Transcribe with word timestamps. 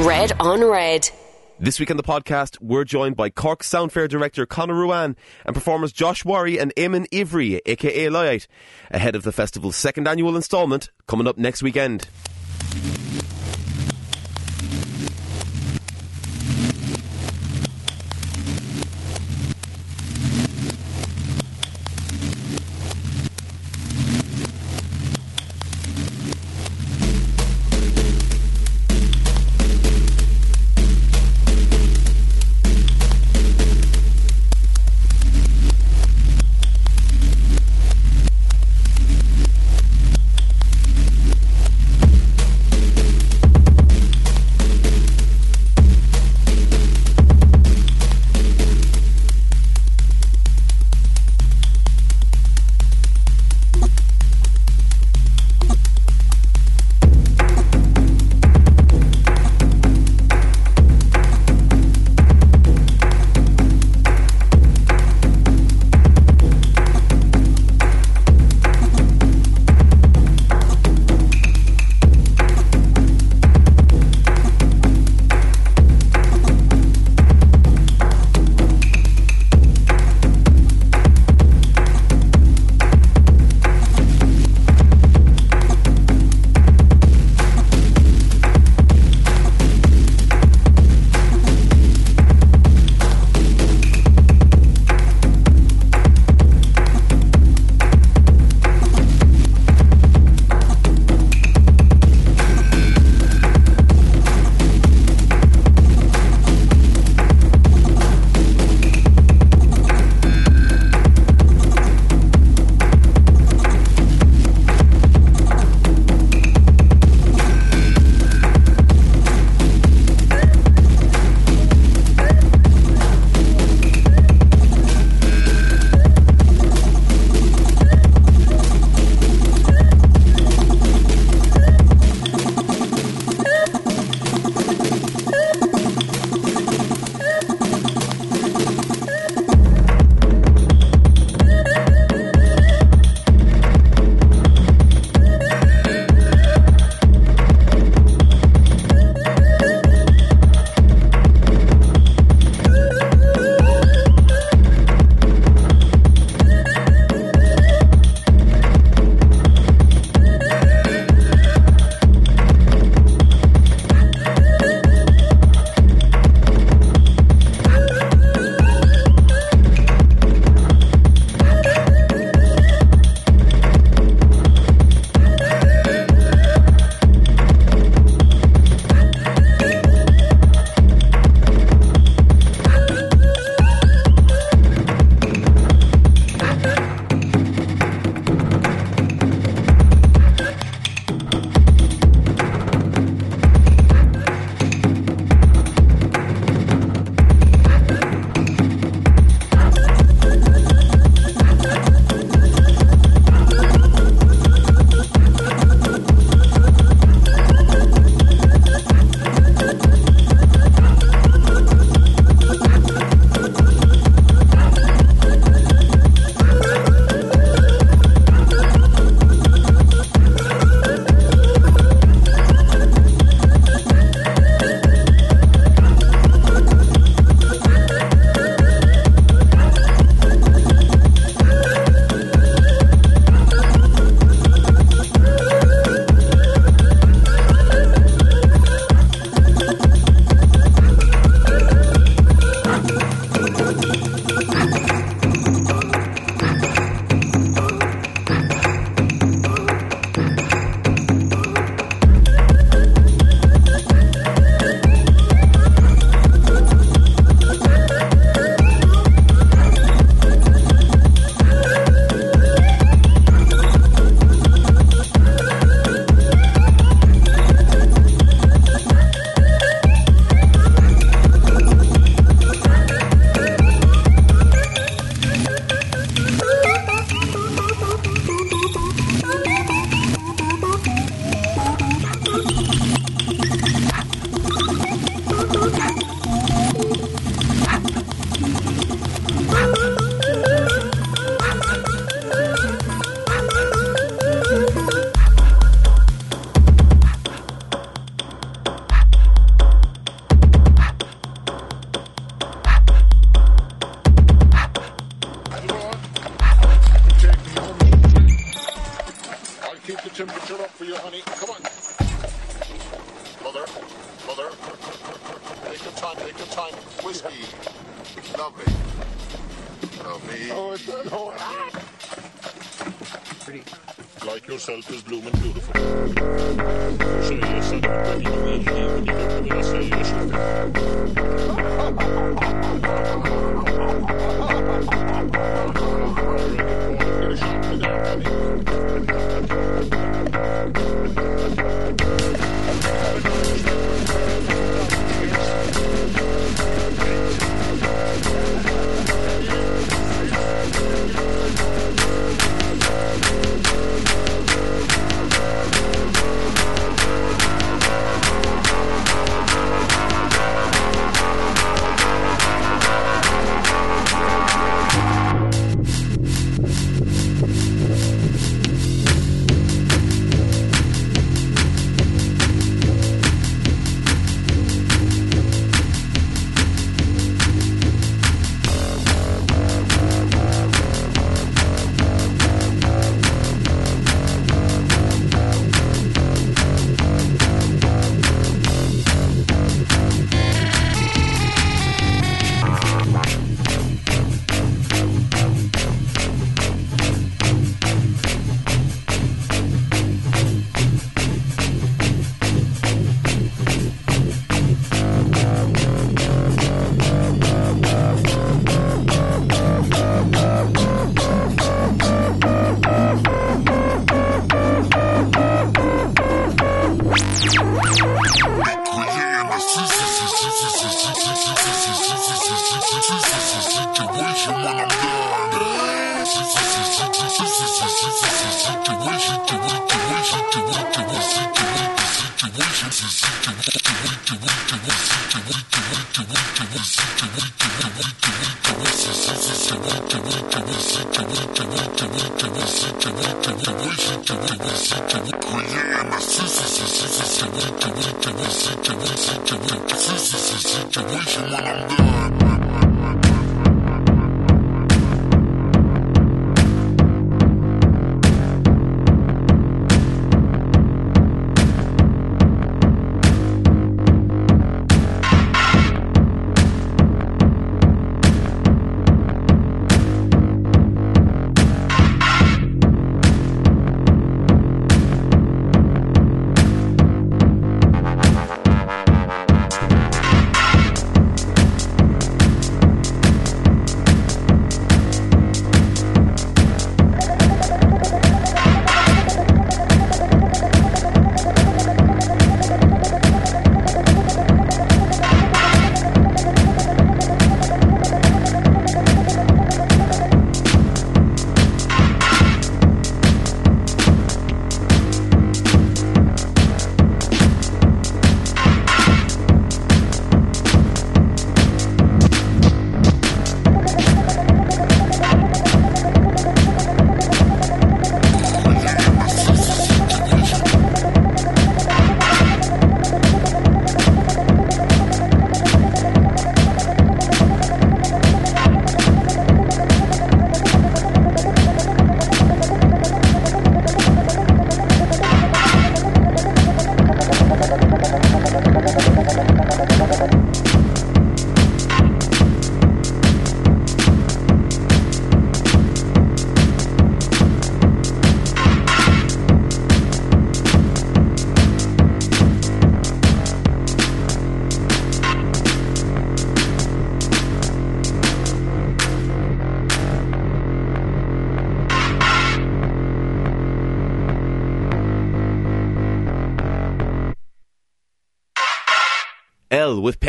Red 0.00 0.32
on 0.40 0.64
Red. 0.64 1.08
This 1.60 1.78
week 1.78 1.88
on 1.88 1.96
the 1.96 2.02
podcast, 2.02 2.60
we're 2.60 2.82
joined 2.82 3.14
by 3.14 3.30
Cork 3.30 3.62
Sound 3.62 3.92
Fair 3.92 4.08
director 4.08 4.44
Conor 4.44 4.74
Ruane 4.74 5.14
and 5.46 5.54
performers 5.54 5.92
Josh 5.92 6.24
Warry 6.24 6.58
and 6.58 6.74
Eamon 6.74 7.08
Ivri, 7.10 7.60
aka 7.64 8.06
Lighght, 8.06 8.48
ahead 8.90 9.14
of 9.14 9.22
the 9.22 9.30
festival's 9.30 9.76
second 9.76 10.08
annual 10.08 10.34
instalment 10.34 10.90
coming 11.06 11.28
up 11.28 11.38
next 11.38 11.62
weekend. 11.62 12.08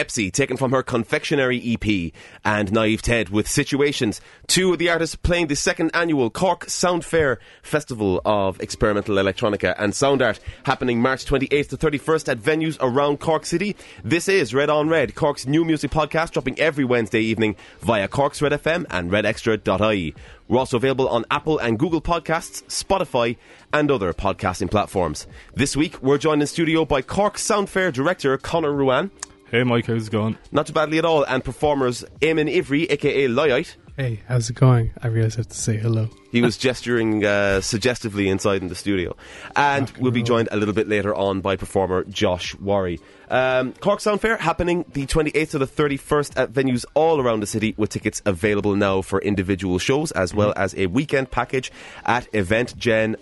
Pepsi, 0.05 0.31
taken 0.31 0.55
from 0.55 0.71
her 0.71 0.83
Confectionery 0.83 1.61
EP, 1.65 2.11
and 2.43 2.71
Naive 2.71 3.01
Ted 3.01 3.29
with 3.29 3.47
Situationz. 3.47 4.19
Two 4.47 4.73
of 4.73 4.79
the 4.79 4.89
artists 4.89 5.15
playing 5.15 5.47
the 5.47 5.55
second 5.55 5.91
annual 5.93 6.29
Cork 6.29 6.69
Sound 6.69 7.03
Fair 7.03 7.39
Festival 7.63 8.21
of 8.23 8.61
Experimental 8.61 9.15
Electronica 9.15 9.73
and 9.79 9.95
Sound 9.95 10.21
Art, 10.21 10.39
happening 10.63 11.01
March 11.01 11.25
28th 11.25 11.69
to 11.69 11.77
31st 11.77 12.29
at 12.29 12.39
venues 12.39 12.77
around 12.81 13.19
Cork 13.19 13.45
City. 13.45 13.75
This 14.03 14.27
is 14.27 14.53
Red 14.53 14.69
on 14.69 14.89
Red, 14.89 15.15
Cork's 15.15 15.47
new 15.47 15.65
music 15.65 15.89
podcast, 15.91 16.31
dropping 16.31 16.59
every 16.59 16.85
Wednesday 16.85 17.21
evening 17.21 17.55
via 17.79 18.07
Cork's 18.07 18.41
Red 18.41 18.51
FM 18.51 18.85
and 18.91 19.09
redextra.ie. 19.09 20.13
We're 20.47 20.59
also 20.59 20.77
available 20.77 21.09
on 21.09 21.25
Apple 21.31 21.57
and 21.57 21.79
Google 21.79 22.01
Podcasts, 22.01 22.61
Spotify, 22.65 23.37
and 23.73 23.89
other 23.89 24.13
podcasting 24.13 24.69
platforms. 24.69 25.25
This 25.55 25.75
week, 25.75 25.99
we're 26.03 26.19
joined 26.19 26.41
in 26.41 26.47
studio 26.47 26.85
by 26.85 27.01
Cork 27.01 27.39
Sound 27.39 27.69
Fair 27.69 27.91
director 27.91 28.37
Conor 28.37 28.71
Ruane. 28.71 29.09
Hey 29.55 29.63
Mike, 29.63 29.85
how's 29.85 30.07
it 30.07 30.11
going? 30.11 30.37
Not 30.51 30.67
too 30.67 30.73
badly 30.73 30.97
at 30.97 31.05
all. 31.05 31.23
And 31.23 31.41
performers 31.41 32.03
Eamon 32.19 32.53
Ivri, 32.53 32.91
aka 32.91 33.29
Loyite. 33.29 33.77
Hey, 33.95 34.19
how's 34.27 34.49
it 34.49 34.57
going? 34.57 34.91
I 35.01 35.07
realize 35.07 35.35
I 35.35 35.37
have 35.37 35.47
to 35.47 35.57
say 35.57 35.77
hello. 35.77 36.09
He 36.29 36.41
was 36.41 36.57
gesturing 36.57 37.23
uh, 37.23 37.61
suggestively 37.61 38.27
inside 38.27 38.61
in 38.61 38.67
the 38.67 38.75
studio. 38.75 39.15
And 39.55 39.89
Rock 39.89 40.01
we'll 40.01 40.11
be 40.11 40.23
joined 40.23 40.49
a 40.51 40.57
little 40.57 40.73
bit 40.73 40.89
later 40.89 41.15
on 41.15 41.39
by 41.39 41.55
performer 41.55 42.03
Josh 42.03 42.53
Warry. 42.55 42.99
Um, 43.29 43.71
Cork 43.79 44.01
Sound 44.01 44.19
Fair 44.19 44.35
happening 44.35 44.83
the 44.91 45.05
28th 45.05 45.51
to 45.51 45.59
the 45.59 45.67
31st 45.67 46.37
at 46.37 46.51
venues 46.51 46.83
all 46.93 47.21
around 47.21 47.39
the 47.39 47.47
city 47.47 47.75
with 47.77 47.91
tickets 47.91 48.21
available 48.25 48.75
now 48.75 49.01
for 49.01 49.21
individual 49.21 49.79
shows 49.79 50.11
as 50.11 50.33
well 50.33 50.51
as 50.57 50.75
a 50.75 50.87
weekend 50.87 51.31
package 51.31 51.71
at 52.05 52.29
eventgen.ie. 52.33 53.15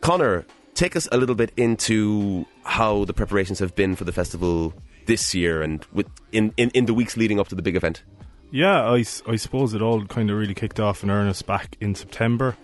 Conor, 0.00 0.44
take 0.74 0.96
us 0.96 1.08
a 1.12 1.16
little 1.16 1.34
bit 1.34 1.52
into 1.56 2.46
how 2.64 3.04
the 3.04 3.12
preparations 3.12 3.58
have 3.60 3.74
been 3.74 3.96
for 3.96 4.04
the 4.04 4.12
festival 4.12 4.74
this 5.06 5.34
year 5.34 5.62
and 5.62 5.84
with, 5.92 6.08
in, 6.32 6.52
in, 6.56 6.70
in 6.70 6.86
the 6.86 6.94
weeks 6.94 7.16
leading 7.16 7.38
up 7.38 7.48
to 7.48 7.54
the 7.54 7.62
big 7.62 7.76
event. 7.76 8.02
Yeah, 8.50 8.82
I, 8.82 9.04
I 9.26 9.36
suppose 9.36 9.74
it 9.74 9.82
all 9.82 10.04
kind 10.06 10.30
of 10.30 10.36
really 10.36 10.54
kicked 10.54 10.78
off 10.78 11.02
in 11.02 11.10
earnest 11.10 11.46
back 11.46 11.76
in 11.80 11.94
September. 11.94 12.56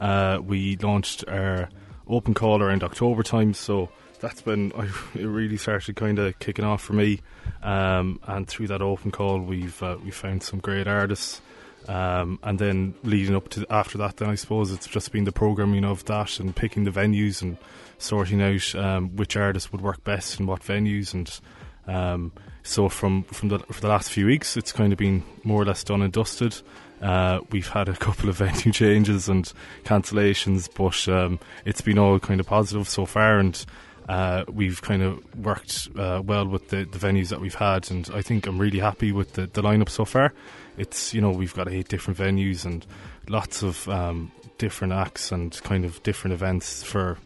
Uh, 0.00 0.40
we 0.44 0.76
launched 0.76 1.24
our 1.28 1.68
open 2.08 2.34
call 2.34 2.62
around 2.62 2.82
October 2.82 3.22
time, 3.22 3.54
so 3.54 3.88
that's 4.20 4.42
been 4.42 4.72
I, 4.76 4.88
it 5.18 5.26
really 5.26 5.56
started 5.56 5.96
kind 5.96 6.18
of 6.18 6.38
kicking 6.38 6.64
off 6.64 6.82
for 6.82 6.92
me. 6.92 7.20
Um, 7.62 8.20
and 8.24 8.46
through 8.46 8.68
that 8.68 8.82
open 8.82 9.10
call, 9.10 9.40
we've 9.40 9.80
uh, 9.82 9.96
we 10.04 10.10
found 10.10 10.42
some 10.42 10.58
great 10.60 10.86
artists. 10.86 11.40
Um, 11.88 12.38
and 12.42 12.58
then 12.58 12.94
leading 13.02 13.34
up 13.34 13.48
to 13.50 13.66
after 13.70 13.98
that, 13.98 14.18
then 14.18 14.28
I 14.28 14.34
suppose 14.34 14.70
it's 14.70 14.86
just 14.86 15.10
been 15.10 15.24
the 15.24 15.32
programming 15.32 15.84
of 15.84 16.04
that 16.04 16.38
and 16.38 16.54
picking 16.54 16.84
the 16.84 16.90
venues 16.90 17.40
and 17.40 17.56
sorting 17.96 18.42
out 18.42 18.74
um, 18.74 19.16
which 19.16 19.36
artists 19.36 19.72
would 19.72 19.80
work 19.80 20.04
best 20.04 20.38
in 20.38 20.46
what 20.46 20.60
venues 20.60 21.14
and 21.14 21.40
um, 21.88 22.32
so 22.62 22.88
from 22.90 23.22
from 23.24 23.48
the 23.48 23.58
for 23.60 23.80
the 23.80 23.88
last 23.88 24.10
few 24.10 24.26
weeks, 24.26 24.56
it's 24.56 24.72
kind 24.72 24.92
of 24.92 24.98
been 24.98 25.24
more 25.42 25.62
or 25.62 25.64
less 25.64 25.82
done 25.82 26.02
and 26.02 26.12
dusted. 26.12 26.60
Uh, 27.00 27.40
we've 27.50 27.68
had 27.68 27.88
a 27.88 27.96
couple 27.96 28.28
of 28.28 28.36
venue 28.38 28.72
changes 28.72 29.28
and 29.28 29.50
cancellations, 29.84 30.68
but 30.72 31.10
um, 31.12 31.40
it's 31.64 31.80
been 31.80 31.98
all 31.98 32.20
kind 32.20 32.40
of 32.40 32.46
positive 32.46 32.88
so 32.88 33.06
far, 33.06 33.38
and 33.38 33.64
uh, 34.08 34.44
we've 34.52 34.82
kind 34.82 35.02
of 35.02 35.22
worked 35.36 35.88
uh, 35.96 36.20
well 36.22 36.46
with 36.46 36.68
the, 36.68 36.84
the 36.84 36.98
venues 36.98 37.28
that 37.28 37.40
we've 37.40 37.54
had, 37.54 37.90
and 37.90 38.10
I 38.12 38.20
think 38.20 38.46
I'm 38.46 38.58
really 38.58 38.80
happy 38.80 39.12
with 39.12 39.32
the, 39.32 39.46
the 39.46 39.62
lineup 39.62 39.88
so 39.88 40.04
far. 40.04 40.34
It's 40.78 41.12
you 41.12 41.20
know 41.20 41.30
we've 41.30 41.54
got 41.54 41.68
eight 41.68 41.88
different 41.88 42.18
venues 42.18 42.64
and 42.64 42.86
lots 43.28 43.62
of 43.62 43.88
um, 43.88 44.32
different 44.58 44.92
acts 44.92 45.32
and 45.32 45.60
kind 45.62 45.84
of 45.84 46.02
different 46.02 46.34
events 46.34 46.82
for 46.82 47.18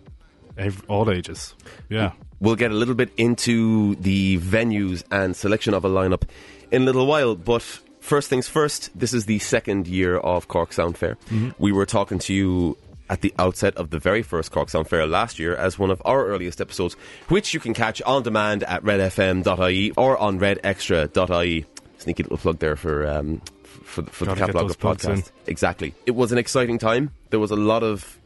ev- 0.59 0.82
all 0.88 1.11
ages. 1.11 1.54
Yeah. 1.88 2.12
We'll 2.40 2.56
get 2.56 2.73
a 2.73 2.75
little 2.75 2.94
bit 2.94 3.12
into 3.16 3.94
the 3.97 4.38
venues 4.38 5.04
and 5.12 5.37
selection 5.37 5.75
of 5.75 5.85
a 5.85 5.88
lineup 5.88 6.23
in 6.73 6.82
a 6.82 6.85
little 6.85 7.06
while, 7.06 7.37
but 7.37 7.62
first 8.00 8.28
things 8.28 8.49
first, 8.49 8.90
this 8.99 9.14
is 9.14 9.26
the 9.26 9.38
second 9.38 9.87
year 9.87 10.16
of 10.16 10.49
Cork 10.49 10.73
Sound 10.73 10.99
Fair. 10.99 11.16
We 11.59 11.71
were 11.71 11.87
talking 11.87 12.18
to 12.18 12.35
you 12.35 12.76
at 13.09 13.21
the 13.21 13.32
outset 13.38 13.76
of 13.76 13.90
the 13.90 13.99
very 14.00 14.23
first 14.23 14.50
Cork 14.50 14.71
Sound 14.71 14.88
Fair 14.88 15.06
last 15.06 15.38
year 15.38 15.54
as 15.54 15.78
one 15.78 15.90
of 15.92 16.02
our 16.04 16.26
earliest 16.26 16.61
episodes, 16.61 16.94
which 17.28 17.54
you 17.54 17.61
can 17.61 17.75
catch 17.75 18.02
on 18.02 18.25
demand 18.25 18.64
at 18.64 18.82
redfm.ie 18.82 19.92
or 19.97 20.18
on 20.18 20.40
redextra.ie. 20.40 21.66
Sneaky 22.02 22.25
little 22.25 22.38
plug 22.38 22.59
there 22.59 22.75
for 22.75 23.06
um, 23.06 23.40
for, 23.62 24.02
for 24.04 24.25
the 24.25 24.35
catalogue 24.35 24.71
of 24.71 24.78
podcasts. 24.78 25.30
Exactly. 25.47 25.94
It 26.04 26.12
was 26.12 26.32
an 26.32 26.38
exciting 26.38 26.78
time. 26.78 27.12
There 27.30 27.38
was 27.38 27.52
a 27.52 27.56
lot 27.56 27.82
of 27.82 28.18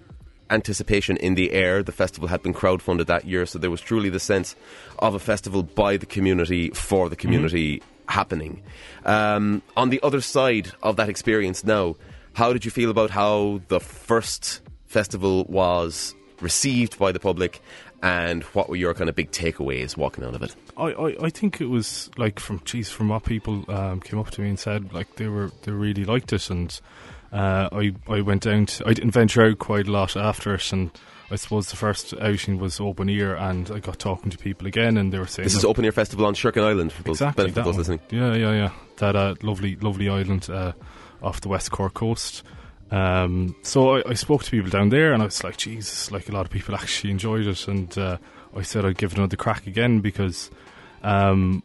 anticipation 0.48 1.16
in 1.18 1.34
the 1.34 1.52
air. 1.52 1.82
The 1.82 1.92
festival 1.92 2.28
had 2.28 2.42
been 2.42 2.54
crowdfunded 2.54 3.06
that 3.06 3.26
year, 3.26 3.44
so 3.44 3.58
there 3.58 3.70
was 3.70 3.82
truly 3.82 4.08
the 4.08 4.20
sense 4.20 4.56
of 4.98 5.14
a 5.14 5.18
festival 5.18 5.62
by 5.62 5.98
the 5.98 6.06
community 6.06 6.70
for 6.70 7.10
the 7.10 7.16
community 7.16 7.82
happening. 8.08 8.62
Um, 9.04 9.62
on 9.76 9.90
the 9.90 10.00
other 10.02 10.20
side 10.20 10.72
of 10.82 10.96
that 10.96 11.08
experience 11.08 11.64
now, 11.64 11.96
how 12.32 12.52
did 12.52 12.64
you 12.64 12.70
feel 12.70 12.90
about 12.90 13.10
how 13.10 13.60
the 13.68 13.80
first 13.80 14.60
festival 14.86 15.44
was 15.48 16.14
received 16.40 16.98
by 16.98 17.12
the 17.12 17.20
public 17.20 17.60
and 18.02 18.42
what 18.44 18.68
were 18.68 18.76
your 18.76 18.94
kind 18.94 19.08
of 19.08 19.16
big 19.16 19.30
takeaways 19.30 19.96
walking 19.96 20.24
out 20.24 20.34
of 20.34 20.42
it? 20.42 20.54
I, 20.76 20.92
I, 20.92 21.16
I 21.24 21.30
think 21.30 21.60
it 21.60 21.66
was 21.66 22.10
like 22.16 22.38
from 22.40 22.60
geez 22.64 22.90
from 22.90 23.08
what 23.08 23.24
people 23.24 23.64
um, 23.68 24.00
came 24.00 24.18
up 24.18 24.30
to 24.32 24.40
me 24.40 24.48
and 24.48 24.58
said 24.58 24.92
like 24.92 25.16
they 25.16 25.28
were 25.28 25.50
they 25.62 25.72
really 25.72 26.04
liked 26.04 26.32
it. 26.32 26.50
And 26.50 26.78
uh, 27.32 27.68
I 27.72 27.94
I 28.08 28.20
went 28.20 28.42
down 28.42 28.66
to 28.66 28.86
I 28.86 28.92
didn't 28.92 29.12
venture 29.12 29.42
out 29.42 29.58
quite 29.58 29.88
a 29.88 29.90
lot 29.92 30.16
after 30.16 30.54
it. 30.54 30.72
And 30.72 30.90
I 31.30 31.36
suppose 31.36 31.70
the 31.70 31.76
first 31.76 32.14
outing 32.20 32.58
was 32.58 32.78
open 32.80 33.08
ear 33.08 33.34
and 33.34 33.70
I 33.70 33.78
got 33.80 33.98
talking 33.98 34.30
to 34.30 34.38
people 34.38 34.66
again 34.66 34.96
and 34.96 35.12
they 35.12 35.18
were 35.18 35.26
saying 35.26 35.44
This 35.44 35.56
is 35.56 35.64
Open 35.64 35.84
Ear 35.84 35.92
Festival 35.92 36.26
on 36.26 36.34
Sherkin 36.34 36.62
Island 36.62 36.92
for 36.92 37.02
those 37.02 37.16
exactly 37.16 37.44
benefit 37.46 37.64
those 37.64 37.76
listening. 37.78 38.00
yeah 38.10 38.34
yeah 38.34 38.52
yeah. 38.52 38.70
That 38.98 39.16
uh, 39.16 39.34
lovely 39.42 39.76
lovely 39.76 40.08
island 40.08 40.48
uh, 40.50 40.72
off 41.22 41.40
the 41.40 41.48
west 41.48 41.70
Cork 41.70 41.94
coast. 41.94 42.42
Um, 42.90 43.56
so 43.62 43.96
I, 43.96 44.10
I 44.10 44.14
spoke 44.14 44.44
to 44.44 44.50
people 44.50 44.70
down 44.70 44.90
there, 44.90 45.12
and 45.12 45.20
I 45.20 45.24
was 45.26 45.42
like, 45.42 45.56
Jesus, 45.56 46.12
like 46.12 46.28
a 46.28 46.32
lot 46.32 46.46
of 46.46 46.52
people 46.52 46.74
actually 46.76 47.10
enjoyed 47.10 47.46
it, 47.46 47.66
and 47.66 47.96
uh, 47.98 48.18
I 48.54 48.62
said 48.62 48.84
I'd 48.84 48.98
give 48.98 49.12
it 49.12 49.18
another 49.18 49.36
crack 49.36 49.66
again 49.66 50.00
because, 50.00 50.50
um, 51.02 51.62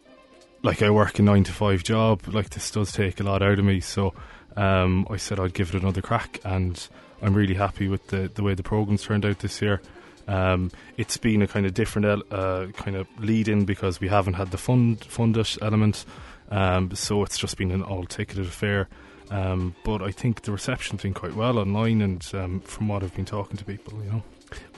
like 0.62 0.82
I 0.82 0.90
work 0.90 1.18
a 1.18 1.22
nine 1.22 1.44
to 1.44 1.52
five 1.52 1.82
job, 1.82 2.26
like 2.28 2.50
this 2.50 2.70
does 2.70 2.92
take 2.92 3.20
a 3.20 3.24
lot 3.24 3.42
out 3.42 3.58
of 3.58 3.64
me. 3.64 3.80
So 3.80 4.14
um, 4.56 5.06
I 5.10 5.16
said 5.16 5.40
I'd 5.40 5.54
give 5.54 5.74
it 5.74 5.82
another 5.82 6.02
crack, 6.02 6.40
and 6.44 6.88
I'm 7.20 7.34
really 7.34 7.54
happy 7.54 7.88
with 7.88 8.08
the 8.08 8.30
the 8.32 8.42
way 8.42 8.54
the 8.54 8.62
program's 8.62 9.02
turned 9.02 9.24
out 9.24 9.40
this 9.40 9.60
year. 9.60 9.80
Um, 10.28 10.70
it's 10.96 11.16
been 11.16 11.42
a 11.42 11.48
kind 11.48 11.66
of 11.66 11.74
different 11.74 12.24
uh, 12.32 12.66
kind 12.74 12.96
of 12.96 13.08
lead 13.18 13.48
in 13.48 13.64
because 13.64 14.00
we 14.00 14.08
haven't 14.08 14.34
had 14.34 14.50
the 14.50 14.58
fund 14.58 15.04
funded 15.04 15.48
element, 15.60 16.04
um, 16.50 16.94
so 16.94 17.22
it's 17.22 17.38
just 17.38 17.56
been 17.56 17.72
an 17.72 17.82
all 17.82 18.04
ticketed 18.04 18.46
affair. 18.46 18.88
Um, 19.30 19.74
but 19.84 20.02
I 20.02 20.10
think 20.10 20.42
the 20.42 20.52
reception's 20.52 21.02
been 21.02 21.14
quite 21.14 21.34
well 21.34 21.58
online, 21.58 22.02
and 22.02 22.24
um, 22.34 22.60
from 22.60 22.88
what 22.88 23.02
I've 23.02 23.14
been 23.14 23.24
talking 23.24 23.56
to 23.56 23.64
people, 23.64 24.02
you 24.04 24.10
know. 24.10 24.22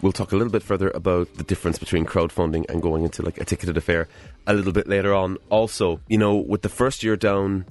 We'll 0.02 0.12
talk 0.12 0.32
a 0.32 0.36
little 0.36 0.52
bit 0.52 0.62
further 0.62 0.90
about 0.94 1.34
the 1.34 1.44
difference 1.44 1.78
between 1.78 2.04
crowdfunding 2.06 2.68
and 2.68 2.82
going 2.82 3.04
into 3.04 3.22
like 3.22 3.40
a 3.40 3.44
ticketed 3.44 3.76
affair 3.76 4.08
a 4.46 4.54
little 4.54 4.72
bit 4.72 4.86
later 4.86 5.14
on. 5.14 5.38
Also, 5.50 6.00
you 6.08 6.18
know, 6.18 6.36
with 6.36 6.62
the 6.62 6.68
first 6.68 7.02
year 7.02 7.16
down, 7.16 7.66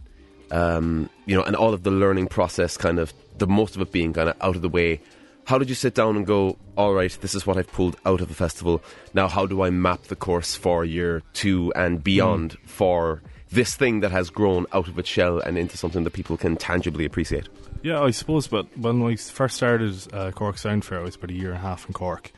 um, 0.51 1.10
you 1.25 1.36
know, 1.36 1.43
and 1.43 1.55
all 1.55 1.74
of 1.74 1.83
the 1.83 1.91
learning 1.91 2.27
process 2.27 2.77
kind 2.77 3.00
of 3.00 3.13
the 3.38 3.48
most 3.48 3.75
of 3.75 3.81
it 3.81 3.91
being 3.91 4.13
kind 4.13 4.29
of 4.29 4.36
out 4.41 4.55
of 4.55 4.62
the 4.62 4.69
way. 4.69 5.01
How 5.45 5.57
did 5.57 5.67
you 5.67 5.75
sit 5.75 5.93
down 5.93 6.15
and 6.15 6.25
go, 6.25 6.57
all 6.77 6.93
right, 6.93 7.15
this 7.22 7.36
is 7.36 7.45
what 7.45 7.57
I've 7.57 7.72
pulled 7.72 7.98
out 8.05 8.22
of 8.22 8.29
the 8.29 8.33
festival. 8.33 8.81
Now, 9.13 9.27
how 9.27 9.45
do 9.45 9.62
I 9.62 9.72
map 9.72 10.03
the 10.03 10.15
course 10.15 10.55
for 10.55 10.86
year 10.86 11.22
two 11.33 11.74
and 11.75 12.01
beyond 12.01 12.57
for 12.65 13.22
this 13.51 13.75
thing 13.75 14.00
that 14.00 14.12
has 14.12 14.29
grown 14.29 14.65
out 14.72 14.88
of 14.88 14.98
its 14.98 15.10
shell 15.10 15.39
and 15.39 15.57
into 15.57 15.77
something 15.77 16.05
that 16.05 16.13
people 16.13 16.38
can 16.38 16.55
tangibly 16.55 17.03
appreciate? 17.03 17.50
Yeah, 17.83 17.99
I 17.99 18.11
suppose. 18.11 18.47
But 18.47 18.75
when 18.77 19.03
I 19.03 19.17
first 19.17 19.57
started 19.57 20.13
uh, 20.13 20.31
Cork 20.31 20.57
Sound 20.57 20.85
Fair, 20.85 20.99
I 20.99 21.03
was 21.03 21.15
about 21.15 21.31
a 21.31 21.33
year 21.33 21.49
and 21.49 21.57
a 21.57 21.61
half 21.61 21.85
in 21.85 21.93
Cork, 21.93 22.31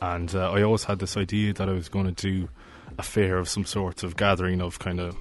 and 0.00 0.32
uh, 0.32 0.52
I 0.52 0.62
always 0.62 0.84
had 0.84 1.00
this 1.00 1.16
idea 1.16 1.52
that 1.54 1.68
I 1.68 1.72
was 1.72 1.88
going 1.88 2.06
to 2.06 2.12
do 2.12 2.48
a 2.98 3.02
fair 3.02 3.38
of 3.38 3.48
some 3.48 3.64
sort 3.64 4.04
of 4.04 4.16
gathering 4.16 4.62
of 4.62 4.78
kind 4.78 5.00
of 5.00 5.16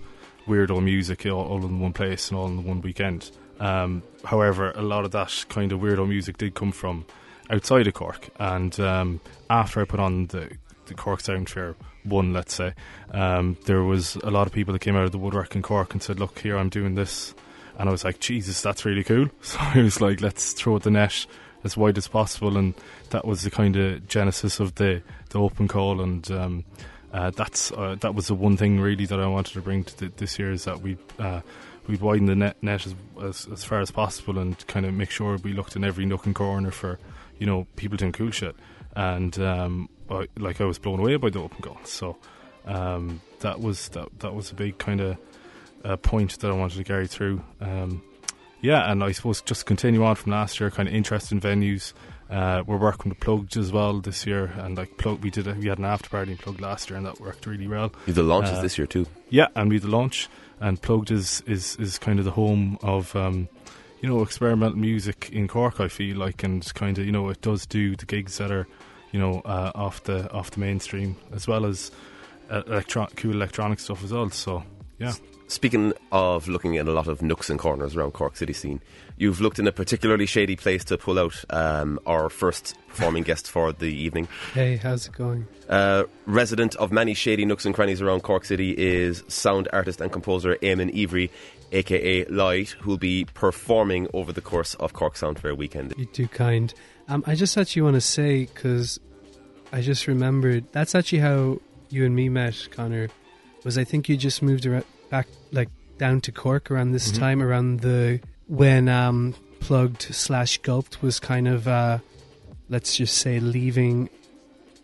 weirdo 0.48 0.84
music 0.84 1.26
all, 1.26 1.48
all 1.48 1.66
in 1.66 1.80
one 1.80 1.94
place 1.94 2.30
and 2.30 2.38
all 2.38 2.48
in 2.48 2.64
one 2.64 2.82
weekend. 2.82 3.32
Um, 3.60 4.04
however, 4.24 4.72
a 4.76 4.84
lot 4.84 5.04
of 5.04 5.12
that 5.12 5.46
kind 5.50 5.72
of 5.72 5.80
weirdo 5.80 6.08
music 6.08 6.38
did 6.38 6.54
come 6.54 6.72
from 6.72 7.06
outside 7.50 7.88
of 7.88 7.96
Cork, 7.96 8.30
and 8.40 8.80
um, 8.80 9.20
after 9.50 9.82
I 9.82 9.86
put 9.86 10.00
on 10.00 10.28
the, 10.28 10.52
the 10.86 10.94
Cork 10.94 11.22
Sound 11.22 11.50
Fair 11.50 11.76
one, 12.04 12.34
let's 12.34 12.54
say, 12.54 12.76
um, 13.12 13.58
there 13.66 13.84
was 13.84 14.16
a 14.18 14.30
lot 14.30 14.46
of 14.46 14.54
people 14.54 14.74
that 14.74 14.80
came 14.80 14.96
out 14.96 15.06
of 15.06 15.12
the 15.12 15.18
woodwork 15.18 15.56
in 15.56 15.64
Cork 15.64 15.94
and 15.94 16.04
said, 16.04 16.20
"Look, 16.20 16.38
here 16.38 16.56
I'm 16.56 16.70
doing 16.70 16.94
this." 16.94 17.34
And 17.82 17.90
I 17.90 17.92
was 17.92 18.04
like, 18.04 18.20
Jesus, 18.20 18.62
that's 18.62 18.86
really 18.86 19.04
cool. 19.04 19.30
So 19.42 19.58
I 19.60 19.82
was 19.82 20.00
like, 20.00 20.22
let's 20.22 20.54
throw 20.54 20.78
the 20.78 20.92
net 20.92 21.26
as 21.64 21.76
wide 21.76 21.98
as 21.98 22.08
possible. 22.08 22.56
And 22.56 22.76
that 23.10 23.26
was 23.26 23.42
the 23.42 23.50
kind 23.50 23.76
of 23.76 24.08
genesis 24.08 24.60
of 24.60 24.76
the, 24.76 25.02
the 25.32 25.40
open 25.40 25.68
call. 25.68 26.00
And 26.00 26.30
um, 26.30 26.64
uh, 27.12 27.32
that's 27.32 27.72
uh, 27.72 27.96
that 28.02 28.14
was 28.14 28.28
the 28.28 28.36
one 28.36 28.56
thing 28.56 28.80
really 28.80 29.08
that 29.08 29.20
I 29.20 29.26
wanted 29.26 29.54
to 29.54 29.62
bring 29.62 29.84
to 29.86 29.98
th- 29.98 30.12
this 30.18 30.38
year 30.38 30.52
is 30.52 30.66
that 30.66 30.82
we 30.82 30.96
uh, 31.18 31.42
we'd 31.88 32.02
widen 32.02 32.28
the 32.28 32.36
net, 32.36 32.62
net 32.62 32.86
as, 32.86 32.94
as 33.20 33.48
as 33.52 33.64
far 33.64 33.82
as 33.82 33.90
possible 33.90 34.38
and 34.38 34.56
kind 34.68 34.86
of 34.86 34.94
make 34.94 35.10
sure 35.10 35.38
we 35.38 35.54
looked 35.54 35.76
in 35.76 35.84
every 35.84 36.06
nook 36.06 36.28
and 36.28 36.36
corner 36.36 36.70
for 36.70 37.00
you 37.40 37.48
know 37.48 37.66
people 37.78 37.98
doing 37.98 38.12
cool 38.12 38.30
shit. 38.30 38.56
And 38.96 39.38
um, 39.40 39.90
I, 40.08 40.28
like 40.38 40.62
I 40.62 40.66
was 40.66 40.78
blown 40.78 41.00
away 41.00 41.16
by 41.16 41.32
the 41.32 41.40
open 41.40 41.64
call. 41.64 41.80
So 41.86 42.18
um, 42.68 43.22
that 43.40 43.60
was 43.60 43.90
that 43.90 44.08
that 44.20 44.36
was 44.36 44.52
a 44.52 44.56
big 44.56 44.78
kind 44.78 45.02
of 45.02 45.18
uh, 45.84 45.98
point 45.98 46.40
that 46.40 46.50
I 46.50 46.54
wanted 46.54 46.78
to 46.78 46.84
carry 46.84 47.08
through. 47.08 47.44
Um, 47.60 48.02
yeah, 48.62 48.92
and 48.92 49.04
I 49.04 49.12
suppose 49.12 49.42
just 49.42 49.66
continue 49.66 50.04
on 50.04 50.16
from 50.16 50.32
last 50.32 50.60
year, 50.60 50.70
kind 50.70 50.88
of 50.88 50.94
interesting 50.94 51.42
venues. 51.42 51.94
Uh, 52.30 52.64
we're 52.66 52.78
working 52.78 53.10
with 53.10 53.20
Plugd 53.20 53.58
as 53.58 53.72
well 53.72 54.00
this 54.00 54.26
year, 54.26 54.46
and 54.58 54.78
like 54.78 54.98
Plug, 54.98 55.22
we 55.22 55.30
did 55.30 55.48
a, 55.48 55.54
we 55.54 55.68
had 55.68 55.80
an 55.80 55.86
after 55.86 56.10
party 56.10 56.32
in 56.32 56.38
Plugd 56.38 56.62
last 56.62 56.90
year, 56.90 56.98
and 56.98 57.06
that 57.06 57.20
worked 57.20 57.46
really 57.46 57.68
well. 57.68 57.92
You 58.08 58.14
the 58.14 58.24
launches 58.24 58.60
Uh, 58.60 58.62
this 58.62 58.78
year 58.78 58.88
too. 58.88 59.06
Yeah, 59.30 59.48
and 59.56 59.70
we 59.70 59.80
the 59.80 59.88
launch, 59.88 60.30
and 60.60 60.82
Plugd 60.82 61.12
is 61.12 61.44
is 61.46 61.76
is 61.78 61.98
kind 61.98 62.20
of 62.20 62.26
the 62.26 62.32
home 62.32 62.78
of. 62.82 63.16
Um, 63.16 63.50
you 64.04 64.10
know, 64.10 64.24
experimental 64.24 64.80
music 64.80 65.30
in 65.32 65.48
Cork. 65.48 65.80
I 65.80 65.88
feel 65.88 66.18
like, 66.18 66.42
and 66.42 66.74
kind 66.74 66.98
of, 66.98 67.06
you 67.06 67.12
know, 67.12 67.30
it 67.30 67.40
does 67.42 67.68
do 67.68 67.96
the 67.96 68.08
gigs 68.08 68.40
that 68.40 68.50
are, 68.50 68.66
you 69.12 69.20
know, 69.20 69.42
uh, 69.46 69.72
off 69.76 70.02
the 70.06 70.28
off 70.32 70.50
the 70.50 70.60
mainstream, 70.60 71.16
as 71.32 71.48
well 71.48 71.68
as 71.68 71.92
uh, 72.50 72.64
electro- 72.66 73.10
cool 73.16 73.34
electronic 73.34 73.80
stuff 73.80 74.04
as 74.04 74.12
well. 74.12 74.32
So, 74.32 74.64
yeah. 74.98 75.14
Speaking 75.52 75.92
of 76.14 76.48
looking 76.48 76.78
at 76.78 76.88
a 76.88 76.94
lot 76.94 77.10
of 77.10 77.22
nooks 77.22 77.50
and 77.50 77.60
corners 77.60 77.94
around 77.94 78.14
Cork 78.14 78.38
City 78.38 78.54
scene, 78.54 78.80
you've 79.18 79.42
looked 79.42 79.60
in 79.60 79.68
a 79.68 79.72
particularly 79.74 80.26
shady 80.26 80.56
place 80.56 80.86
to 80.86 80.98
pull 80.98 81.20
out 81.20 81.44
um, 81.50 82.00
our 82.06 82.30
first 82.30 82.78
performing 82.88 83.24
guest 83.24 83.52
for 83.52 83.74
the 83.74 83.94
evening. 83.94 84.30
Hey, 84.54 84.78
how's 84.78 85.08
it 85.08 85.12
going? 85.12 85.46
Uh, 85.68 86.04
resident 86.26 86.78
of 86.78 86.94
many 86.94 87.14
shady 87.14 87.44
nooks 87.44 87.66
and 87.66 87.76
crannies 87.76 88.02
around 88.02 88.24
Cork 88.24 88.46
City 88.46 88.72
is 88.72 89.26
sound 89.28 89.68
artist 89.74 90.00
and 90.00 90.10
composer 90.10 90.56
Eamon 90.56 90.96
Ivri, 90.96 91.30
aka 91.74 92.24
Lighght, 92.28 92.70
who'll 92.70 92.98
be 92.98 93.26
performing 93.26 94.08
over 94.14 94.32
the 94.32 94.40
course 94.40 94.76
of 94.76 94.94
Cork 94.94 95.18
Sound 95.18 95.38
Fair 95.38 95.54
weekend. 95.54 95.94
You're 95.98 96.08
too 96.08 96.30
kind. 96.30 96.74
Um, 97.10 97.26
I 97.28 97.36
just 97.36 97.58
actually 97.58 97.82
want 97.82 97.96
to 97.96 98.02
say 98.02 98.46
because 98.46 99.02
I 99.74 99.82
just 99.82 100.08
remembered 100.08 100.72
that's 100.72 100.96
actually 100.96 101.20
how 101.20 101.60
you 101.90 102.06
and 102.06 102.16
me 102.16 102.30
met, 102.30 102.70
Conor. 102.72 103.10
Was 103.66 103.78
I 103.78 103.84
think 103.84 104.08
you 104.08 104.16
just 104.16 104.42
moved 104.42 104.66
around, 104.66 104.86
back 105.10 105.28
like 105.52 105.70
down 105.98 106.22
to 106.22 106.32
Cork 106.32 106.72
around 106.72 106.92
this 106.92 107.12
Mhm. 107.12 107.20
time 107.20 107.42
around 107.44 107.82
the 107.82 108.20
when 108.48 108.90
um, 108.90 109.36
Plugd 109.60 110.14
slash 110.14 110.60
Gulpd 110.62 111.02
was 111.02 111.20
kind 111.20 111.48
of 111.48 111.68
uh, 111.68 112.00
let's 112.70 112.96
just 112.96 113.18
say 113.18 113.40
leaving 113.40 114.10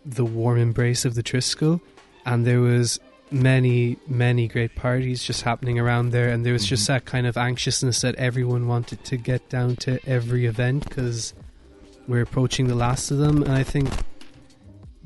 the 0.06 0.24
warm 0.24 0.58
embrace 0.58 1.04
of 1.04 1.14
the 1.14 1.22
Triskel, 1.22 1.80
and 2.24 2.46
there 2.46 2.60
was 2.60 2.98
many 3.30 3.98
many 4.06 4.48
great 4.48 4.74
parties 4.74 5.22
just 5.22 5.42
happening 5.42 5.78
around 5.78 6.10
there, 6.12 6.28
and 6.30 6.46
there 6.46 6.52
was 6.54 6.64
just 6.64 6.84
Mhm. 6.84 6.86
that 6.88 7.04
kind 7.04 7.26
of 7.26 7.36
anxiousness 7.36 8.00
that 8.00 8.14
everyone 8.14 8.66
wanted 8.68 9.04
to 9.04 9.16
get 9.16 9.48
down 9.50 9.76
to 9.76 9.98
every 10.08 10.46
event 10.46 10.88
because 10.88 11.34
we're 12.06 12.22
approaching 12.22 12.68
the 12.68 12.74
last 12.74 13.10
of 13.10 13.18
them, 13.18 13.42
and 13.42 13.52
I 13.52 13.62
think 13.64 13.88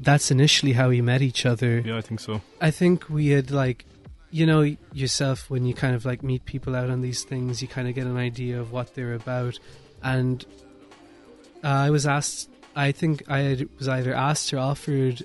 that's 0.01 0.31
initially 0.31 0.73
how 0.75 0.89
we 0.89 1.01
met 1.01 1.23
each 1.23 1.45
other. 1.47 1.83
Yeah, 1.85 1.97
I 1.97 2.01
think 2.01 2.21
so. 2.21 2.43
I 2.61 2.71
think 2.71 3.09
we 3.09 3.29
had 3.29 3.51
like, 3.51 3.85
you 4.33 4.47
know, 4.47 4.63
yourself 4.93 5.51
when 5.51 5.67
you 5.67 5.75
kind 5.75 5.95
of 5.95 6.05
like 6.05 6.23
meet 6.23 6.45
people 6.47 6.75
out 6.75 6.91
on 6.91 7.03
these 7.03 7.23
things, 7.23 7.63
you 7.63 7.69
kind 7.69 7.87
of 7.87 7.95
get 7.95 8.07
an 8.07 8.17
idea 8.17 8.59
of 8.59 8.73
what 8.73 8.95
they're 8.95 9.15
about. 9.15 9.59
And 10.03 10.45
uh, 11.63 11.69
I 11.69 11.91
was 11.91 12.07
asked, 12.07 12.49
I 12.75 12.93
think 12.93 13.31
I 13.31 13.67
was 13.79 13.89
either 13.89 14.15
asked 14.15 14.53
or 14.55 14.59
offered 14.59 15.23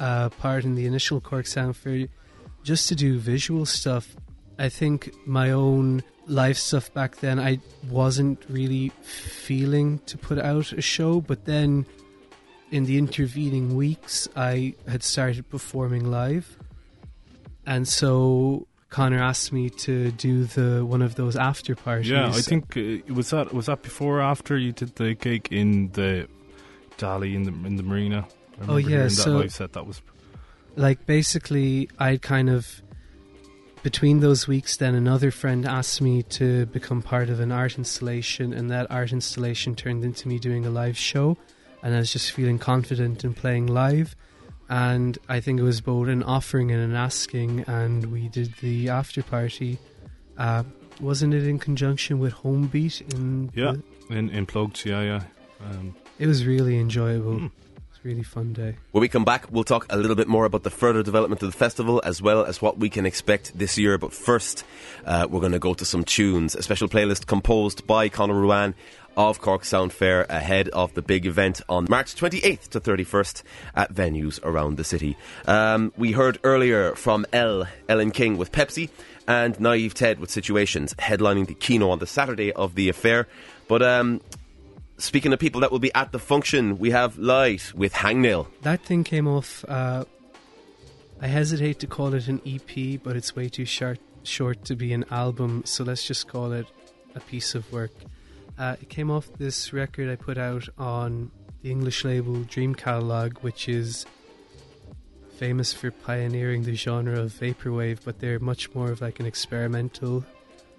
uh, 0.00 0.28
part 0.30 0.64
in 0.64 0.74
the 0.74 0.86
initial 0.86 1.20
Cork 1.20 1.46
Sound 1.46 1.76
Fair 1.76 2.08
just 2.64 2.88
to 2.88 2.96
do 2.96 3.18
visual 3.20 3.64
stuff. 3.64 4.16
I 4.58 4.68
think 4.68 5.14
my 5.24 5.52
own 5.52 6.02
live 6.26 6.58
stuff 6.58 6.92
back 6.92 7.16
then, 7.18 7.38
I 7.38 7.60
wasn't 7.88 8.44
really 8.48 8.88
feeling 9.02 10.00
to 10.06 10.18
put 10.18 10.38
out 10.38 10.72
a 10.72 10.82
show, 10.82 11.20
but 11.20 11.44
then 11.44 11.86
in 12.72 12.86
the 12.86 12.98
intervening 12.98 13.76
weeks, 13.76 14.28
I 14.34 14.74
had 14.88 15.04
started 15.04 15.48
performing 15.48 16.10
live, 16.10 16.57
and 17.68 17.86
so 17.86 18.66
Conor 18.88 19.22
asked 19.22 19.52
me 19.52 19.68
to 19.68 20.10
do 20.12 20.44
the 20.44 20.84
one 20.84 21.02
of 21.02 21.14
those 21.16 21.36
after 21.36 21.76
parties. 21.76 22.10
Yeah, 22.10 22.28
I 22.28 22.40
think 22.40 22.76
uh, 22.76 23.12
was 23.14 23.30
that 23.30 23.52
was 23.52 23.66
that 23.66 23.82
before 23.82 24.18
or 24.18 24.22
after 24.22 24.56
you 24.56 24.72
did 24.72 24.96
the 24.96 25.14
gig 25.14 25.48
in 25.50 25.92
the 25.92 26.26
Dali 26.96 27.34
in 27.34 27.42
the 27.42 27.52
in 27.66 27.76
the 27.76 27.82
marina. 27.82 28.26
I 28.60 28.72
Oh, 28.72 28.76
yeah, 28.78 29.04
that 29.04 29.10
so- 29.10 29.36
live 29.36 29.52
set. 29.52 29.74
That 29.74 29.86
was 29.86 30.00
like 30.76 31.04
basically 31.06 31.90
I 31.98 32.16
kind 32.16 32.48
of 32.48 32.82
between 33.82 34.20
those 34.20 34.48
weeks 34.48 34.76
then 34.78 34.94
another 34.94 35.30
friend 35.30 35.66
asked 35.66 36.00
me 36.00 36.22
to 36.22 36.66
become 36.66 37.02
part 37.02 37.28
of 37.28 37.38
an 37.40 37.52
art 37.52 37.78
installation 37.78 38.52
and 38.52 38.70
that 38.70 38.90
art 38.90 39.12
installation 39.12 39.74
turned 39.74 40.04
into 40.04 40.26
me 40.26 40.38
doing 40.38 40.66
a 40.66 40.70
live 40.70 40.98
show 40.98 41.36
and 41.82 41.94
I 41.94 41.98
was 41.98 42.12
just 42.12 42.32
feeling 42.32 42.58
confident 42.58 43.24
in 43.24 43.34
playing 43.34 43.66
live 43.68 44.16
and 44.68 45.18
I 45.28 45.40
think 45.40 45.58
it 45.60 45.62
was 45.62 45.80
both 45.80 46.08
an 46.08 46.22
offering 46.22 46.70
and 46.70 46.80
an 46.82 46.94
asking 46.94 47.60
and 47.66 48.12
we 48.12 48.28
did 48.28 48.54
the 48.60 48.88
after 48.90 49.22
party 49.22 49.78
uh, 50.36 50.62
wasn't 51.00 51.32
it 51.34 51.44
in 51.46 51.58
conjunction 51.58 52.18
with 52.18 52.34
Homebeat 52.34 53.14
in 53.14 53.50
Yeah. 53.54 53.72
the- 54.08 54.14
in 54.16 54.30
in 54.30 54.46
Plugd. 54.46 54.84
Yeah, 54.84 55.02
yeah. 55.02 55.22
Um, 55.64 55.94
it 56.18 56.26
was 56.26 56.44
really 56.46 56.78
enjoyable 56.78 57.36
Mm. 57.40 57.50
It 57.98 58.06
was 58.06 58.12
a 58.12 58.14
really 58.14 58.22
fun 58.22 58.52
day 58.52 58.76
When 58.92 59.00
we 59.00 59.08
come 59.08 59.24
back, 59.24 59.50
we'll 59.50 59.64
talk 59.64 59.86
a 59.90 59.96
little 59.96 60.14
bit 60.14 60.28
more 60.28 60.44
about 60.44 60.62
the 60.62 60.70
further 60.70 61.02
development 61.02 61.42
of 61.42 61.50
the 61.50 61.56
festival 61.56 62.00
as 62.04 62.22
well 62.22 62.44
as 62.44 62.62
what 62.62 62.78
we 62.78 62.88
can 62.88 63.06
expect 63.06 63.58
this 63.58 63.76
year. 63.76 63.98
But 63.98 64.12
first, 64.12 64.64
uh, 65.04 65.26
we're 65.28 65.40
going 65.40 65.52
to 65.52 65.58
go 65.58 65.74
to 65.74 65.84
some 65.84 66.04
tunes, 66.04 66.54
a 66.54 66.62
special 66.62 66.88
playlist 66.88 67.26
composed 67.26 67.86
by 67.88 68.08
Conor 68.08 68.34
Ruane 68.34 68.74
of 69.16 69.40
Cork 69.40 69.64
Sound 69.64 69.92
Fair 69.92 70.26
ahead 70.28 70.68
of 70.68 70.94
the 70.94 71.02
big 71.02 71.26
event 71.26 71.60
on 71.68 71.86
March 71.90 72.14
28th 72.14 72.68
to 72.68 72.80
31st 72.80 73.42
at 73.74 73.92
venues 73.92 74.38
around 74.44 74.76
the 74.76 74.84
city. 74.84 75.16
Um, 75.46 75.92
we 75.96 76.12
heard 76.12 76.38
earlier 76.44 76.94
from 76.94 77.26
L, 77.32 77.66
Ellen 77.88 78.12
King 78.12 78.36
with 78.36 78.52
Pepsi, 78.52 78.90
and 79.26 79.58
Naive 79.58 79.94
Ted 79.94 80.20
with 80.20 80.30
Situationz, 80.30 80.94
headlining 80.96 81.48
the 81.48 81.54
Kino 81.54 81.90
on 81.90 81.98
the 81.98 82.06
Saturday 82.06 82.52
of 82.52 82.76
the 82.76 82.88
affair. 82.88 83.26
But 83.66 83.82
um, 83.82 84.20
speaking 84.98 85.32
of 85.32 85.38
people 85.38 85.60
that 85.62 85.72
will 85.72 85.78
be 85.78 85.94
at 85.94 86.12
the 86.12 86.18
function, 86.18 86.78
we 86.78 86.90
have 86.90 87.16
Lighght 87.16 87.72
with 87.74 87.92
Hangnail. 87.94 88.48
that 88.62 88.82
thing 88.84 89.04
came 89.04 89.26
off. 89.26 89.64
Uh, 89.68 90.04
I 91.20 91.26
hesitate 91.26 91.80
to 91.80 91.86
call 91.86 92.14
it 92.14 92.28
an 92.28 92.40
EP, 92.46 93.00
but 93.02 93.16
it's 93.16 93.34
way 93.34 93.48
too 93.48 93.64
short 93.64 93.98
short 94.22 94.64
to 94.66 94.76
be 94.76 94.92
an 94.92 95.04
album. 95.10 95.62
So 95.64 95.84
let's 95.84 96.04
just 96.04 96.28
call 96.28 96.52
it 96.52 96.66
a 97.14 97.20
piece 97.20 97.54
of 97.54 97.70
work. 97.72 97.92
Uh, 98.58 98.76
it 98.80 98.88
came 98.88 99.10
off 99.10 99.28
this 99.38 99.72
record 99.72 100.10
I 100.10 100.16
put 100.16 100.36
out 100.36 100.68
on 100.76 101.30
the 101.62 101.70
English 101.70 102.04
label 102.04 102.42
Dream 102.42 102.74
Catalogue, 102.74 103.38
which 103.40 103.68
is 103.68 104.04
famous 105.36 105.72
for 105.72 105.90
pioneering 105.90 106.64
the 106.64 106.74
genre 106.74 107.20
of 107.20 107.32
vaporwave, 107.32 108.00
but 108.04 108.18
they're 108.18 108.40
much 108.40 108.74
more 108.74 108.90
of 108.90 109.00
like 109.00 109.20
an 109.20 109.26
experimental 109.26 110.24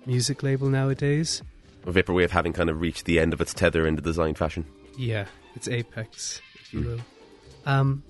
music 0.06 0.44
label 0.44 0.68
nowadays. 0.70 1.42
Vaporwave 1.86 2.30
having 2.30 2.54
kind 2.54 2.70
of 2.70 2.82
reached 2.82 3.06
the 3.06 3.20
end 3.20 3.34
of 3.34 3.42
its 3.42 3.54
tether 3.54 3.88
in 3.88 3.96
the 3.96 4.02
design 4.02 4.36
fashion. 4.36 4.66
Yeah, 4.98 5.26
it's 5.56 5.68
Apex, 5.68 6.42
if 6.56 6.74
you 6.74 6.82
will. 6.82 7.00
Um, 7.66 8.04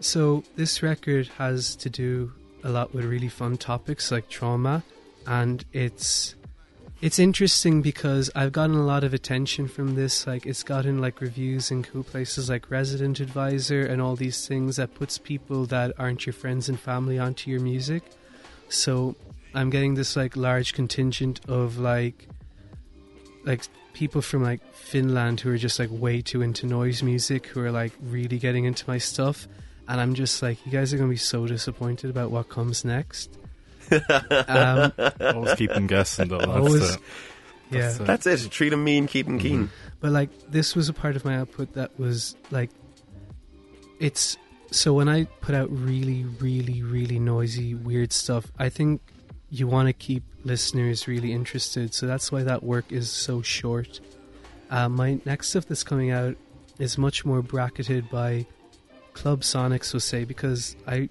so 0.00 0.44
this 0.56 0.82
record 0.82 1.28
has 1.38 1.74
to 1.76 1.90
do 1.90 2.32
a 2.62 2.70
lot 2.70 2.94
with 2.94 3.04
really 3.04 3.28
fun 3.28 3.56
topics 3.56 4.10
like 4.10 4.28
trauma, 4.28 4.82
and 5.26 5.64
it's 5.72 6.34
it's 7.00 7.18
interesting 7.18 7.80
because 7.80 8.28
I've 8.34 8.50
gotten 8.50 8.74
a 8.74 8.84
lot 8.84 9.04
of 9.04 9.14
attention 9.14 9.68
from 9.68 9.94
this. 9.94 10.26
Like 10.26 10.46
it's 10.46 10.62
gotten 10.62 11.00
like 11.00 11.20
reviews 11.20 11.70
in 11.70 11.82
cool 11.82 12.02
places 12.02 12.48
like 12.50 12.70
Resident 12.70 13.20
Advisor 13.20 13.82
and 13.82 14.02
all 14.02 14.16
these 14.16 14.48
things 14.48 14.76
that 14.76 14.94
puts 14.94 15.16
people 15.16 15.64
that 15.66 15.92
aren't 15.98 16.26
your 16.26 16.32
friends 16.32 16.68
and 16.68 16.78
family 16.78 17.18
onto 17.18 17.50
your 17.50 17.60
music. 17.60 18.02
So 18.68 19.14
I'm 19.54 19.70
getting 19.70 19.94
this 19.94 20.16
like 20.16 20.36
large 20.36 20.74
contingent 20.74 21.40
of 21.48 21.78
like 21.78 22.28
like 23.48 23.62
people 23.94 24.22
from 24.22 24.42
like 24.44 24.60
Finland 24.74 25.40
who 25.40 25.50
are 25.50 25.58
just 25.58 25.78
like 25.80 25.88
way 25.90 26.20
too 26.22 26.40
into 26.42 26.66
noise 26.66 27.02
music 27.02 27.46
who 27.48 27.60
are 27.60 27.72
like 27.72 27.92
really 28.00 28.38
getting 28.38 28.64
into 28.64 28.84
my 28.86 28.98
stuff 28.98 29.48
and 29.88 30.00
I'm 30.00 30.14
just 30.14 30.40
like 30.42 30.64
you 30.66 30.70
guys 30.70 30.92
are 30.94 30.98
going 30.98 31.08
to 31.08 31.12
be 31.12 31.16
so 31.16 31.46
disappointed 31.46 32.10
about 32.10 32.30
what 32.30 32.48
comes 32.48 32.84
next. 32.84 33.30
um, 34.48 34.92
always 35.20 35.54
keep 35.54 35.70
them 35.72 35.86
guessing 35.86 36.28
though. 36.28 36.38
That's 36.38 36.50
Always- 36.50 36.96
the, 36.96 37.02
yeah. 37.70 37.80
that's 37.80 37.98
the- 37.98 38.04
That's 38.04 38.26
it. 38.26 38.50
Treat 38.50 38.72
'em 38.72 38.84
mean, 38.84 39.06
keep 39.06 39.26
'em 39.26 39.38
keen. 39.38 39.70
But 40.00 40.12
like 40.12 40.30
this 40.50 40.76
was 40.76 40.88
a 40.88 40.92
part 40.92 41.16
of 41.16 41.24
my 41.24 41.36
output 41.38 41.72
that 41.72 41.98
was 41.98 42.36
like 42.50 42.70
it's 43.98 44.36
so 44.70 44.92
when 44.92 45.08
I 45.08 45.24
put 45.40 45.54
out 45.54 45.70
really 45.70 46.24
really 46.38 46.82
really 46.82 47.18
noisy 47.18 47.74
weird 47.74 48.12
stuff, 48.12 48.52
I 48.58 48.68
think 48.68 49.00
you 49.50 49.66
want 49.66 49.88
to 49.88 49.92
keep 49.92 50.22
listeners 50.44 51.08
really 51.08 51.32
interested. 51.32 51.94
So 51.94 52.06
that's 52.06 52.30
why 52.30 52.42
that 52.42 52.62
work 52.62 52.92
is 52.92 53.10
so 53.10 53.42
short. 53.42 54.00
Uh, 54.70 54.88
my 54.88 55.20
next 55.24 55.50
stuff 55.50 55.66
that's 55.66 55.84
coming 55.84 56.10
out 56.10 56.36
is 56.78 56.98
much 56.98 57.24
more 57.24 57.42
bracketed 57.42 58.10
by 58.10 58.46
Club 59.14 59.40
Sonics, 59.40 59.92
will 59.92 60.00
say, 60.00 60.24
because 60.24 60.76
I 60.86 61.08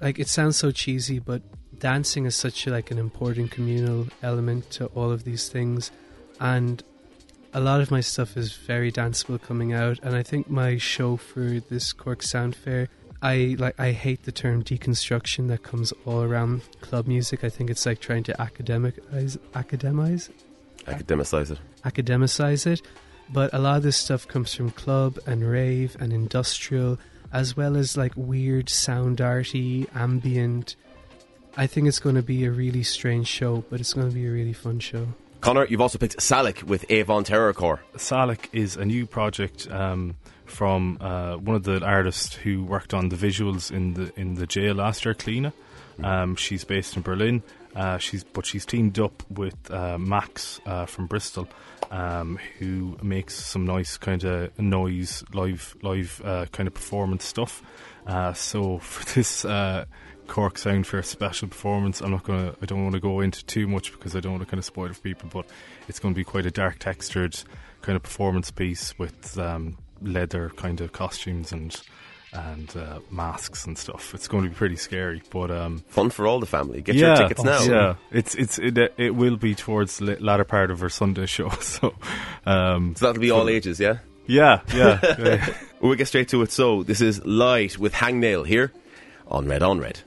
like 0.00 0.18
it 0.18 0.28
sounds 0.28 0.56
so 0.56 0.70
cheesy, 0.70 1.18
but 1.18 1.42
dancing 1.78 2.26
is 2.26 2.34
such 2.34 2.66
like 2.66 2.90
an 2.90 2.98
important 2.98 3.50
communal 3.50 4.06
element 4.22 4.70
to 4.72 4.86
all 4.86 5.10
of 5.10 5.24
these 5.24 5.48
things, 5.48 5.90
and 6.40 6.82
a 7.54 7.60
lot 7.60 7.80
of 7.80 7.90
my 7.90 8.00
stuff 8.00 8.36
is 8.36 8.52
very 8.52 8.90
danceable 8.92 9.40
coming 9.40 9.72
out. 9.72 9.98
And 10.02 10.14
I 10.14 10.22
think 10.22 10.50
my 10.50 10.76
show 10.76 11.16
for 11.16 11.60
this 11.70 11.92
Cork 11.92 12.22
Sound 12.22 12.56
Fair, 12.56 12.88
I 13.24 13.56
like 13.58 13.80
I 13.80 13.92
hate 13.92 14.24
the 14.24 14.32
term 14.32 14.62
deconstruction 14.62 15.48
that 15.48 15.62
comes 15.62 15.92
all 16.04 16.22
around 16.22 16.60
club 16.82 17.06
music. 17.06 17.42
I 17.42 17.48
think 17.48 17.70
it's 17.70 17.86
like 17.86 17.98
trying 17.98 18.22
to 18.24 18.34
academicize 18.34 19.38
academize 19.54 20.28
Academicize 20.86 21.50
it. 21.50 21.58
academicize 21.84 22.66
it. 22.66 22.82
But 23.32 23.54
a 23.54 23.58
lot 23.58 23.78
of 23.78 23.82
this 23.82 23.96
stuff 23.96 24.28
comes 24.28 24.54
from 24.54 24.70
club 24.70 25.18
and 25.26 25.42
rave 25.42 25.96
and 25.98 26.12
industrial, 26.12 26.98
as 27.32 27.56
well 27.56 27.76
as 27.78 27.96
like 27.96 28.12
weird 28.16 28.68
sound 28.68 29.22
arty, 29.22 29.86
ambient. 29.94 30.76
I 31.56 31.66
think 31.66 31.88
it's 31.88 32.00
going 32.00 32.16
to 32.16 32.22
be 32.22 32.44
a 32.44 32.50
really 32.50 32.82
strange 32.82 33.26
show, 33.28 33.64
but 33.70 33.80
it's 33.80 33.94
going 33.94 34.08
to 34.10 34.14
be 34.14 34.26
a 34.26 34.30
really 34.30 34.52
fun 34.52 34.80
show. 34.80 35.08
Conor, 35.40 35.66
you've 35.66 35.80
also 35.80 35.98
picked 35.98 36.18
SALAC 36.18 36.62
with 36.64 36.84
Avon 36.90 37.24
Terror 37.24 37.52
Corps. 37.54 37.80
SALAC 37.96 38.48
is 38.52 38.76
a 38.76 38.84
new 38.84 39.06
project 39.06 39.70
um, 39.70 40.16
from 40.44 40.98
uh, 41.00 41.36
one 41.36 41.56
of 41.56 41.64
the 41.64 41.84
artists 41.84 42.34
who 42.34 42.64
worked 42.64 42.94
on 42.94 43.08
the 43.08 43.16
visuals 43.16 43.70
in 43.70 43.94
the 43.94 44.12
in 44.16 44.34
the 44.34 44.46
jail 44.46 44.74
last 44.74 45.04
year, 45.04 45.14
Cleena. 45.14 45.52
Um, 46.02 46.36
she's 46.36 46.64
based 46.64 46.96
in 46.96 47.02
Berlin. 47.02 47.42
Uh, 47.74 47.98
she's 47.98 48.22
but 48.22 48.46
she's 48.46 48.64
teamed 48.64 48.98
up 48.98 49.22
with 49.30 49.70
uh, 49.70 49.98
Max 49.98 50.60
uh, 50.64 50.86
from 50.86 51.06
Bristol, 51.06 51.48
um, 51.90 52.38
who 52.58 52.96
makes 53.02 53.34
some 53.34 53.64
nice 53.64 53.96
kind 53.96 54.24
of 54.24 54.56
noise 54.58 55.24
live 55.32 55.76
live 55.82 56.22
uh, 56.24 56.46
kind 56.52 56.66
of 56.68 56.74
performance 56.74 57.24
stuff. 57.24 57.62
Uh, 58.06 58.32
so 58.32 58.78
for 58.80 59.04
this 59.14 59.44
uh, 59.44 59.86
Cork 60.28 60.56
Sound 60.56 60.86
Fair 60.86 61.02
special 61.02 61.48
performance, 61.48 62.00
I'm 62.00 62.12
not 62.12 62.22
gonna 62.22 62.54
I 62.62 62.66
don't 62.66 62.82
want 62.82 62.94
to 62.94 63.00
go 63.00 63.20
into 63.20 63.44
too 63.44 63.66
much 63.66 63.92
because 63.92 64.14
I 64.14 64.20
don't 64.20 64.32
want 64.32 64.44
to 64.44 64.48
kind 64.48 64.58
of 64.58 64.64
spoil 64.64 64.86
it 64.86 64.96
for 64.96 65.02
people, 65.02 65.28
but 65.32 65.46
it's 65.88 65.98
going 65.98 66.14
to 66.14 66.18
be 66.18 66.24
quite 66.24 66.46
a 66.46 66.52
dark 66.52 66.78
textured 66.78 67.36
kind 67.82 67.96
of 67.96 68.02
performance 68.02 68.50
piece 68.50 68.96
with 68.98 69.36
um, 69.38 69.76
leather 70.04 70.50
kind 70.56 70.80
of 70.80 70.92
costumes 70.92 71.52
and 71.52 71.80
and 72.32 72.76
uh, 72.76 72.98
masks 73.10 73.64
and 73.64 73.78
stuff. 73.78 74.12
It's 74.12 74.26
going 74.26 74.42
to 74.44 74.50
be 74.50 74.56
pretty 74.56 74.76
scary, 74.76 75.22
but 75.30 75.50
um, 75.50 75.84
Fun 75.88 76.10
for 76.10 76.26
all 76.26 76.40
the 76.40 76.46
family. 76.46 76.82
Get 76.82 76.96
yeah, 76.96 77.06
your 77.06 77.28
tickets 77.28 77.44
now. 77.44 77.62
Yeah, 77.62 77.94
it's 78.10 78.34
it's 78.34 78.58
it, 78.58 78.76
it 78.98 79.14
will 79.14 79.36
be 79.36 79.54
towards 79.54 79.98
the 79.98 80.16
latter 80.20 80.44
part 80.44 80.70
of 80.70 80.82
our 80.82 80.88
Sunday 80.88 81.26
show. 81.26 81.50
So, 81.60 81.94
um, 82.44 82.94
So 82.96 83.06
that'll 83.06 83.20
be 83.20 83.30
all 83.30 83.48
ages, 83.48 83.80
yeah? 83.80 83.98
yeah, 84.26 84.60
yeah. 84.74 84.98
yeah. 85.18 85.54
We'll 85.80 85.94
get 85.94 86.08
straight 86.08 86.28
to 86.28 86.42
it. 86.42 86.50
So, 86.50 86.82
this 86.82 87.00
is 87.00 87.20
Lighght 87.20 87.78
with 87.78 87.92
Hangnail 87.94 88.46
here 88.46 88.72
on 89.28 89.46
Red 89.46 89.62
on 89.62 89.78
Red. 89.78 90.00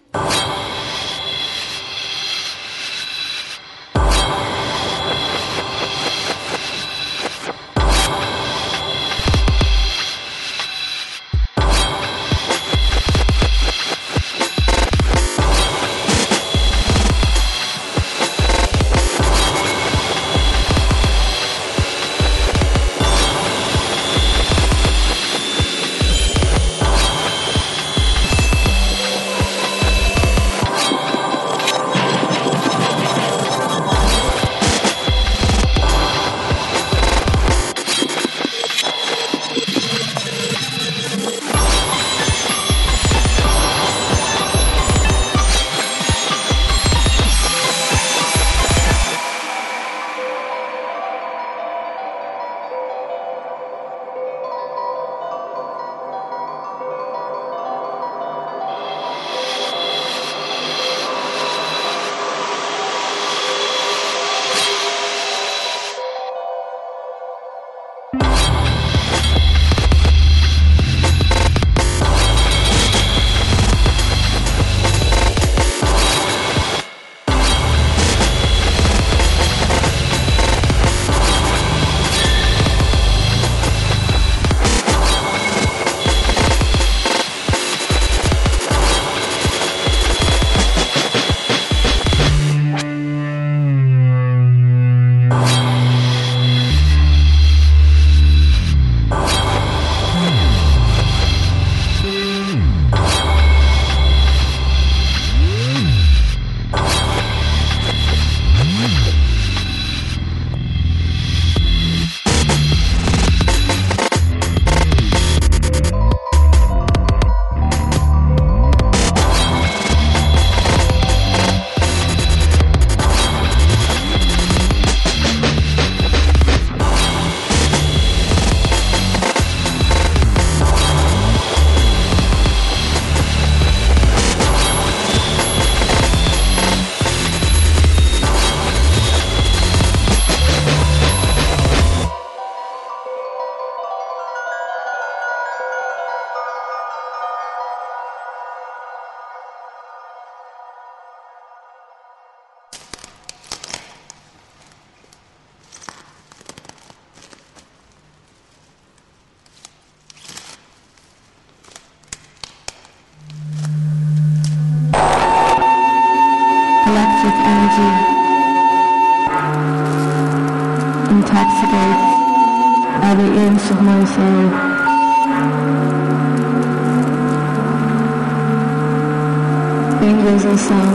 Fingers 180.57 180.86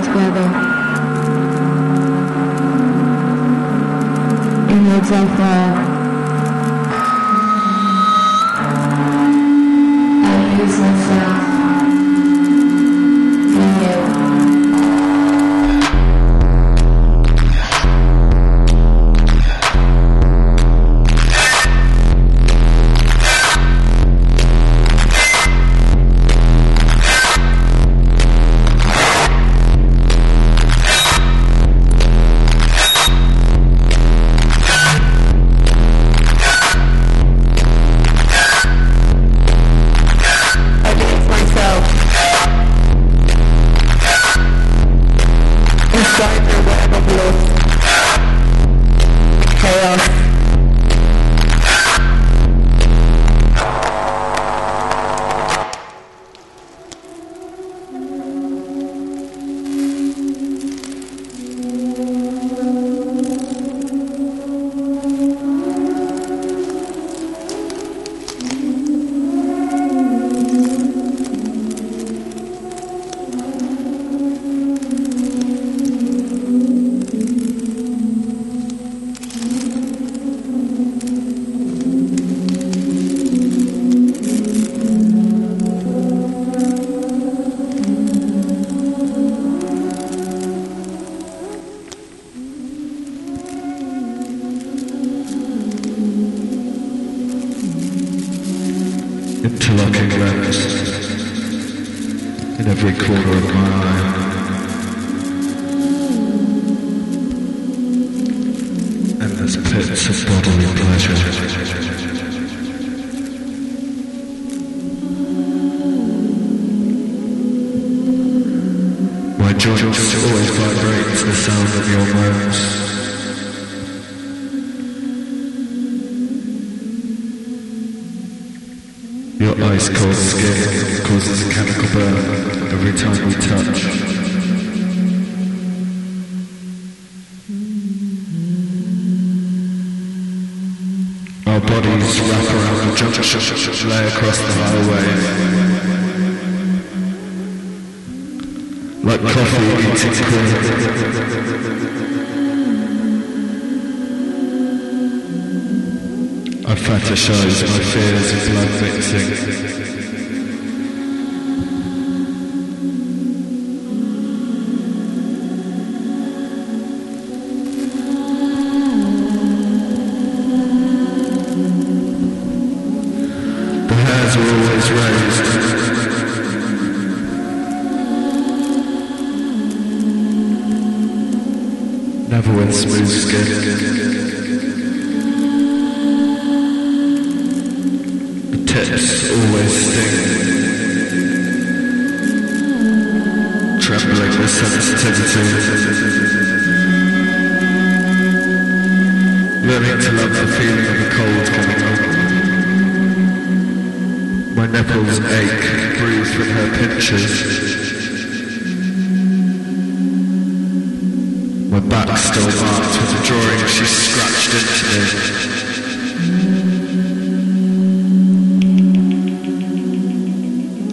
My 211.72 211.80
back 211.80 212.18
still 212.18 212.44
marked 212.44 213.00
with 213.00 213.10
the 213.16 213.20
drawing 213.24 213.66
she 213.66 213.86
scratched 213.86 214.52
into 214.52 214.84
me. 214.92 215.00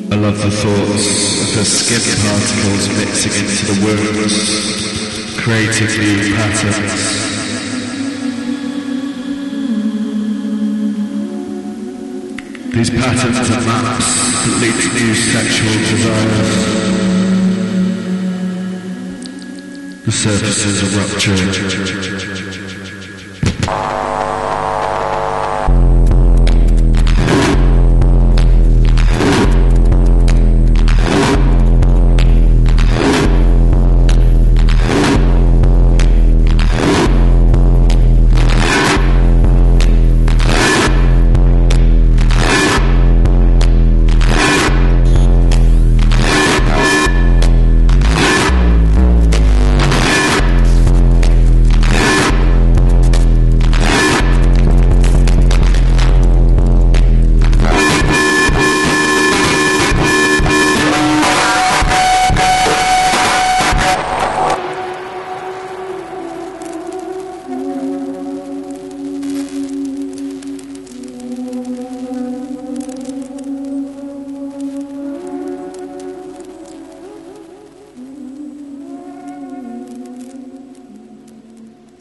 I 0.09 0.15
love 0.15 0.37
the 0.37 0.49
thoughts 0.49 1.05
of 1.43 1.49
her 1.55 1.65
skin 1.65 1.99
particles 2.23 2.87
mixing 2.97 3.35
into 3.43 3.63
the 3.65 3.75
wounds, 3.83 4.35
creating 5.43 5.91
new 5.99 6.33
patterns. 6.37 7.27
These 12.73 12.91
patterns 12.91 13.49
are 13.51 13.63
maps 13.67 14.07
that 14.45 14.55
lead 14.61 14.77
to 14.79 14.87
new 14.95 15.13
sexual 15.13 15.75
desires. 15.91 16.98
Surfaces 20.19 20.83
are 20.83 20.99
ruptured. 20.99 22.18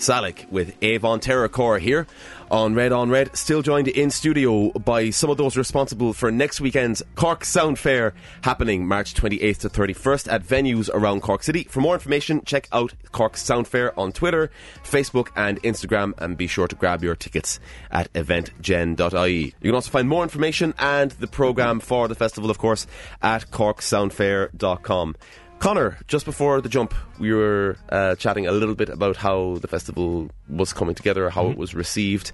SALAC 0.08 0.50
with 0.50 0.74
Avon 0.80 1.20
Terror 1.20 1.50
Corps 1.50 1.78
here 1.78 2.06
on 2.50 2.74
Red 2.74 2.92
on 2.92 3.10
Red, 3.10 3.36
still 3.36 3.60
joined 3.60 3.88
in 3.88 4.08
studio 4.08 4.70
by 4.70 5.10
some 5.10 5.28
of 5.28 5.36
those 5.36 5.54
responsible 5.54 6.14
for 6.14 6.32
next 6.32 6.62
weekend's 6.62 7.02
Cork 7.14 7.44
Sound 7.44 7.78
Fair 7.78 8.14
happening 8.40 8.86
March 8.86 9.12
28th 9.12 9.58
to 9.58 9.68
31st 9.68 10.32
at 10.32 10.42
venues 10.42 10.88
around 10.94 11.20
Cork 11.20 11.42
City. 11.42 11.64
For 11.64 11.82
more 11.82 11.92
information, 11.92 12.42
check 12.46 12.68
out 12.72 12.94
Cork 13.12 13.36
Sound 13.36 13.68
Fair 13.68 13.98
on 14.00 14.12
Twitter, 14.12 14.50
Facebook, 14.82 15.28
and 15.36 15.62
Instagram, 15.62 16.14
and 16.16 16.38
be 16.38 16.46
sure 16.46 16.68
to 16.68 16.74
grab 16.74 17.04
your 17.04 17.14
tickets 17.14 17.60
at 17.90 18.10
eventgen.ie. 18.14 19.44
You 19.44 19.52
can 19.60 19.74
also 19.74 19.90
find 19.90 20.08
more 20.08 20.22
information 20.22 20.72
and 20.78 21.10
the 21.10 21.26
programme 21.26 21.80
for 21.80 22.08
the 22.08 22.14
festival, 22.14 22.48
of 22.48 22.56
course, 22.56 22.86
at 23.20 23.50
corksoundfair.com. 23.50 25.16
Conor, 25.58 25.98
just 26.06 26.24
before 26.24 26.60
the 26.60 26.68
jump, 26.68 26.94
we 27.18 27.32
were 27.32 27.76
uh, 27.88 28.14
chatting 28.14 28.46
a 28.46 28.52
little 28.52 28.76
bit 28.76 28.88
about 28.88 29.16
how 29.16 29.58
the 29.60 29.66
festival 29.66 30.30
was 30.48 30.72
coming 30.72 30.94
together, 30.94 31.30
how 31.30 31.50
it 31.50 31.58
was 31.58 31.74
received, 31.74 32.30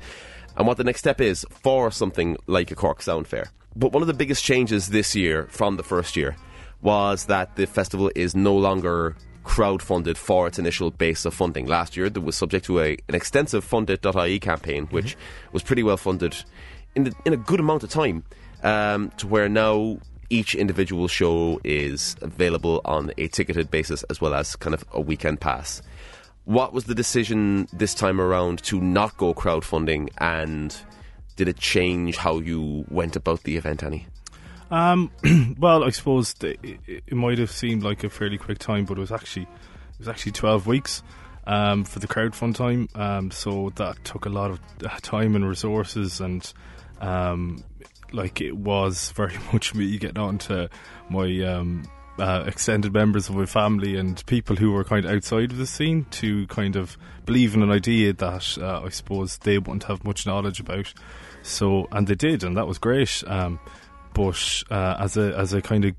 and 0.57 0.67
what 0.67 0.77
the 0.77 0.85
next 0.85 1.01
step 1.01 1.23
is 1.23 1.47
for 1.51 1.91
something 1.91 2.37
like 2.47 2.71
a 2.71 2.75
Cork 2.75 3.01
Sound 3.01 3.27
Fair. 3.27 3.51
But 3.75 3.93
one 3.93 4.03
of 4.03 4.09
the 4.09 4.15
biggest 4.15 4.45
changes 4.45 4.89
this 4.89 5.17
year 5.17 5.49
from 5.51 5.77
the 5.77 5.83
first 5.83 6.17
year 6.17 6.37
was 6.83 7.25
that 7.27 7.57
the 7.57 7.67
festival 7.67 8.11
is 8.15 8.37
no 8.37 8.55
longer 8.55 9.17
crowd-funded 9.43 10.19
for 10.19 10.47
its 10.47 10.59
initial 10.59 10.91
base 10.91 11.25
of 11.25 11.33
funding. 11.33 11.67
Last 11.67 11.97
year, 11.97 12.11
there 12.11 12.23
was 12.23 12.37
subject 12.37 12.67
to 12.67 12.81
a, 12.81 12.99
an 13.09 13.15
extensive 13.15 13.65
fundit.ie 13.65 14.39
campaign, 14.39 14.87
which 14.91 15.17
was 15.51 15.63
pretty 15.63 15.83
well 15.83 15.97
funded 15.97 16.37
in, 16.95 17.05
the, 17.05 17.15
in 17.25 17.33
a 17.33 17.39
good 17.39 17.61
amount 17.61 17.85
of 17.85 17.91
time, 17.91 18.23
um, 18.63 19.11
to 19.17 19.27
where 19.27 19.49
now 19.49 19.99
each 20.31 20.55
individual 20.55 21.09
show 21.09 21.61
is 21.65 22.17
available 22.21 22.81
on 22.85 23.13
a 23.19 23.29
ticketed 23.29 23.71
basis 23.71 24.03
as 24.05 24.21
well 24.21 24.35
as 24.35 24.57
kind 24.57 24.75
of 24.75 24.85
a 24.93 25.01
weekend 25.01 25.41
pass. 25.41 25.83
What 26.45 26.73
was 26.73 26.85
the 26.85 26.95
decision 26.95 27.69
this 27.73 27.95
time 27.95 28.21
around 28.21 28.63
to 28.65 28.81
not 28.81 29.17
go 29.17 29.33
crowdfunding 29.33 30.11
and 30.19 30.77
did 31.37 31.49
it 31.49 31.57
change 31.57 32.17
how 32.17 32.39
you 32.39 32.85
went 32.91 33.17
about 33.17 33.43
the 33.45 33.57
event, 33.57 33.83
Annie? 33.83 34.07
Um, 34.71 35.11
well, 35.59 35.85
I 35.85 35.91
suppose 35.91 36.35
it 36.43 37.13
might 37.13 37.39
have 37.39 37.51
seemed 37.51 37.83
like 37.83 38.05
a 38.05 38.11
fairly 38.11 38.39
quick 38.39 38.59
time, 38.59 38.85
but 38.85 38.99
it 38.99 39.01
was 39.01 39.13
actually 39.13 39.45
it 39.45 39.99
was 39.99 40.09
actually 40.09 40.33
twelve 40.33 40.67
weeks 40.67 41.03
um, 41.47 41.85
for 41.85 41.99
the 41.99 42.09
crowdfund 42.09 42.55
time. 42.57 42.89
Um, 42.95 43.31
so 43.31 43.73
that 43.77 44.03
took 44.05 44.27
a 44.27 44.31
lot 44.31 44.51
of 44.51 44.61
uh, 44.85 44.99
time 45.03 45.37
and 45.37 45.49
resources, 45.49 46.21
and 46.21 46.53
um, 47.01 47.63
like 48.15 48.41
it 48.41 48.57
was 48.57 49.11
very 49.13 49.37
much 49.53 49.75
me 49.75 49.99
getting 49.99 50.19
on 50.19 50.39
to 50.39 50.71
my 51.11 51.41
um, 51.43 51.85
uh, 52.19 52.45
extended 52.47 52.93
members 52.93 53.29
of 53.29 53.35
my 53.35 53.47
family 53.47 53.97
and 53.97 54.25
people 54.27 54.57
who 54.57 54.73
were 54.73 54.85
kind 54.85 55.05
of 55.05 55.11
outside 55.11 55.51
of 55.51 55.59
the 55.59 55.67
scene 55.67 56.07
to 56.11 56.47
kind 56.47 56.77
of 56.77 56.97
believe 57.27 57.55
in 57.55 57.63
an 57.63 57.71
idea 57.71 58.13
that 58.13 58.57
uh, 58.61 58.83
I 58.85 58.89
suppose 58.91 59.39
they 59.39 59.59
wouldn't 59.59 59.85
have 59.85 60.05
much 60.05 60.27
knowledge 60.27 60.61
about. 60.61 60.93
So, 61.43 61.89
and 61.91 62.07
they 62.07 62.15
did, 62.15 62.45
and 62.45 62.57
that 62.57 62.67
was 62.67 62.79
great. 62.79 63.23
Um, 63.27 63.59
but 64.15 64.63
uh, 64.71 64.97
as 64.99 65.17
a 65.17 65.37
as 65.37 65.53
a 65.53 65.61
kind 65.61 65.85
of 65.85 65.95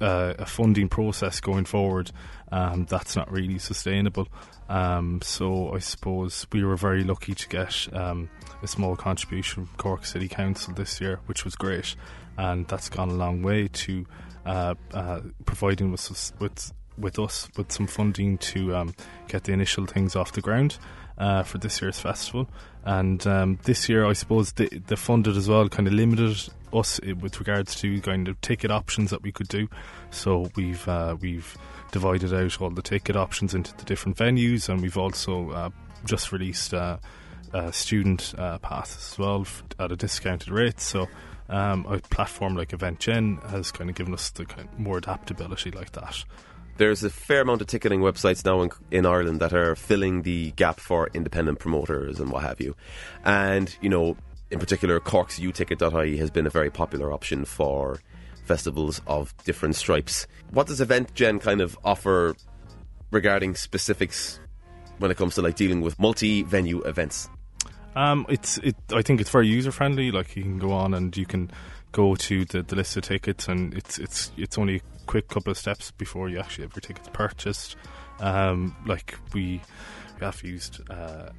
uh, 0.00 0.34
a 0.38 0.46
funding 0.46 0.88
process 0.88 1.40
going 1.40 1.64
forward, 1.64 2.10
um, 2.50 2.86
that's 2.86 3.16
not 3.16 3.30
really 3.30 3.58
sustainable. 3.58 4.28
Um, 4.68 5.20
so 5.22 5.74
I 5.74 5.78
suppose 5.78 6.46
we 6.52 6.62
were 6.62 6.76
very 6.76 7.04
lucky 7.04 7.34
to 7.34 7.48
get 7.48 7.88
um, 7.94 8.28
a 8.62 8.66
small 8.66 8.96
contribution 8.96 9.66
from 9.66 9.76
Cork 9.76 10.04
City 10.04 10.28
Council 10.28 10.74
this 10.74 11.00
year, 11.00 11.20
which 11.26 11.44
was 11.44 11.54
great, 11.54 11.94
and 12.36 12.66
that's 12.68 12.88
gone 12.88 13.10
a 13.10 13.14
long 13.14 13.42
way 13.42 13.68
to 13.68 14.06
uh, 14.44 14.74
uh, 14.92 15.20
providing 15.44 15.90
with 15.90 16.10
us, 16.10 16.32
with 16.38 16.72
with 16.96 17.18
us 17.18 17.48
with 17.56 17.70
some 17.70 17.86
funding 17.86 18.36
to 18.38 18.74
um, 18.74 18.94
get 19.28 19.44
the 19.44 19.52
initial 19.52 19.86
things 19.86 20.16
off 20.16 20.32
the 20.32 20.40
ground 20.40 20.78
uh, 21.16 21.42
for 21.42 21.58
this 21.58 21.80
year's 21.80 21.98
festival. 21.98 22.48
And 22.84 23.24
um, 23.26 23.58
this 23.64 23.88
year, 23.88 24.06
I 24.06 24.14
suppose 24.14 24.52
the, 24.52 24.68
the 24.86 24.96
funded 24.96 25.36
as 25.36 25.48
well 25.48 25.68
kind 25.68 25.86
of 25.86 25.94
limited 25.94 26.48
us 26.72 27.00
with 27.20 27.38
regards 27.38 27.74
to 27.76 28.00
kind 28.00 28.28
of 28.28 28.40
ticket 28.40 28.70
options 28.70 29.10
that 29.10 29.22
we 29.22 29.32
could 29.32 29.48
do. 29.48 29.68
So 30.10 30.50
we've 30.56 30.86
uh, 30.88 31.16
we've 31.20 31.56
divided 31.90 32.34
out 32.34 32.60
all 32.60 32.70
the 32.70 32.82
ticket 32.82 33.16
options 33.16 33.54
into 33.54 33.76
the 33.76 33.84
different 33.84 34.16
venues, 34.16 34.68
and 34.68 34.80
we've 34.80 34.98
also 34.98 35.50
uh, 35.50 35.70
just 36.04 36.32
released 36.32 36.74
uh, 36.74 36.98
student 37.70 38.34
uh, 38.38 38.58
passes 38.58 39.12
as 39.12 39.18
well 39.18 39.46
at 39.78 39.92
a 39.92 39.96
discounted 39.96 40.50
rate. 40.50 40.80
So. 40.80 41.06
Um, 41.50 41.86
a 41.86 41.98
platform 41.98 42.56
like 42.56 42.72
EventGen 42.72 43.42
has 43.48 43.72
kind 43.72 43.88
of 43.88 43.96
given 43.96 44.12
us 44.12 44.28
the 44.28 44.44
kind 44.44 44.68
of 44.68 44.78
more 44.78 44.98
adaptability 44.98 45.70
like 45.70 45.92
that. 45.92 46.22
There's 46.76 47.02
a 47.02 47.10
fair 47.10 47.40
amount 47.40 47.62
of 47.62 47.66
ticketing 47.66 48.00
websites 48.00 48.44
now 48.44 48.60
in, 48.60 48.70
in 48.90 49.06
Ireland 49.06 49.40
that 49.40 49.54
are 49.54 49.74
filling 49.74 50.22
the 50.22 50.50
gap 50.52 50.78
for 50.78 51.08
independent 51.14 51.58
promoters 51.58 52.20
and 52.20 52.30
what 52.30 52.42
have 52.42 52.60
you. 52.60 52.76
And, 53.24 53.74
you 53.80 53.88
know, 53.88 54.16
in 54.50 54.58
particular, 54.58 55.00
Cork's 55.00 55.40
uticket.ie 55.40 56.16
has 56.18 56.30
been 56.30 56.46
a 56.46 56.50
very 56.50 56.70
popular 56.70 57.12
option 57.12 57.44
for 57.44 58.00
festivals 58.48 59.00
of 59.06 59.32
different 59.44 59.76
stripes. 59.76 60.26
What 60.50 60.66
does 60.66 60.80
Event 60.80 61.14
Gen 61.14 61.38
kind 61.38 61.60
of 61.60 61.78
offer 61.84 62.34
regarding 63.10 63.54
specifics 63.54 64.40
when 64.98 65.10
it 65.10 65.16
comes 65.16 65.34
to 65.36 65.42
like 65.42 65.54
dealing 65.54 65.82
with 65.82 65.98
multi-venue 65.98 66.82
events? 66.82 67.28
Um, 67.94 68.26
it's 68.28 68.58
it. 68.58 68.76
I 68.92 69.02
think 69.02 69.20
it's 69.20 69.30
very 69.30 69.46
user 69.46 69.72
friendly. 69.72 70.10
Like 70.10 70.36
you 70.36 70.42
can 70.42 70.58
go 70.58 70.72
on 70.72 70.94
and 70.94 71.16
you 71.16 71.26
can 71.26 71.50
go 71.92 72.14
to 72.16 72.44
the, 72.44 72.62
the 72.62 72.76
list 72.76 72.96
of 72.96 73.04
tickets, 73.04 73.48
and 73.48 73.74
it's 73.74 73.98
it's 73.98 74.30
it's 74.36 74.58
only 74.58 74.76
a 74.76 74.80
quick 75.06 75.28
couple 75.28 75.50
of 75.50 75.58
steps 75.58 75.90
before 75.92 76.28
you 76.28 76.38
actually 76.38 76.64
have 76.64 76.74
your 76.74 76.80
tickets 76.80 77.08
purchased. 77.12 77.76
Um, 78.20 78.76
like 78.86 79.16
we 79.32 79.60
have 80.20 80.42
used 80.42 80.80
uh, 80.90 81.30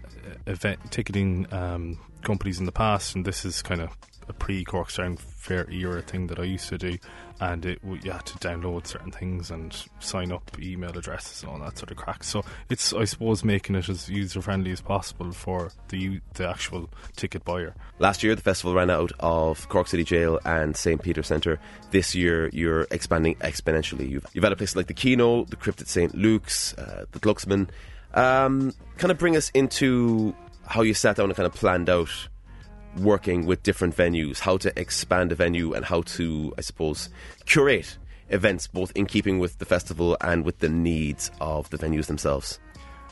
event 0.47 0.79
ticketing 0.91 1.47
um, 1.51 1.99
companies 2.21 2.59
in 2.59 2.65
the 2.65 2.71
past, 2.71 3.15
and 3.15 3.25
this 3.25 3.45
is 3.45 3.61
kind 3.61 3.81
of 3.81 3.95
a 4.29 4.33
pre 4.33 4.63
Cork 4.63 4.89
Sound 4.91 5.19
Fair 5.19 5.69
era 5.69 6.01
thing 6.01 6.27
that 6.27 6.39
I 6.39 6.43
used 6.43 6.69
to 6.69 6.77
do, 6.77 6.97
and 7.41 7.65
it 7.65 7.79
you 7.83 8.11
had 8.11 8.25
to 8.27 8.37
download 8.37 8.85
certain 8.85 9.11
things 9.11 9.49
and 9.49 9.75
sign 9.99 10.31
up 10.31 10.43
email 10.59 10.95
addresses 10.97 11.41
and 11.41 11.51
all 11.51 11.59
that 11.59 11.77
sort 11.77 11.91
of 11.91 11.97
crack. 11.97 12.23
So 12.23 12.45
it's 12.69 12.93
I 12.93 13.05
suppose 13.05 13.43
making 13.43 13.75
it 13.75 13.89
as 13.89 14.07
user 14.07 14.41
friendly 14.41 14.71
as 14.71 14.81
possible 14.81 15.31
for 15.31 15.71
the 15.89 16.21
the 16.35 16.47
actual 16.47 16.89
ticket 17.15 17.43
buyer. 17.43 17.73
Last 17.97 18.23
year, 18.23 18.35
the 18.35 18.41
festival 18.41 18.75
ran 18.75 18.89
out 18.89 19.11
of 19.19 19.67
Cork 19.67 19.87
City 19.87 20.03
Jail 20.03 20.39
and 20.45 20.77
St. 20.77 21.01
Peter 21.01 21.23
Centre. 21.23 21.59
This 21.91 22.13
year, 22.13 22.49
you're 22.53 22.87
expanding 22.91 23.35
exponentially. 23.35 24.07
You've, 24.09 24.25
you've 24.33 24.43
had 24.43 24.53
a 24.53 24.55
place 24.55 24.75
like 24.75 24.87
the 24.87 24.93
Kino, 24.93 25.43
the 25.45 25.55
Crypt 25.55 25.81
at 25.81 25.87
St. 25.87 26.13
Luke's, 26.15 26.73
uh, 26.75 27.05
the 27.11 27.19
Glucksman. 27.19 27.69
Um, 28.13 28.73
kind 28.97 29.11
of 29.11 29.17
bring 29.17 29.35
us 29.35 29.49
into 29.51 30.35
how 30.65 30.81
you 30.81 30.93
sat 30.93 31.15
down 31.15 31.25
and 31.25 31.35
kind 31.35 31.47
of 31.47 31.53
planned 31.53 31.89
out 31.89 32.29
working 32.97 33.45
with 33.45 33.63
different 33.63 33.95
venues, 33.95 34.39
how 34.39 34.57
to 34.57 34.79
expand 34.79 35.31
a 35.31 35.35
venue, 35.35 35.73
and 35.73 35.85
how 35.85 36.01
to, 36.01 36.53
I 36.57 36.61
suppose, 36.61 37.09
curate 37.45 37.97
events 38.29 38.67
both 38.67 38.91
in 38.95 39.05
keeping 39.05 39.39
with 39.39 39.57
the 39.57 39.65
festival 39.65 40.17
and 40.21 40.43
with 40.45 40.59
the 40.59 40.69
needs 40.69 41.31
of 41.39 41.69
the 41.69 41.77
venues 41.77 42.05
themselves. 42.07 42.59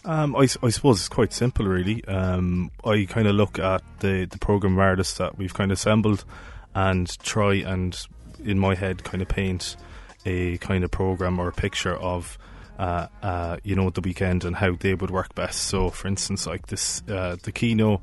Um, 0.06 0.36
I, 0.36 0.42
I 0.42 0.70
suppose 0.70 1.00
it's 1.00 1.10
quite 1.10 1.34
simple, 1.34 1.66
really. 1.66 2.06
Um, 2.06 2.72
I 2.86 3.06
kind 3.10 3.28
of 3.28 3.36
look 3.36 3.60
at 3.60 3.82
the, 4.00 4.26
the 4.26 4.38
program 4.38 4.80
artists 4.80 5.18
that 5.18 5.38
we've 5.38 5.54
kind 5.54 5.72
of 5.72 5.78
assembled 5.78 6.24
and 6.74 7.08
try 7.20 7.56
and, 7.56 8.00
in 8.44 8.58
my 8.60 8.76
head, 8.76 9.04
kind 9.04 9.22
of 9.22 9.28
paint 9.28 9.76
a 10.26 10.58
kind 10.60 10.84
of 10.84 10.92
program 10.92 11.40
or 11.40 11.48
a 11.48 11.54
picture 11.54 11.96
of, 11.96 12.38
uh, 12.78 13.08
uh, 13.24 13.58
you 13.64 13.76
know, 13.76 13.90
the 13.90 14.02
weekend 14.02 14.46
and 14.46 14.56
how 14.56 14.76
they 14.76 14.94
would 14.94 15.10
work 15.12 15.34
best. 15.36 15.64
So, 15.64 15.90
for 15.90 16.08
instance, 16.08 16.46
like 16.46 16.68
this, 16.68 17.02
uh, 17.10 17.38
the 17.42 17.52
Kino, 17.52 18.02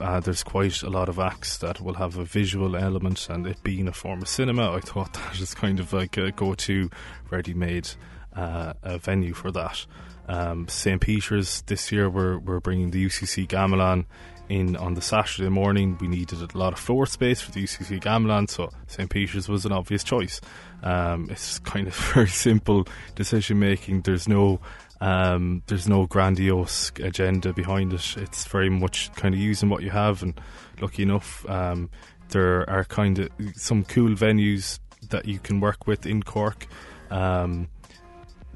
uh, 0.00 0.20
there's 0.20 0.42
quite 0.42 0.82
a 0.82 0.90
lot 0.90 1.08
of 1.08 1.18
acts 1.18 1.58
that 1.58 1.80
will 1.80 1.94
have 1.94 2.16
a 2.16 2.24
visual 2.24 2.76
element, 2.76 3.28
and 3.28 3.46
it 3.46 3.62
being 3.62 3.88
a 3.88 3.92
form 3.92 4.22
of 4.22 4.28
cinema, 4.28 4.72
I 4.72 4.80
thought 4.80 5.12
that 5.14 5.38
is 5.40 5.54
kind 5.54 5.80
of 5.80 5.92
like 5.92 6.16
a 6.16 6.30
go-to, 6.30 6.88
ready-made 7.30 7.90
uh, 8.34 8.74
venue 8.98 9.34
for 9.34 9.50
that. 9.50 9.84
Um, 10.28 10.68
St. 10.68 11.00
Peter's 11.00 11.62
this 11.62 11.90
year 11.90 12.08
we're 12.08 12.38
we're 12.38 12.60
bringing 12.60 12.92
the 12.92 13.04
UCC 13.04 13.46
Gamelan 13.46 14.06
in 14.48 14.76
on 14.76 14.94
the 14.94 15.00
Saturday 15.00 15.48
morning. 15.48 15.96
We 16.00 16.08
needed 16.08 16.40
a 16.40 16.58
lot 16.58 16.72
of 16.72 16.78
floor 16.78 17.06
space 17.06 17.40
for 17.40 17.50
the 17.52 17.62
UCC 17.62 18.00
Gamelan, 18.00 18.48
so 18.48 18.70
St. 18.86 19.08
Peter's 19.08 19.48
was 19.48 19.64
an 19.64 19.72
obvious 19.72 20.04
choice. 20.04 20.40
Um, 20.82 21.28
it's 21.30 21.58
kind 21.60 21.86
of 21.86 21.94
very 22.14 22.28
simple 22.28 22.86
decision 23.14 23.58
making. 23.58 24.02
There's 24.02 24.28
no 24.28 24.60
um, 25.00 25.62
there's 25.66 25.88
no 25.88 26.06
grandiose 26.06 26.92
agenda 27.00 27.52
behind 27.52 27.92
it. 27.92 28.16
It's 28.16 28.46
very 28.46 28.70
much 28.70 29.12
kind 29.14 29.34
of 29.34 29.40
using 29.40 29.68
what 29.68 29.82
you 29.82 29.90
have, 29.90 30.22
and 30.22 30.40
lucky 30.80 31.02
enough, 31.02 31.48
um, 31.48 31.90
there 32.28 32.68
are 32.70 32.84
kind 32.84 33.18
of 33.18 33.30
some 33.54 33.84
cool 33.84 34.10
venues 34.10 34.78
that 35.10 35.26
you 35.26 35.38
can 35.38 35.60
work 35.60 35.86
with 35.86 36.06
in 36.06 36.22
Cork. 36.22 36.66
Um, 37.10 37.68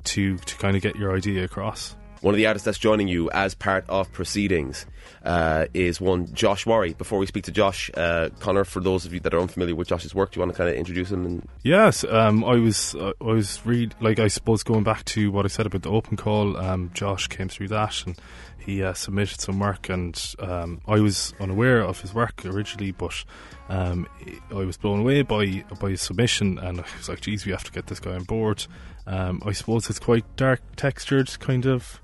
to 0.07 0.38
to 0.38 0.57
kind 0.57 0.77
of 0.77 0.83
get 0.83 0.96
your 0.96 1.14
idea 1.14 1.44
across. 1.44 1.96
One 2.22 2.35
of 2.35 2.38
the 2.38 2.46
artists 2.46 2.64
that's 2.64 2.79
joining 2.79 3.09
you 3.09 3.31
as 3.31 3.55
part 3.55 3.85
of 3.88 4.12
proceedings 4.12 4.87
uh, 5.24 5.66
is 5.74 6.00
one 6.00 6.33
Josh 6.35 6.66
Warry. 6.66 6.94
Before 6.94 7.18
we 7.18 7.26
speak 7.26 7.44
to 7.44 7.52
Josh, 7.52 7.90
uh, 7.94 8.31
Conor, 8.40 8.64
for 8.64 8.81
those 8.81 9.05
of 9.05 9.12
you 9.12 9.20
that 9.20 9.35
are 9.35 9.40
unfamiliar 9.40 9.74
with 9.74 9.88
Josh's 9.88 10.14
work, 10.14 10.33
do 10.33 10.38
you 10.38 10.42
want 10.42 10.52
to 10.52 10.59
kind 10.59 10.70
of 10.70 10.76
introduce 10.76 11.11
him? 11.11 11.26
And 11.26 11.48
Yes, 11.62 12.05
um, 12.05 12.44
I 12.44 12.55
was 12.55 12.94
I 12.98 13.12
was 13.20 13.64
read 13.64 13.94
like 14.00 14.18
I 14.18 14.29
suppose 14.29 14.62
going 14.62 14.83
back 14.83 15.05
to 15.07 15.31
what 15.31 15.44
I 15.44 15.48
said 15.48 15.66
about 15.66 15.83
the 15.83 15.90
open 15.90 16.16
call. 16.16 16.57
Um, 16.57 16.90
Josh 16.94 17.26
came 17.29 17.48
through 17.48 17.68
that 17.68 18.07
and 18.07 18.18
he 18.66 18.83
uh, 18.83 18.94
submitted 18.94 19.40
some 19.40 19.61
work, 19.61 19.88
and 19.88 20.20
um, 20.40 20.81
I 20.88 20.98
was 20.98 21.33
unaware 21.38 21.83
of 21.83 22.00
his 22.00 22.12
work 22.12 22.44
originally, 22.44 22.90
but 22.90 23.24
um, 23.68 24.09
I 24.50 24.64
was 24.64 24.76
blown 24.76 25.00
away 25.00 25.22
by 25.22 25.64
by 25.81 25.90
his 25.90 26.02
submission, 26.02 26.59
and 26.59 26.81
I 26.81 26.85
was 26.98 27.09
like, 27.09 27.20
"Geez, 27.20 27.46
we 27.46 27.52
have 27.52 27.62
to 27.64 27.70
get 27.70 27.87
this 27.87 28.00
guy 28.00 28.16
on 28.16 28.24
board." 28.24 28.66
Um, 29.07 29.40
I 29.46 29.52
suppose 29.52 29.88
it's 29.88 30.00
quite 30.00 30.24
dark 30.37 30.61
textured, 30.74 31.38
kind 31.38 31.64
of. 31.64 32.00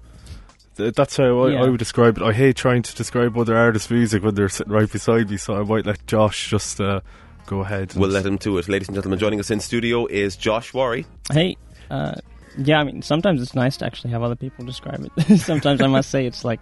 Th- 0.76 0.94
That's 0.94 1.16
how 1.16 1.40
I, 1.44 1.50
Yeah. 1.52 1.62
I 1.64 1.68
would 1.68 1.78
describe 1.78 2.16
it. 2.16 2.22
I 2.22 2.32
hate 2.32 2.56
trying 2.56 2.82
to 2.82 2.94
describe 2.94 3.36
other 3.36 3.56
artists' 3.56 3.90
music 3.90 4.22
when 4.22 4.34
they're 4.34 4.48
sitting 4.48 4.72
right 4.72 4.90
beside 4.90 5.30
me, 5.30 5.36
so 5.36 5.54
I 5.56 5.62
might 5.64 5.86
let 5.86 6.06
Josh 6.06 6.48
just 6.50 6.80
uh, 6.80 7.00
go 7.46 7.60
ahead. 7.60 7.94
we'll 7.94 8.10
let 8.10 8.24
him 8.26 8.36
do 8.36 8.56
it. 8.58 8.68
Ladies 8.68 8.88
and 8.88 8.94
gentlemen, 8.94 9.18
joining 9.18 9.40
us 9.40 9.50
in 9.50 9.60
studio 9.60 10.06
is 10.06 10.36
Josh 10.36 10.72
Warry. 10.72 11.04
Hey, 11.30 11.56
uh, 11.90 12.14
yeah, 12.58 12.80
I 12.80 12.84
mean, 12.84 13.02
sometimes 13.02 13.40
it's 13.42 13.54
nice 13.54 13.76
to 13.78 13.86
actually 13.86 14.10
have 14.10 14.22
other 14.22 14.34
people 14.36 14.64
describe 14.64 15.06
it. 15.16 15.38
sometimes 15.40 15.80
I 15.80 15.86
must 15.86 16.10
say 16.10 16.26
it's 16.26 16.44
like 16.44 16.60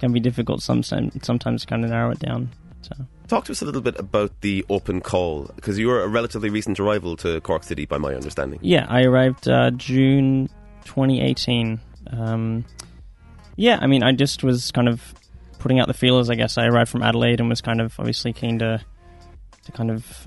can 0.00 0.12
be 0.12 0.20
difficult. 0.20 0.62
Sometimes, 0.62 1.16
sometimes 1.24 1.64
kind 1.64 1.84
of 1.84 1.90
narrow 1.90 2.10
it 2.10 2.18
down. 2.20 2.50
So 2.82 2.94
Talk 3.28 3.44
to 3.44 3.52
us 3.52 3.60
a 3.60 3.64
little 3.66 3.82
bit 3.82 3.98
about 3.98 4.40
the 4.40 4.64
open 4.70 5.00
call, 5.02 5.50
because 5.56 5.78
you 5.78 5.88
were 5.88 6.02
a 6.02 6.08
relatively 6.08 6.48
recent 6.48 6.80
arrival 6.80 7.14
to 7.18 7.40
Cork 7.42 7.62
City, 7.62 7.84
by 7.86 7.98
my 7.98 8.14
understanding. 8.14 8.58
yeah, 8.62 8.86
I 8.88 9.02
arrived 9.02 9.48
uh, 9.48 9.70
June 9.72 10.48
2018. 10.86 11.78
Um, 12.10 12.64
yeah, 13.58 13.78
I 13.82 13.86
mean, 13.88 14.02
I 14.02 14.12
just 14.12 14.42
was 14.44 14.70
kind 14.70 14.88
of 14.88 15.02
putting 15.58 15.80
out 15.80 15.88
the 15.88 15.94
feelers. 15.94 16.30
I 16.30 16.36
guess 16.36 16.56
I 16.56 16.66
arrived 16.66 16.90
from 16.90 17.02
Adelaide 17.02 17.40
and 17.40 17.48
was 17.48 17.60
kind 17.60 17.80
of 17.80 17.98
obviously 17.98 18.32
keen 18.32 18.60
to 18.60 18.80
to 19.64 19.72
kind 19.72 19.90
of 19.90 20.26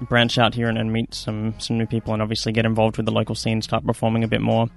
branch 0.00 0.38
out 0.38 0.54
here 0.54 0.68
and, 0.68 0.78
and 0.78 0.92
meet 0.92 1.12
some 1.12 1.54
some 1.58 1.76
new 1.76 1.86
people 1.86 2.12
and 2.12 2.22
obviously 2.22 2.52
get 2.52 2.64
involved 2.64 2.96
with 2.96 3.06
the 3.06 3.12
local 3.12 3.34
scene, 3.34 3.60
start 3.60 3.84
performing 3.84 4.24
a 4.24 4.28
bit 4.28 4.40
more. 4.40 4.68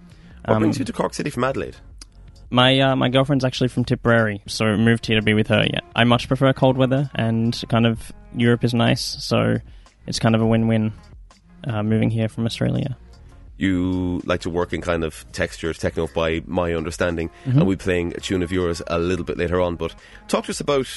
What 0.46 0.56
Um, 0.56 0.60
brings 0.64 0.80
you 0.80 0.86
to 0.86 0.94
Cork 0.94 1.14
City 1.14 1.30
from 1.30 1.44
Adelaide? 1.44 1.76
My 2.50 2.80
uh, 2.80 2.96
my 2.96 3.08
girlfriend's 3.10 3.46
actually 3.46 3.70
from 3.70 3.86
Tipperary, 3.86 4.42
so 4.48 4.76
moved 4.76 5.06
here 5.06 5.18
to 5.18 5.22
be 5.22 5.34
with 5.34 5.48
her. 5.48 5.64
Yeah, 5.64 5.80
I 5.96 6.04
much 6.04 6.28
prefer 6.28 6.52
cold 6.54 6.76
weather, 6.78 7.10
and 7.16 7.64
kind 7.70 7.86
of 7.86 8.12
Europe 8.36 8.64
is 8.64 8.74
nice, 8.74 9.02
so 9.02 9.58
it's 10.08 10.20
kind 10.20 10.36
of 10.36 10.42
a 10.42 10.46
win-win 10.46 10.92
uh, 11.66 11.84
moving 11.84 12.10
here 12.10 12.28
from 12.28 12.46
Australia. 12.46 12.98
You 13.62 14.22
like 14.26 14.42
to 14.42 14.50
work 14.50 14.74
in 14.74 14.82
kind 14.82 15.04
of 15.04 15.24
textures, 15.34 15.78
techno, 15.78 16.08
by 16.08 16.42
my 16.48 16.74
understanding, 16.74 17.30
Mhm. 17.46 17.52
and 17.52 17.58
we'll 17.68 17.76
be 17.78 17.84
playing 17.84 18.14
a 18.16 18.20
tune 18.20 18.42
of 18.42 18.52
yours 18.52 18.82
a 18.88 18.98
little 18.98 19.24
bit 19.24 19.38
later 19.38 19.62
on. 19.62 19.76
But 19.76 19.94
talk 20.28 20.46
to 20.46 20.52
us 20.52 20.60
about, 20.60 20.88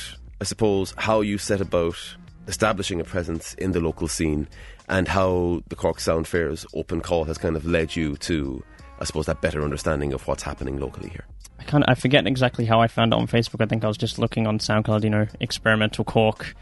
I 0.40 0.44
suppose, 0.44 0.94
how 0.96 1.20
you 1.20 1.36
set 1.36 1.60
about 1.60 1.96
establishing 2.48 3.00
a 3.00 3.04
presence 3.04 3.52
in 3.54 3.72
the 3.72 3.80
local 3.80 4.08
scene 4.08 4.48
and 4.88 5.08
how 5.08 5.62
the 5.68 5.76
Cork 5.76 6.00
Sound 6.00 6.26
Fair's 6.26 6.64
open 6.74 7.00
call 7.02 7.24
has 7.24 7.36
kind 7.38 7.54
of 7.56 7.66
led 7.66 7.96
you 7.96 8.16
to, 8.18 8.62
I 9.00 9.04
suppose, 9.04 9.26
that 9.26 9.40
better 9.42 9.62
understanding 9.62 10.12
of 10.14 10.26
what's 10.26 10.42
happening 10.42 10.78
locally 10.78 11.10
here. 11.10 11.24
I 11.60 11.64
can't, 11.64 11.84
I 11.86 11.94
forget 11.94 12.26
exactly 12.26 12.64
how 12.64 12.80
I 12.80 12.86
found 12.88 13.12
it 13.12 13.16
on 13.16 13.26
Facebook. 13.26 13.62
I 13.62 13.66
think 13.66 13.84
I 13.84 13.88
was 13.88 13.96
just 13.98 14.18
looking 14.18 14.46
on 14.46 14.58
SoundCloud, 14.58 15.04
you 15.04 15.10
know, 15.10 15.26
experimental 15.40 16.04
Cork, 16.04 16.54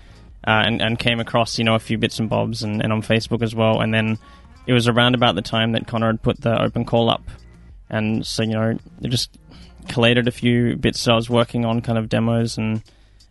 uh, 0.46 0.62
and 0.66 0.82
and 0.82 0.98
came 0.98 1.20
across 1.20 1.56
you 1.58 1.64
know 1.64 1.76
a 1.76 1.78
few 1.78 1.96
bits 1.96 2.18
and 2.18 2.28
bobs 2.28 2.64
and, 2.64 2.82
and 2.82 2.92
on 2.92 3.00
Facebook 3.02 3.42
as 3.42 3.54
well. 3.54 3.80
And 3.80 3.94
then 3.94 4.18
it 4.66 4.72
was 4.72 4.88
around 4.88 5.14
about 5.14 5.34
the 5.34 5.42
time 5.42 5.72
that 5.72 5.86
Conor 5.86 6.08
had 6.08 6.22
put 6.22 6.40
the 6.40 6.60
open 6.60 6.84
call 6.84 7.10
up, 7.10 7.22
and 7.90 8.26
so 8.26 8.42
you 8.42 8.52
know 8.52 8.78
it 9.02 9.08
just 9.08 9.38
collated 9.88 10.28
a 10.28 10.32
few 10.32 10.76
bits 10.76 11.04
that 11.04 11.12
I 11.12 11.16
was 11.16 11.28
working 11.28 11.64
on, 11.64 11.80
kind 11.80 11.98
of 11.98 12.08
demos 12.08 12.58
and 12.58 12.82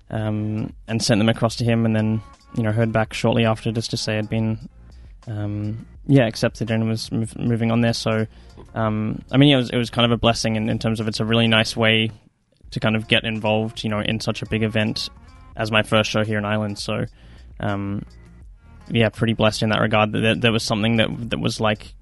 um, 0.10 0.74
and 0.88 1.02
sent 1.02 1.20
them 1.20 1.30
across 1.30 1.56
to 1.58 1.64
him, 1.64 1.86
and 1.86 1.96
then 1.96 2.22
you 2.56 2.64
know 2.64 2.72
heard 2.72 2.92
back 2.92 3.14
shortly 3.14 3.46
after 3.46 3.72
just 3.72 3.92
to 3.92 3.98
say 3.98 4.18
I'd 4.18 4.30
been 4.30 4.70
um, 5.28 5.86
yeah 6.08 6.28
accepted 6.28 6.72
and 6.72 6.88
was 6.88 7.10
mov- 7.10 7.38
moving 7.40 7.72
on 7.72 7.82
there. 7.82 7.94
So 7.94 8.28
um, 8.74 9.24
I 9.32 9.38
mean, 9.38 9.50
yeah, 9.50 9.56
it 9.56 9.60
was, 9.60 9.70
it 9.72 9.78
was 9.78 9.90
kind 9.90 10.06
of 10.06 10.12
a 10.12 10.18
blessing 10.18 10.56
in, 10.56 10.70
in 10.70 10.80
terms 10.80 11.00
of 11.00 11.08
it's 11.08 11.20
a 11.20 11.26
really 11.26 11.48
nice 11.48 11.76
way 11.76 12.12
to 12.72 12.80
kind 12.80 12.96
of 12.96 13.08
get 13.08 13.24
involved, 13.26 13.84
you 13.84 13.90
know, 13.90 14.00
in 14.00 14.20
such 14.20 14.42
a 14.42 14.46
big 14.46 14.64
event 14.64 15.10
as 15.56 15.72
my 15.72 15.84
first 15.84 16.10
show 16.10 16.24
here 16.24 16.38
in 16.38 16.46
Ireland. 16.46 16.80
So 16.80 17.06
um, 17.60 18.04
yeah, 18.90 19.10
pretty 19.10 19.34
blessed 19.34 19.64
in 19.64 19.70
that 19.70 19.80
regard. 19.82 20.12
That 20.14 20.42
there, 20.42 20.52
was 20.52 20.64
something 20.64 20.98
that 20.98 21.30
that 21.30 21.40
was 21.40 21.60
like 21.60 21.94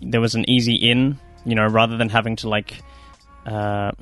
there 0.00 0.20
was 0.20 0.34
an 0.34 0.48
easy 0.48 0.74
in, 0.76 1.18
you 1.44 1.54
know, 1.54 1.66
rather 1.66 1.96
than 1.96 2.08
having 2.08 2.36
to 2.36 2.48
like. 2.48 2.82
Uh, 3.46 3.92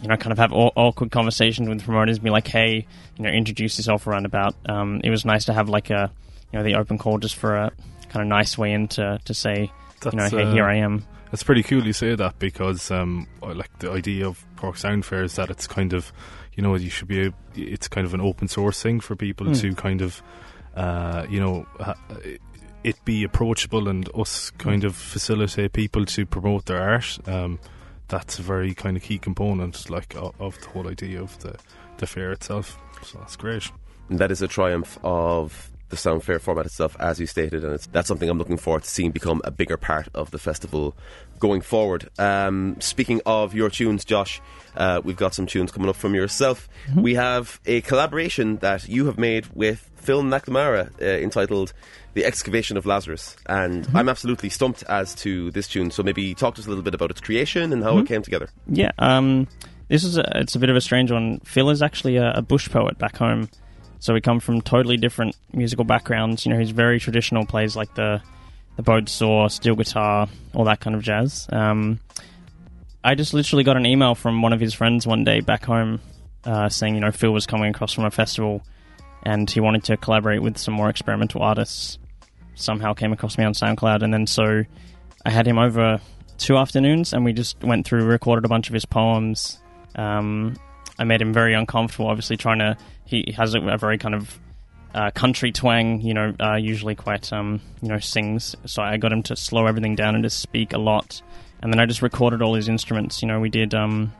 you 0.00 0.06
know, 0.06 0.16
kind 0.16 0.30
of 0.30 0.38
have 0.38 0.52
aw- 0.52 0.70
awkward 0.76 1.10
conversations 1.10 1.68
with 1.68 1.82
promoters, 1.82 2.20
be 2.20 2.30
like, 2.30 2.46
"Hey, 2.46 2.86
you 3.16 3.24
know, 3.24 3.30
introduce 3.30 3.78
yourself 3.78 4.06
around 4.06 4.26
about." 4.26 4.54
Um, 4.68 5.00
it 5.02 5.10
was 5.10 5.24
nice 5.24 5.46
to 5.46 5.52
have 5.52 5.68
like 5.68 5.90
a, 5.90 6.12
you 6.52 6.58
know, 6.58 6.62
the 6.64 6.76
open 6.76 6.98
call 6.98 7.18
just 7.18 7.34
for 7.34 7.56
a 7.56 7.72
kind 8.08 8.22
of 8.22 8.28
nice 8.28 8.56
way 8.56 8.72
in 8.72 8.86
to, 8.88 9.18
to 9.24 9.34
say, 9.34 9.72
you 10.04 10.10
know, 10.12 10.28
hey, 10.28 10.42
uh, 10.44 10.52
here 10.52 10.66
I 10.66 10.76
am. 10.76 11.04
It's 11.32 11.42
pretty 11.42 11.64
cool 11.64 11.84
you 11.84 11.92
say 11.92 12.14
that 12.14 12.38
because 12.38 12.92
um, 12.92 13.26
like 13.42 13.76
the 13.80 13.90
idea 13.90 14.28
of 14.28 14.44
Cork 14.56 14.76
Sound 14.76 15.04
Fair 15.04 15.24
is 15.24 15.34
that 15.34 15.50
it's 15.50 15.66
kind 15.66 15.92
of, 15.92 16.12
you 16.54 16.62
know, 16.62 16.76
you 16.76 16.90
should 16.90 17.08
be. 17.08 17.26
A, 17.26 17.32
it's 17.56 17.88
kind 17.88 18.06
of 18.06 18.14
an 18.14 18.20
open 18.20 18.46
source 18.46 18.80
thing 18.80 19.00
for 19.00 19.16
people 19.16 19.46
Hmm. 19.48 19.52
to 19.54 19.74
kind 19.74 20.00
of, 20.00 20.22
uh, 20.78 21.26
you 21.28 21.40
know, 21.40 21.66
it 22.84 23.04
be 23.04 23.24
approachable 23.24 23.88
and 23.88 24.08
us 24.14 24.50
kind 24.50 24.84
of 24.84 24.94
facilitate 24.94 25.72
people 25.72 26.06
to 26.06 26.24
promote 26.24 26.66
their 26.66 26.80
art. 26.80 27.18
Um, 27.26 27.58
that's 28.06 28.38
a 28.38 28.42
very 28.42 28.74
kind 28.74 28.96
of 28.96 29.02
key 29.02 29.18
component, 29.18 29.90
like 29.90 30.14
of, 30.14 30.40
of 30.40 30.58
the 30.60 30.68
whole 30.68 30.88
idea 30.88 31.20
of 31.20 31.38
the 31.40 31.58
the 31.98 32.06
fair 32.06 32.30
itself. 32.30 32.78
So 33.02 33.18
that's 33.18 33.36
great. 33.36 33.70
And 34.08 34.20
that 34.20 34.30
is 34.30 34.40
a 34.40 34.48
triumph 34.48 34.98
of 35.02 35.70
the 35.88 35.96
Sound 35.96 36.22
Fair 36.22 36.38
format 36.38 36.66
itself, 36.66 36.96
as 37.00 37.18
you 37.18 37.26
stated, 37.26 37.64
and 37.64 37.74
it's, 37.74 37.86
that's 37.86 38.08
something 38.08 38.28
I'm 38.28 38.38
looking 38.38 38.58
forward 38.58 38.82
to 38.82 38.90
seeing 38.90 39.10
become 39.10 39.40
a 39.44 39.50
bigger 39.50 39.76
part 39.76 40.08
of 40.14 40.30
the 40.30 40.38
festival 40.38 40.94
going 41.38 41.60
forward. 41.60 42.08
Um, 42.18 42.76
speaking 42.80 43.20
of 43.24 43.54
your 43.54 43.70
tunes, 43.70 44.04
Josh, 44.04 44.40
uh, 44.76 45.00
we've 45.02 45.16
got 45.16 45.34
some 45.34 45.46
tunes 45.46 45.72
coming 45.72 45.88
up 45.88 45.96
from 45.96 46.14
yourself. 46.14 46.68
We 46.94 47.14
have 47.14 47.60
a 47.66 47.80
collaboration 47.82 48.56
that 48.58 48.88
you 48.88 49.06
have 49.06 49.18
made 49.18 49.46
with 49.54 49.88
Phil 49.96 50.22
McNamara 50.22 50.90
uh, 51.00 51.04
entitled 51.04 51.72
The 52.14 52.24
Excavation 52.24 52.76
of 52.76 52.86
Lazarus. 52.86 53.36
And 53.46 53.88
I'm 53.94 54.08
absolutely 54.08 54.48
stumped 54.48 54.82
as 54.84 55.14
to 55.16 55.50
this 55.52 55.68
tune, 55.68 55.90
so 55.90 56.02
maybe 56.02 56.34
talk 56.34 56.54
to 56.56 56.60
us 56.60 56.66
a 56.66 56.68
little 56.68 56.84
bit 56.84 56.94
about 56.94 57.10
its 57.10 57.20
creation 57.20 57.72
and 57.72 57.82
how 57.82 57.98
it 57.98 58.06
came 58.06 58.22
together. 58.22 58.48
Yeah, 58.66 58.92
um, 58.98 59.48
this 59.88 60.04
is 60.04 60.18
a, 60.18 60.38
it's 60.40 60.54
a 60.54 60.58
bit 60.58 60.70
of 60.70 60.76
a 60.76 60.80
strange 60.80 61.10
one. 61.10 61.40
Phil 61.40 61.70
is 61.70 61.82
actually 61.82 62.16
a, 62.16 62.32
a 62.32 62.42
bush 62.42 62.68
poet 62.68 62.98
back 62.98 63.16
home, 63.16 63.48
so 64.00 64.14
we 64.14 64.20
come 64.20 64.40
from 64.40 64.60
totally 64.60 64.96
different 64.96 65.36
musical 65.52 65.84
backgrounds. 65.84 66.46
You 66.46 66.52
know, 66.52 66.58
he's 66.58 66.70
very 66.70 67.00
traditional, 67.00 67.46
plays 67.46 67.76
like 67.76 67.94
the 67.94 68.22
the 68.76 68.82
bowed 68.82 69.08
saw, 69.08 69.48
steel 69.48 69.74
guitar, 69.74 70.28
all 70.54 70.64
that 70.64 70.80
kind 70.80 70.94
of 70.94 71.02
jazz. 71.02 71.48
Um, 71.50 71.98
I 73.02 73.16
just 73.16 73.34
literally 73.34 73.64
got 73.64 73.76
an 73.76 73.86
email 73.86 74.14
from 74.14 74.40
one 74.40 74.52
of 74.52 74.60
his 74.60 74.72
friends 74.72 75.06
one 75.06 75.24
day 75.24 75.40
back 75.40 75.64
home 75.64 76.00
uh, 76.44 76.68
saying, 76.68 76.94
you 76.94 77.00
know, 77.00 77.10
Phil 77.10 77.32
was 77.32 77.46
coming 77.46 77.70
across 77.70 77.92
from 77.92 78.04
a 78.04 78.10
festival 78.10 78.62
and 79.22 79.50
he 79.50 79.60
wanted 79.60 79.84
to 79.84 79.96
collaborate 79.96 80.42
with 80.42 80.58
some 80.58 80.74
more 80.74 80.88
experimental 80.88 81.42
artists. 81.42 81.98
Somehow 82.54 82.94
came 82.94 83.12
across 83.12 83.38
me 83.38 83.44
on 83.44 83.52
SoundCloud, 83.52 84.02
and 84.02 84.12
then 84.12 84.26
so 84.26 84.64
I 85.24 85.30
had 85.30 85.46
him 85.46 85.58
over 85.58 86.00
two 86.38 86.56
afternoons, 86.56 87.12
and 87.12 87.24
we 87.24 87.32
just 87.32 87.62
went 87.62 87.86
through, 87.86 88.04
recorded 88.04 88.44
a 88.44 88.48
bunch 88.48 88.68
of 88.68 88.74
his 88.74 88.84
poems. 88.84 89.60
Um, 89.94 90.56
I 90.98 91.04
made 91.04 91.20
him 91.20 91.32
very 91.32 91.54
uncomfortable, 91.54 92.08
obviously 92.08 92.36
trying 92.36 92.58
to. 92.58 92.76
He 93.08 93.32
has 93.36 93.54
a, 93.54 93.78
very 93.78 93.96
kind 93.96 94.14
of 94.14 94.38
uh, 94.94 95.10
country 95.12 95.50
twang, 95.50 96.02
you 96.02 96.12
know, 96.12 96.34
uh, 96.38 96.56
usually 96.56 96.94
quite, 96.94 97.32
um, 97.32 97.60
you 97.80 97.88
know, 97.88 97.98
sings. 97.98 98.54
So 98.66 98.82
I 98.82 98.98
got 98.98 99.12
him 99.12 99.22
to 99.24 99.36
slow 99.36 99.66
everything 99.66 99.94
down 99.94 100.14
and 100.14 100.24
to 100.24 100.30
speak 100.30 100.74
a 100.74 100.78
lot. 100.78 101.22
And 101.62 101.72
then 101.72 101.80
I 101.80 101.86
just 101.86 102.02
recorded 102.02 102.42
all 102.42 102.54
his 102.54 102.68
instruments. 102.68 103.22
You 103.22 103.28
know, 103.28 103.40
we 103.40 103.48
did 103.48 103.74
um, 103.74 104.12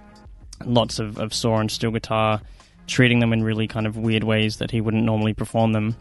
lots 0.64 0.98
of, 0.98 1.18
of 1.18 1.34
saw 1.34 1.58
and 1.58 1.70
steel 1.70 1.90
guitar, 1.90 2.40
treating 2.86 3.18
them 3.18 3.34
in 3.34 3.44
really 3.44 3.68
kind 3.68 3.86
of 3.86 3.98
weird 3.98 4.24
ways 4.24 4.56
that 4.56 4.70
he 4.70 4.80
wouldn't 4.80 5.04
normally 5.04 5.34
perform 5.34 5.72
them. 5.72 5.94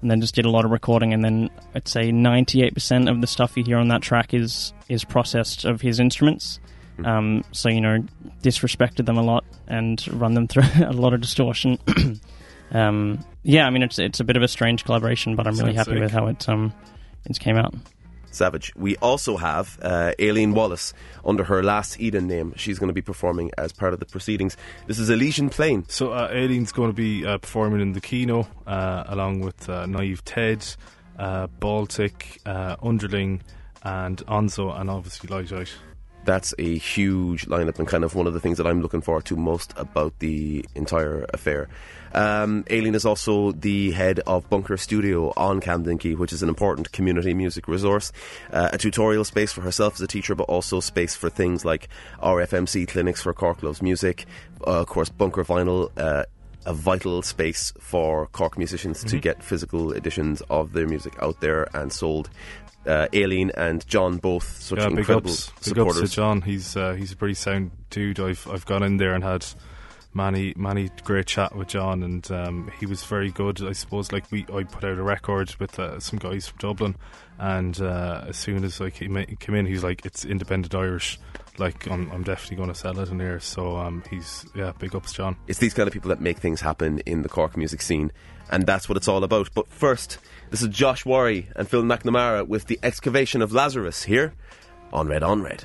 And 0.00 0.10
then 0.10 0.20
just 0.20 0.34
did 0.34 0.44
a 0.44 0.50
lot 0.50 0.64
of 0.64 0.72
recording, 0.72 1.14
and 1.14 1.24
then 1.24 1.48
I'd 1.76 1.86
say 1.86 2.10
98% 2.10 3.08
of 3.08 3.20
the 3.20 3.28
stuff 3.28 3.56
you 3.56 3.62
hear 3.62 3.78
on 3.78 3.86
that 3.88 4.02
track 4.02 4.34
is 4.34 4.72
is 4.88 5.04
processed 5.04 5.64
of 5.64 5.80
his 5.80 6.00
instruments. 6.00 6.58
Um, 7.04 7.44
so 7.52 7.68
you 7.68 7.80
know, 7.80 8.04
disrespected 8.42 9.06
them 9.06 9.18
a 9.18 9.22
lot 9.22 9.44
and 9.66 10.06
run 10.12 10.34
them 10.34 10.46
through 10.48 10.64
a 10.84 10.92
lot 10.92 11.14
of 11.14 11.20
distortion. 11.20 11.78
um, 12.72 13.24
yeah, 13.42 13.66
I 13.66 13.70
mean 13.70 13.82
it's 13.82 13.98
it's 13.98 14.20
a 14.20 14.24
bit 14.24 14.36
of 14.36 14.42
a 14.42 14.48
strange 14.48 14.84
collaboration, 14.84 15.36
but 15.36 15.46
I'm 15.46 15.56
really 15.56 15.74
Sounds 15.74 15.88
happy 15.88 16.00
with 16.00 16.10
how 16.10 16.26
it 16.26 16.48
um 16.48 16.72
it 17.24 17.38
came 17.38 17.56
out. 17.56 17.74
Savage. 18.30 18.74
We 18.74 18.96
also 18.96 19.36
have 19.36 19.78
uh, 19.82 20.12
Aileen 20.18 20.54
Wallace 20.54 20.94
under 21.22 21.44
her 21.44 21.62
last 21.62 22.00
Eden 22.00 22.28
name. 22.28 22.54
She's 22.56 22.78
going 22.78 22.88
to 22.88 22.94
be 22.94 23.02
performing 23.02 23.50
as 23.58 23.72
part 23.72 23.92
of 23.92 24.00
the 24.00 24.06
proceedings. 24.06 24.56
This 24.86 24.98
is 24.98 25.10
Elysian 25.10 25.50
Plain. 25.50 25.84
So 25.88 26.12
uh, 26.12 26.30
Aileen's 26.32 26.72
going 26.72 26.88
to 26.88 26.94
be 26.94 27.26
uh, 27.26 27.36
performing 27.38 27.82
in 27.82 27.92
the 27.92 28.00
Kino 28.00 28.48
uh, 28.66 29.04
along 29.06 29.40
with 29.40 29.68
uh, 29.68 29.84
Naive 29.84 30.24
Ted, 30.24 30.64
uh, 31.18 31.48
Baltic, 31.60 32.40
uh, 32.46 32.76
Underling, 32.82 33.42
and 33.82 34.18
Onzo, 34.26 34.80
and 34.80 34.88
obviously 34.88 35.28
Light 35.28 35.52
Out. 35.52 35.70
That's 36.24 36.54
a 36.58 36.78
huge 36.78 37.46
lineup 37.46 37.78
and 37.78 37.88
kind 37.88 38.04
of 38.04 38.14
one 38.14 38.26
of 38.26 38.34
the 38.34 38.40
things 38.40 38.58
that 38.58 38.66
I'm 38.66 38.80
looking 38.80 39.00
forward 39.00 39.24
to 39.26 39.36
most 39.36 39.74
about 39.76 40.18
the 40.20 40.64
entire 40.74 41.26
affair. 41.32 41.68
Um, 42.14 42.64
Aileen 42.70 42.94
is 42.94 43.06
also 43.06 43.52
the 43.52 43.90
head 43.92 44.20
of 44.20 44.48
Bunker 44.50 44.76
Studio 44.76 45.32
on 45.36 45.60
Camden 45.60 45.98
Quay, 45.98 46.14
which 46.14 46.32
is 46.32 46.42
an 46.42 46.48
important 46.48 46.92
community 46.92 47.34
music 47.34 47.68
resource, 47.68 48.12
uh, 48.52 48.70
a 48.72 48.78
tutorial 48.78 49.24
space 49.24 49.52
for 49.52 49.62
herself 49.62 49.94
as 49.94 50.02
a 50.02 50.06
teacher, 50.06 50.34
but 50.34 50.44
also 50.44 50.80
space 50.80 51.16
for 51.16 51.30
things 51.30 51.64
like 51.64 51.88
RFMC 52.22 52.88
clinics 52.88 53.22
for 53.22 53.32
Cork 53.32 53.62
Loves 53.62 53.82
Music, 53.82 54.26
uh, 54.66 54.80
of 54.80 54.86
course, 54.86 55.08
Bunker 55.08 55.44
Vinyl. 55.44 55.90
Uh, 55.96 56.24
a 56.64 56.72
vital 56.72 57.22
space 57.22 57.72
for 57.80 58.26
Cork 58.28 58.56
musicians 58.56 59.02
to 59.04 59.18
get 59.18 59.42
physical 59.42 59.92
editions 59.92 60.42
of 60.48 60.72
their 60.72 60.86
music 60.86 61.14
out 61.20 61.40
there 61.40 61.68
and 61.74 61.92
sold. 61.92 62.30
Uh, 62.84 63.06
Aileen 63.14 63.52
and 63.56 63.86
John 63.86 64.18
both 64.18 64.60
such 64.60 64.78
yeah, 64.78 64.88
big 64.88 64.98
incredible 64.98 65.30
ups, 65.30 65.46
big 65.46 65.56
ups 65.56 65.62
to 65.62 65.68
supporters. 65.70 66.14
John. 66.14 66.42
He's 66.42 66.76
uh, 66.76 66.94
he's 66.94 67.12
a 67.12 67.16
pretty 67.16 67.34
sound 67.34 67.70
dude. 67.90 68.18
I've 68.18 68.46
I've 68.50 68.66
gone 68.66 68.82
in 68.82 68.96
there 68.96 69.14
and 69.14 69.22
had 69.22 69.46
many 70.14 70.52
many 70.56 70.90
great 71.04 71.26
chat 71.26 71.54
with 71.54 71.68
John, 71.68 72.02
and 72.02 72.30
um, 72.30 72.70
he 72.78 72.86
was 72.86 73.02
very 73.04 73.30
good. 73.30 73.62
I 73.62 73.72
suppose 73.72 74.12
like 74.12 74.30
we 74.30 74.46
I 74.52 74.64
put 74.64 74.84
out 74.84 74.98
a 74.98 75.02
record 75.02 75.54
with 75.58 75.78
uh, 75.78 76.00
some 76.00 76.18
guys 76.18 76.48
from 76.48 76.58
Dublin, 76.58 76.96
and 77.38 77.80
uh, 77.80 78.24
as 78.28 78.36
soon 78.36 78.64
as 78.64 78.80
I 78.80 78.90
came 78.90 79.16
in, 79.16 79.36
came 79.36 79.54
in, 79.54 79.66
he's 79.66 79.84
like 79.84 80.04
it's 80.04 80.24
independent 80.24 80.74
Irish. 80.74 81.18
Like 81.58 81.88
I'm, 81.90 82.10
I'm 82.10 82.22
definitely 82.22 82.56
going 82.56 82.70
to 82.70 82.74
sell 82.74 82.98
it 82.98 83.10
in 83.10 83.20
here. 83.20 83.38
So 83.38 83.76
um, 83.76 84.02
he's 84.08 84.46
yeah, 84.54 84.72
big 84.78 84.94
ups, 84.94 85.12
John. 85.12 85.36
It's 85.46 85.58
these 85.58 85.74
kind 85.74 85.86
of 85.86 85.92
people 85.92 86.08
that 86.08 86.20
make 86.20 86.38
things 86.38 86.60
happen 86.60 87.00
in 87.00 87.22
the 87.22 87.28
Cork 87.28 87.56
music 87.56 87.82
scene, 87.82 88.10
and 88.50 88.66
that's 88.66 88.88
what 88.88 88.96
it's 88.96 89.08
all 89.08 89.22
about. 89.22 89.50
But 89.54 89.68
first, 89.68 90.18
this 90.52 90.60
is 90.60 90.68
Josh 90.68 91.06
Warry 91.06 91.48
and 91.56 91.66
Phil 91.66 91.82
McNamara 91.82 92.46
with 92.46 92.66
the 92.66 92.78
excavation 92.82 93.40
of 93.40 93.54
Lazarus 93.54 94.02
here 94.02 94.34
on 94.92 95.08
Red 95.08 95.22
on 95.22 95.42
Red. 95.42 95.64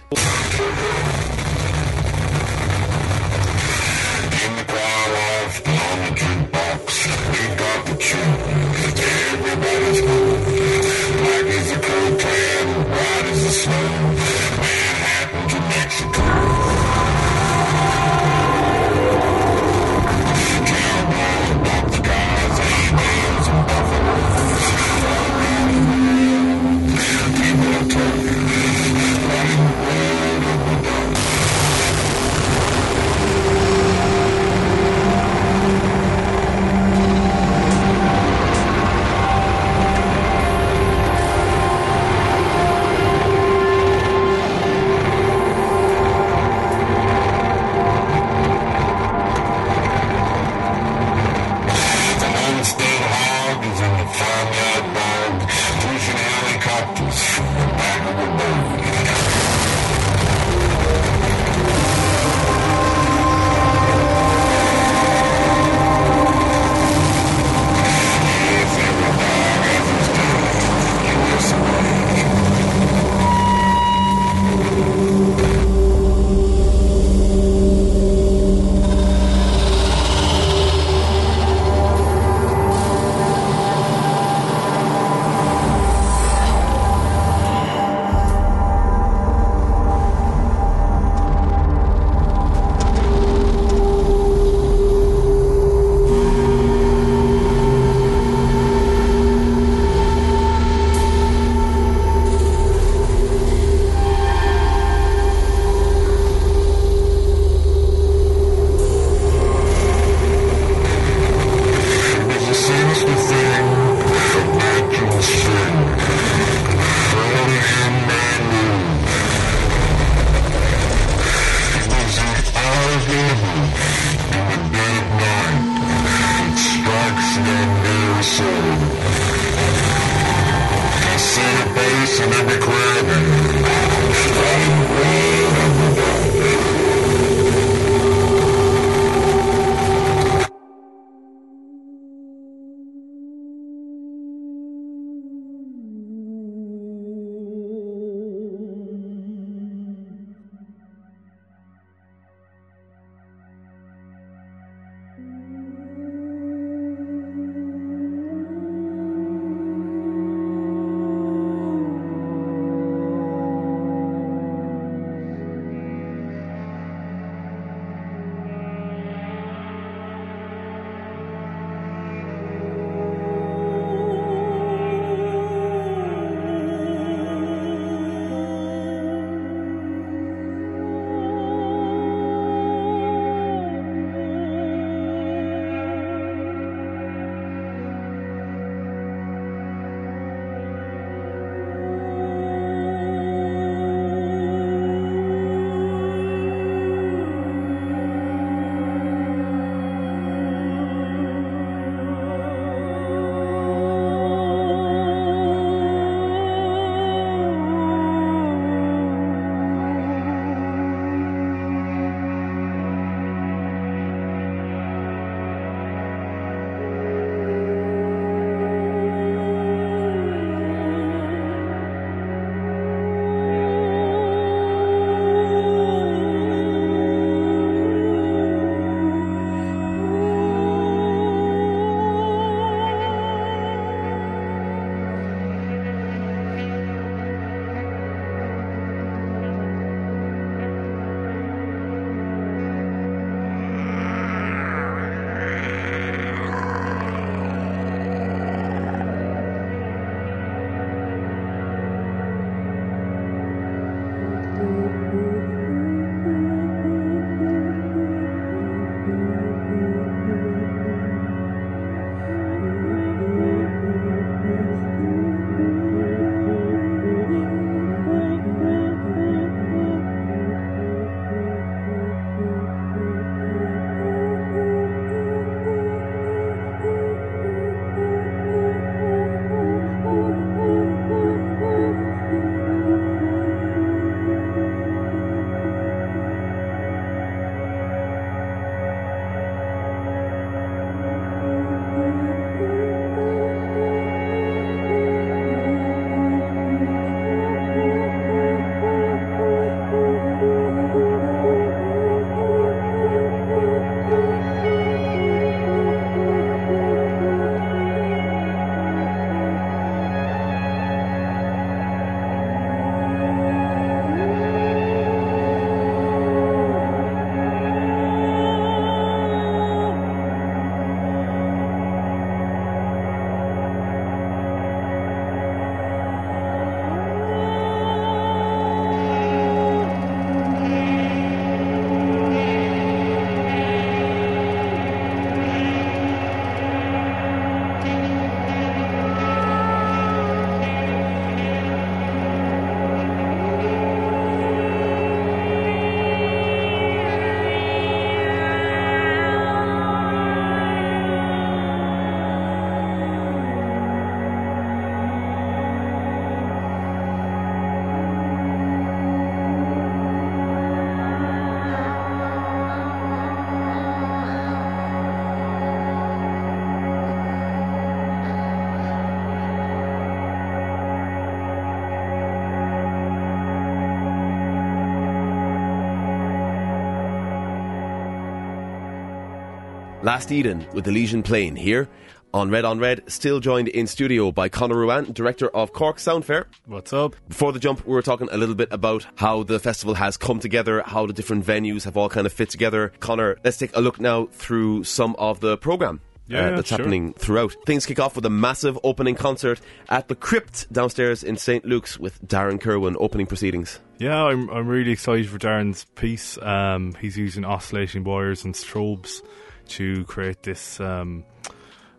Last 380.07 380.31
Eden 380.31 380.65
with 380.71 380.85
the 380.85 380.91
Legion 380.91 381.21
Plain 381.21 381.57
here 381.57 381.89
on 382.33 382.49
Red 382.49 382.63
on 382.63 382.79
Red, 382.79 383.03
still 383.11 383.41
joined 383.41 383.67
in 383.67 383.87
studio 383.87 384.31
by 384.31 384.47
Conor 384.47 384.75
Ruane, 384.75 385.13
director 385.13 385.49
of 385.49 385.73
Cork 385.73 385.99
Sound 385.99 386.23
Fair. 386.23 386.47
What's 386.65 386.93
up? 386.93 387.17
Before 387.27 387.51
the 387.51 387.59
jump, 387.59 387.85
we 387.85 387.93
were 387.93 388.01
talking 388.01 388.29
a 388.31 388.37
little 388.37 388.55
bit 388.55 388.69
about 388.71 389.05
how 389.15 389.43
the 389.43 389.59
festival 389.59 389.95
has 389.95 390.15
come 390.15 390.39
together, 390.39 390.81
how 390.85 391.07
the 391.07 391.11
different 391.11 391.45
venues 391.45 391.83
have 391.83 391.97
all 391.97 392.07
kind 392.07 392.25
of 392.25 392.31
fit 392.31 392.49
together. 392.49 392.93
Conor, 393.01 393.37
let's 393.43 393.57
take 393.57 393.75
a 393.75 393.81
look 393.81 393.99
now 393.99 394.27
through 394.27 394.85
some 394.85 395.13
of 395.17 395.41
the 395.41 395.57
programme. 395.57 395.99
Yeah, 396.25 396.51
uh, 396.51 396.55
that's 396.55 396.69
sure. 396.69 396.77
happening 396.77 397.11
throughout. 397.11 397.57
Things 397.65 397.85
kick 397.85 397.99
off 397.99 398.15
with 398.15 398.25
a 398.25 398.29
massive 398.29 398.79
opening 398.85 399.15
concert 399.15 399.59
at 399.89 400.07
the 400.07 400.15
Crypt 400.15 400.71
downstairs 400.71 401.21
in 401.21 401.35
St. 401.35 401.65
Luke's 401.65 401.99
with 401.99 402.25
Darren 402.25 402.61
Kerwin 402.61 402.95
opening 402.97 403.27
proceedings. 403.27 403.81
Yeah, 403.97 404.23
I'm 404.23 404.49
I'm 404.51 404.69
really 404.69 404.91
excited 404.91 405.27
for 405.27 405.37
Darren's 405.37 405.83
piece. 405.83 406.37
Um, 406.41 406.95
he's 407.01 407.17
using 407.17 407.43
oscillating 407.43 408.05
wires 408.05 408.45
and 408.45 408.53
strobes 408.53 409.21
to 409.69 410.03
create 410.05 410.43
this 410.43 410.79
um, 410.79 411.23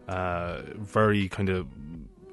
uh, 0.08 0.62
very 0.76 1.28
kind 1.28 1.48
of 1.48 1.66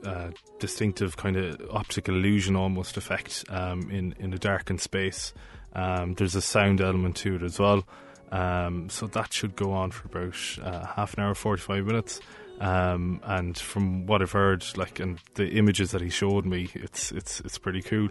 uh, 0.05 0.29
distinctive 0.59 1.17
kind 1.17 1.35
of 1.35 1.61
optical 1.71 2.15
illusion 2.15 2.55
almost 2.55 2.97
effect 2.97 3.43
um, 3.49 3.89
in 3.91 4.15
in 4.19 4.33
a 4.33 4.37
darkened 4.37 4.81
space. 4.81 5.33
Um, 5.73 6.13
there's 6.13 6.35
a 6.35 6.41
sound 6.41 6.79
element 6.79 7.17
to 7.17 7.35
it 7.35 7.43
as 7.43 7.59
well. 7.59 7.85
Um, 8.31 8.89
so 8.89 9.07
that 9.07 9.33
should 9.33 9.55
go 9.55 9.73
on 9.73 9.91
for 9.91 10.07
about 10.07 10.35
uh, 10.63 10.85
half 10.85 11.13
an 11.15 11.23
hour, 11.23 11.35
45 11.35 11.85
minutes. 11.85 12.19
Um, 12.59 13.19
and 13.23 13.57
from 13.57 14.07
what 14.07 14.21
I've 14.21 14.31
heard, 14.31 14.65
like, 14.77 14.99
and 14.99 15.19
the 15.35 15.49
images 15.49 15.91
that 15.91 16.01
he 16.01 16.09
showed 16.09 16.45
me, 16.45 16.69
it's 16.73 17.11
it's 17.11 17.41
it's 17.41 17.57
pretty 17.57 17.81
cool. 17.81 18.09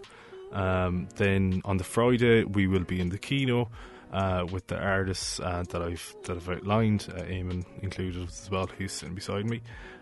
Um, 0.51 1.07
then 1.15 1.61
on 1.65 1.77
the 1.77 1.83
Friday, 1.83 2.43
we 2.43 2.67
will 2.67 2.83
be 2.83 3.01
in 3.01 3.09
the 3.09 3.17
Kino 3.17 3.69
uh, 4.11 4.45
with 4.51 4.67
the 4.67 4.77
artists 4.77 5.39
uh, 5.39 5.63
that 5.69 5.81
I've 5.81 6.15
that 6.23 6.37
I've 6.37 6.49
outlined, 6.49 7.07
uh, 7.09 7.21
Eamon 7.23 7.65
included 7.81 8.27
as 8.27 8.49
well, 8.49 8.67
who's 8.67 8.93
sitting 8.93 9.15
beside 9.15 9.49
me. 9.49 9.61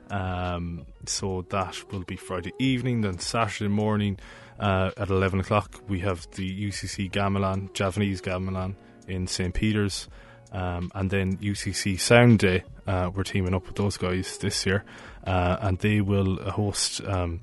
Um, 0.09 0.85
so 1.05 1.45
that 1.49 1.91
will 1.91 2.03
be 2.03 2.15
Friday 2.15 2.53
evening. 2.59 3.01
Then 3.01 3.19
Saturday 3.19 3.69
morning 3.69 4.19
uh, 4.59 4.91
at 4.97 5.09
eleven 5.09 5.39
o'clock, 5.39 5.81
we 5.87 5.99
have 5.99 6.27
the 6.35 6.69
UCC 6.69 7.11
Gamelan, 7.11 7.73
Javanese 7.73 8.21
Gamelan 8.21 8.75
in 9.07 9.27
St 9.27 9.53
Peter's. 9.53 10.07
Um, 10.51 10.91
and 10.93 11.09
then 11.09 11.37
UCC 11.37 11.99
Sound 11.99 12.37
Day, 12.37 12.63
uh, 12.85 13.09
we're 13.11 13.23
teaming 13.23 13.55
up 13.55 13.65
with 13.65 13.75
those 13.75 13.97
guys 13.97 14.37
this 14.37 14.67
year, 14.67 14.83
uh, 15.25 15.57
and 15.61 15.79
they 15.79 15.99
will 15.99 16.35
host 16.51 17.01
um, 17.05 17.41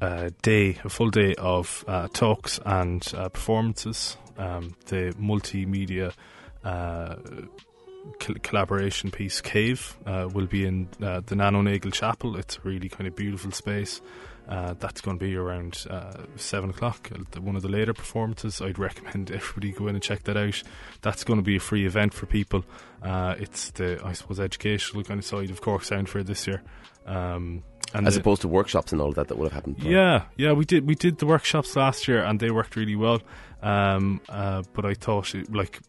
a 0.00 0.30
day, 0.40 0.78
a 0.82 0.88
full 0.88 1.10
day 1.10 1.34
of 1.34 1.84
uh, 1.86 2.08
talks 2.08 2.58
and 2.64 3.02
performances. 3.34 4.16
Um, 4.38 4.74
the 4.86 5.12
multimedia 5.20 6.12
uh, 6.64 7.16
col- 8.20 8.36
collaboration 8.42 9.10
piece 9.10 9.40
Cave 9.40 9.96
uh, 10.06 10.28
will 10.32 10.46
be 10.46 10.64
in 10.64 10.88
uh, 11.02 11.20
the 11.26 11.36
Nano 11.36 11.60
Nagle 11.62 11.90
Chapel. 11.90 12.36
It's 12.36 12.56
a 12.56 12.60
really 12.62 12.88
kind 12.88 13.06
of 13.06 13.16
beautiful 13.16 13.50
space. 13.50 14.00
Uh, 14.48 14.72
that's 14.78 15.02
going 15.02 15.18
to 15.18 15.22
be 15.22 15.36
around 15.36 15.84
uh, 15.90 16.22
seven 16.36 16.70
o'clock. 16.70 17.10
uh, 17.14 17.40
One 17.40 17.54
of 17.54 17.60
the 17.62 17.68
later 17.68 17.92
performances. 17.92 18.62
I'd 18.62 18.78
recommend 18.78 19.30
everybody 19.34 19.72
go 19.72 19.88
in 19.88 19.94
and 19.94 20.02
check 20.02 20.22
that 20.24 20.38
out. 20.38 20.62
That's 21.02 21.22
going 21.22 21.38
to 21.38 21.44
be 21.44 21.56
a 21.56 21.60
free 21.60 21.84
event 21.84 22.14
for 22.14 22.24
people. 22.24 22.64
Uh, 23.02 23.34
it's 23.38 23.70
the, 23.72 24.00
I 24.02 24.12
suppose, 24.14 24.40
educational 24.40 25.04
kind 25.04 25.18
of 25.18 25.26
side 25.26 25.50
of 25.50 25.60
Cork 25.60 25.84
Sound 25.84 26.08
Fair 26.08 26.22
this 26.22 26.46
year. 26.46 26.62
Um, 27.04 27.62
and 27.94 28.06
As 28.06 28.14
the- 28.14 28.20
opposed 28.20 28.42
to 28.42 28.48
workshops 28.48 28.92
and 28.92 29.00
all 29.00 29.08
of 29.08 29.14
that 29.14 29.28
that 29.28 29.38
would 29.38 29.46
have 29.46 29.52
happened. 29.52 29.76
yeah, 29.82 30.24
yeah, 30.36 30.52
we 30.52 30.64
did 30.64 30.86
we 30.86 30.94
did 30.94 31.18
the 31.18 31.26
workshops 31.26 31.74
last 31.76 32.06
year 32.08 32.22
and 32.22 32.38
they 32.40 32.50
worked 32.50 32.76
really 32.76 32.96
well. 32.96 33.20
Um, 33.62 34.20
uh, 34.28 34.62
but 34.74 34.84
I 34.84 34.94
thought 34.94 35.34
it, 35.34 35.52
like 35.52 35.80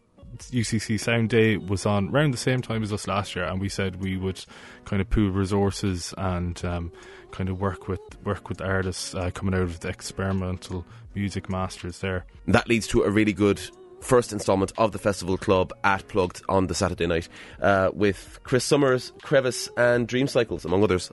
UCC 0.50 0.98
Sound 0.98 1.28
Day 1.28 1.56
was 1.56 1.84
on 1.86 2.08
around 2.08 2.30
the 2.32 2.38
same 2.38 2.62
time 2.62 2.82
as 2.82 2.92
us 2.92 3.06
last 3.06 3.36
year, 3.36 3.44
and 3.44 3.60
we 3.60 3.68
said 3.68 3.96
we 4.02 4.16
would 4.16 4.42
kind 4.84 5.02
of 5.02 5.10
pool 5.10 5.30
resources 5.30 6.14
and 6.16 6.64
um, 6.64 6.90
kind 7.30 7.48
of 7.48 7.60
work 7.60 7.88
with 7.88 8.00
work 8.24 8.48
with 8.48 8.60
artists 8.60 9.14
uh, 9.14 9.30
coming 9.34 9.54
out 9.54 9.62
of 9.62 9.80
the 9.80 9.88
experimental 9.88 10.84
music 11.14 11.48
masters 11.50 11.98
there. 12.00 12.24
That 12.46 12.68
leads 12.68 12.86
to 12.88 13.02
a 13.02 13.10
really 13.10 13.32
good 13.32 13.60
first 14.00 14.32
instalment 14.32 14.72
of 14.78 14.92
the 14.92 14.98
Festival 14.98 15.36
Club 15.36 15.72
at 15.84 16.08
Plugd 16.08 16.40
on 16.48 16.68
the 16.68 16.74
Saturday 16.74 17.06
night 17.06 17.28
uh, 17.60 17.90
with 17.92 18.40
Chris 18.44 18.64
Summers, 18.64 19.12
Crevice, 19.22 19.68
and 19.76 20.08
Dream 20.08 20.26
Cycles, 20.26 20.64
among 20.64 20.82
others. 20.82 21.10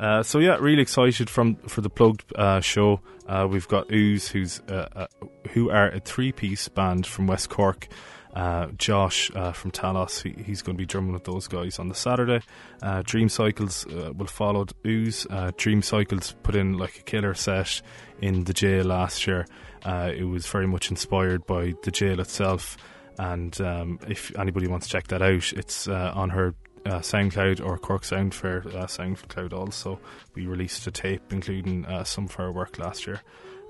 Uh, 0.00 0.22
so 0.22 0.38
yeah, 0.38 0.56
really 0.56 0.80
excited 0.80 1.28
from 1.28 1.56
for 1.56 1.82
the 1.82 1.90
Plugd 1.90 2.22
uh, 2.34 2.60
show. 2.60 3.02
Uh, 3.28 3.46
we've 3.48 3.68
got 3.68 3.92
Ooze, 3.92 4.28
who's 4.28 4.60
uh, 4.60 4.88
uh, 4.96 5.06
who 5.50 5.68
are 5.68 5.90
a 5.90 6.00
three-piece 6.00 6.68
band 6.68 7.06
from 7.06 7.26
West 7.26 7.50
Cork. 7.50 7.86
Josh 8.78 9.30
from 9.30 9.72
Talos, 9.72 10.22
he, 10.22 10.42
he's 10.42 10.62
going 10.62 10.76
to 10.76 10.78
be 10.80 10.86
drumming 10.86 11.12
with 11.12 11.24
those 11.24 11.48
guys 11.48 11.78
on 11.78 11.88
the 11.88 11.94
Saturday. 11.94 12.40
Dream 13.02 13.28
Cycles 13.28 13.84
will 13.86 14.26
follow 14.26 14.66
Ooze. 14.86 15.26
Dream 15.56 15.82
Cycles 15.82 16.34
put 16.44 16.54
in 16.54 16.78
like 16.78 16.96
a 16.98 17.02
killer 17.02 17.34
set 17.34 17.82
in 18.22 18.44
the 18.44 18.54
jail 18.54 18.84
last 18.86 19.26
year. 19.26 19.46
It 19.84 20.28
was 20.28 20.46
very 20.46 20.68
much 20.68 20.90
inspired 20.90 21.44
by 21.44 21.74
the 21.82 21.90
jail 21.90 22.20
itself. 22.20 22.76
And 23.18 23.60
um, 23.60 23.98
if 24.08 24.34
anybody 24.38 24.68
wants 24.68 24.86
to 24.86 24.92
check 24.92 25.08
that 25.08 25.22
out, 25.22 25.52
it's 25.52 25.88
on 25.88 26.30
her 26.30 26.54
uh, 26.86 27.00
SoundCloud 27.00 27.64
or 27.64 27.78
Cork 27.78 28.04
Sound 28.04 28.34
for 28.34 28.58
uh, 28.68 28.86
SoundCloud 28.86 29.52
also. 29.52 30.00
We 30.34 30.46
released 30.46 30.86
a 30.86 30.90
tape 30.90 31.32
including 31.32 31.84
uh, 31.86 32.04
some 32.04 32.24
of 32.24 32.38
our 32.38 32.52
work 32.52 32.78
last 32.78 33.06
year. 33.06 33.22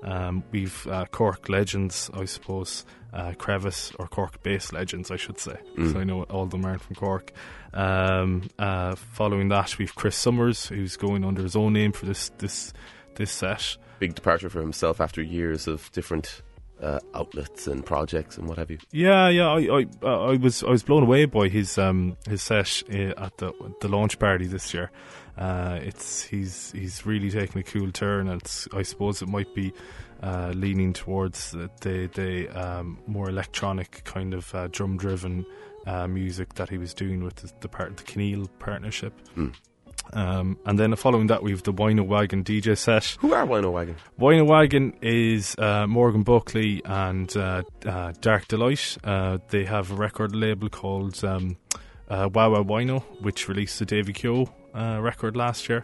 Um, 0.03 0.43
we've 0.51 0.87
uh, 0.87 1.05
Cork 1.05 1.47
Legends, 1.47 2.09
I 2.13 2.25
suppose, 2.25 2.85
uh, 3.13 3.33
Crevice 3.37 3.93
or 3.99 4.07
Cork 4.07 4.41
Bass 4.41 4.73
Legends, 4.73 5.11
I 5.11 5.15
should 5.17 5.39
say, 5.39 5.57
because 5.75 5.95
I 5.95 6.03
know 6.03 6.23
all 6.23 6.43
of 6.43 6.49
them 6.49 6.65
aren't 6.65 6.81
from 6.81 6.95
Cork. 6.95 7.31
Um, 7.73 8.49
uh, 8.57 8.95
following 8.95 9.49
that, 9.49 9.77
we've 9.77 9.93
Chris 9.93 10.15
Summers, 10.15 10.67
who's 10.67 10.97
going 10.97 11.23
under 11.23 11.43
his 11.43 11.55
own 11.55 11.73
name 11.73 11.91
for 11.91 12.05
this 12.05 12.29
this 12.39 12.73
this 13.15 13.31
set. 13.31 13.77
Big 13.99 14.15
departure 14.15 14.49
for 14.49 14.61
himself 14.61 14.99
after 14.99 15.21
years 15.21 15.67
of 15.67 15.91
different 15.91 16.41
uh, 16.81 16.99
outlets 17.13 17.67
and 17.67 17.85
projects 17.85 18.37
and 18.37 18.47
what 18.47 18.57
have 18.57 18.71
you. 18.71 18.77
Yeah, 18.91 19.29
yeah, 19.29 19.47
I, 19.47 19.59
I, 19.59 19.85
uh, 20.03 20.31
I 20.31 20.37
was, 20.37 20.63
I 20.63 20.69
was 20.69 20.83
blown 20.83 21.03
away 21.03 21.25
by 21.25 21.47
his, 21.47 21.77
um, 21.77 22.17
his 22.27 22.41
set 22.41 22.83
uh, 22.89 23.13
at 23.17 23.37
the 23.37 23.53
the 23.81 23.87
launch 23.87 24.19
party 24.19 24.47
this 24.47 24.73
year. 24.73 24.91
Uh, 25.37 25.79
it's 25.81 26.23
he's 26.23 26.71
he's 26.71 27.05
really 27.05 27.29
taking 27.29 27.61
a 27.61 27.63
cool 27.63 27.91
turn, 27.91 28.27
and 28.27 28.41
it's, 28.41 28.67
I 28.73 28.81
suppose 28.83 29.21
it 29.21 29.29
might 29.29 29.53
be 29.55 29.73
uh, 30.21 30.51
leaning 30.55 30.93
towards 30.93 31.51
the 31.51 31.69
the, 31.81 32.49
um, 32.49 32.99
more 33.07 33.29
electronic 33.29 34.03
kind 34.03 34.33
of 34.33 34.53
uh, 34.53 34.67
drum 34.67 34.97
driven 34.97 35.45
uh, 35.87 36.07
music 36.07 36.55
that 36.55 36.69
he 36.69 36.77
was 36.77 36.93
doing 36.93 37.23
with 37.23 37.35
the, 37.35 37.51
the 37.61 37.69
part 37.69 37.97
the 37.97 38.03
Keneal 38.03 38.47
partnership. 38.59 39.13
Mm. 39.35 39.55
Um, 40.13 40.57
and 40.65 40.77
then 40.77 40.95
following 40.95 41.27
that, 41.27 41.43
we 41.43 41.51
have 41.51 41.63
the 41.63 41.73
Wino 41.73 42.05
Wagon 42.05 42.43
DJ 42.43 42.77
set. 42.77 43.17
Who 43.19 43.33
are 43.33 43.45
Wino 43.45 43.71
Wagon? 43.71 43.95
Wino 44.19 44.45
Wagon 44.45 44.93
is 45.01 45.55
uh, 45.57 45.87
Morgan 45.87 46.23
Buckley 46.23 46.81
and 46.85 47.35
uh, 47.37 47.63
uh, 47.85 48.13
Dark 48.19 48.47
Delight. 48.47 48.97
Uh, 49.03 49.37
they 49.49 49.65
have 49.65 49.91
a 49.91 49.95
record 49.95 50.35
label 50.35 50.69
called 50.69 51.23
um, 51.23 51.57
uh, 52.09 52.29
Wah 52.33 52.49
Wah 52.49 52.63
Wino, 52.63 53.03
which 53.21 53.47
released 53.47 53.79
the 53.79 53.85
Davy 53.85 54.13
Kehoe 54.13 54.51
uh, 54.75 54.99
record 55.01 55.35
last 55.35 55.69
year. 55.69 55.83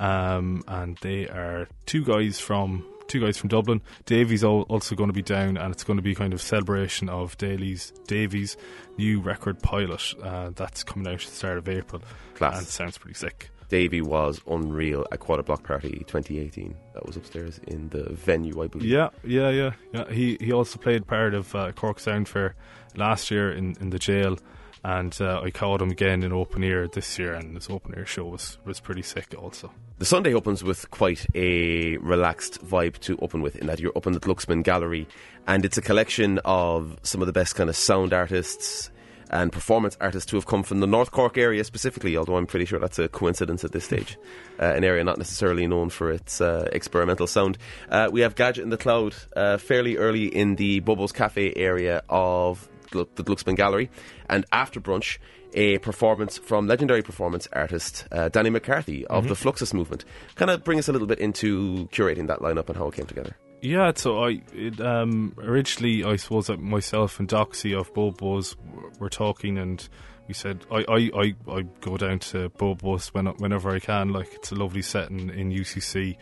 Um, 0.00 0.62
and 0.68 0.96
they 0.98 1.28
are 1.28 1.68
two 1.86 2.04
guys 2.04 2.40
from 2.40 2.84
two 3.08 3.20
guys 3.20 3.36
from 3.36 3.48
Dublin. 3.48 3.80
Davy's 4.04 4.42
also 4.42 4.94
going 4.96 5.08
to 5.08 5.14
be 5.14 5.22
down, 5.22 5.56
and 5.56 5.72
it's 5.72 5.84
going 5.84 5.96
to 5.96 6.02
be 6.02 6.14
kind 6.14 6.32
of 6.32 6.42
celebration 6.42 7.08
of 7.08 7.36
Daly's 7.38 7.92
Davy's 8.06 8.56
new 8.98 9.20
record 9.20 9.62
pilot 9.62 10.14
uh, 10.22 10.50
that's 10.54 10.82
coming 10.82 11.06
out 11.06 11.20
at 11.20 11.28
the 11.28 11.34
start 11.34 11.58
of 11.58 11.68
April. 11.68 12.02
Class. 12.34 12.58
And 12.58 12.66
it 12.66 12.70
sounds 12.70 12.98
pretty 12.98 13.14
sick. 13.14 13.50
Davey 13.68 14.00
was 14.00 14.40
unreal 14.46 15.04
at 15.10 15.20
Quarter 15.20 15.42
Block 15.42 15.64
Party 15.64 16.04
2018. 16.06 16.74
That 16.94 17.06
was 17.06 17.16
upstairs 17.16 17.60
in 17.66 17.88
the 17.88 18.12
venue, 18.12 18.62
I 18.62 18.68
believe. 18.68 18.88
Yeah, 18.88 19.10
yeah, 19.24 19.50
yeah, 19.50 19.72
yeah. 19.92 20.10
He 20.10 20.36
he 20.40 20.52
also 20.52 20.78
played 20.78 21.06
part 21.06 21.34
of 21.34 21.54
uh, 21.54 21.72
Cork 21.72 21.98
Sound 22.00 22.28
Fair 22.28 22.54
last 22.96 23.30
year 23.30 23.52
in, 23.52 23.76
in 23.80 23.90
the 23.90 23.98
jail, 23.98 24.38
and 24.84 25.16
uh, 25.20 25.40
I 25.42 25.50
caught 25.50 25.82
him 25.82 25.90
again 25.90 26.22
in 26.22 26.32
Open 26.32 26.62
Ear 26.62 26.86
this 26.86 27.18
year, 27.18 27.34
and 27.34 27.54
his 27.54 27.68
Open 27.68 27.94
Ear 27.96 28.06
show 28.06 28.24
was, 28.24 28.58
was 28.64 28.78
pretty 28.78 29.02
sick 29.02 29.34
also. 29.36 29.72
The 29.98 30.04
Sunday 30.04 30.32
opens 30.32 30.62
with 30.62 30.90
quite 30.90 31.26
a 31.34 31.96
relaxed 31.96 32.64
vibe 32.64 32.98
to 33.00 33.18
open 33.20 33.42
with, 33.42 33.56
in 33.56 33.66
that 33.66 33.80
you're 33.80 33.96
up 33.96 34.06
in 34.06 34.12
the 34.12 34.20
Glucksman 34.20 34.62
Gallery, 34.62 35.08
and 35.46 35.64
it's 35.64 35.76
a 35.76 35.82
collection 35.82 36.38
of 36.44 36.98
some 37.02 37.20
of 37.20 37.26
the 37.26 37.32
best 37.32 37.56
kind 37.56 37.68
of 37.68 37.76
sound 37.76 38.12
artists 38.12 38.90
and 39.30 39.52
performance 39.52 39.96
artists 40.00 40.30
who 40.30 40.36
have 40.36 40.46
come 40.46 40.62
from 40.62 40.80
the 40.80 40.86
North 40.86 41.10
Cork 41.10 41.38
area 41.38 41.64
specifically, 41.64 42.16
although 42.16 42.36
I'm 42.36 42.46
pretty 42.46 42.64
sure 42.64 42.78
that's 42.78 42.98
a 42.98 43.08
coincidence 43.08 43.64
at 43.64 43.72
this 43.72 43.84
stage. 43.84 44.18
Uh, 44.58 44.72
an 44.74 44.84
area 44.84 45.04
not 45.04 45.18
necessarily 45.18 45.66
known 45.66 45.90
for 45.90 46.10
its 46.10 46.40
uh, 46.40 46.66
experimental 46.72 47.26
sound. 47.26 47.58
Uh, 47.90 48.08
we 48.10 48.22
have 48.22 48.34
Gadget 48.34 48.62
in 48.62 48.70
the 48.70 48.78
Cloud 48.78 49.14
uh, 49.36 49.58
fairly 49.58 49.98
early 49.98 50.34
in 50.34 50.56
the 50.56 50.80
Bubbles 50.80 51.12
Cafe 51.12 51.52
area 51.54 52.02
of 52.08 52.66
the 52.90 53.04
Glucksman 53.04 53.54
Gallery, 53.54 53.90
and 54.30 54.46
after 54.52 54.80
brunch, 54.80 55.18
a 55.52 55.76
performance 55.78 56.38
from 56.38 56.66
legendary 56.66 57.02
performance 57.02 57.48
artist 57.52 58.06
uh, 58.12 58.30
Danny 58.30 58.48
McCarthy 58.48 59.06
of 59.06 59.28
the 59.28 59.34
Fluxus 59.34 59.74
movement. 59.74 60.06
Kind 60.36 60.50
of 60.50 60.64
bring 60.64 60.78
us 60.78 60.88
a 60.88 60.92
little 60.92 61.06
bit 61.06 61.18
into 61.18 61.86
curating 61.92 62.28
that 62.28 62.40
lineup 62.40 62.68
and 62.68 62.78
how 62.78 62.88
it 62.88 62.94
came 62.94 63.06
together. 63.06 63.36
Yeah, 63.62 63.92
so 63.94 64.24
I 64.24 64.42
it, 64.52 64.80
um, 64.80 65.34
originally 65.38 66.04
I 66.04 66.16
suppose 66.16 66.48
that 66.48 66.60
myself 66.60 67.18
and 67.18 67.28
Doxy 67.28 67.78
of 67.78 67.92
Bobos 67.94 68.54
were 68.98 69.08
talking, 69.08 69.58
and 69.58 69.86
we 70.28 70.34
said 70.34 70.64
I, 70.70 70.84
I, 70.88 71.10
I, 71.14 71.34
I 71.50 71.62
go 71.80 71.96
down 71.96 72.18
to 72.18 72.50
Bobos 72.50 73.08
when, 73.08 73.26
whenever 73.26 73.70
I 73.70 73.80
can. 73.80 74.10
Like 74.10 74.34
it's 74.34 74.52
a 74.52 74.56
lovely 74.56 74.82
setting 74.82 75.30
in 75.30 75.50
UCC. 75.50 76.16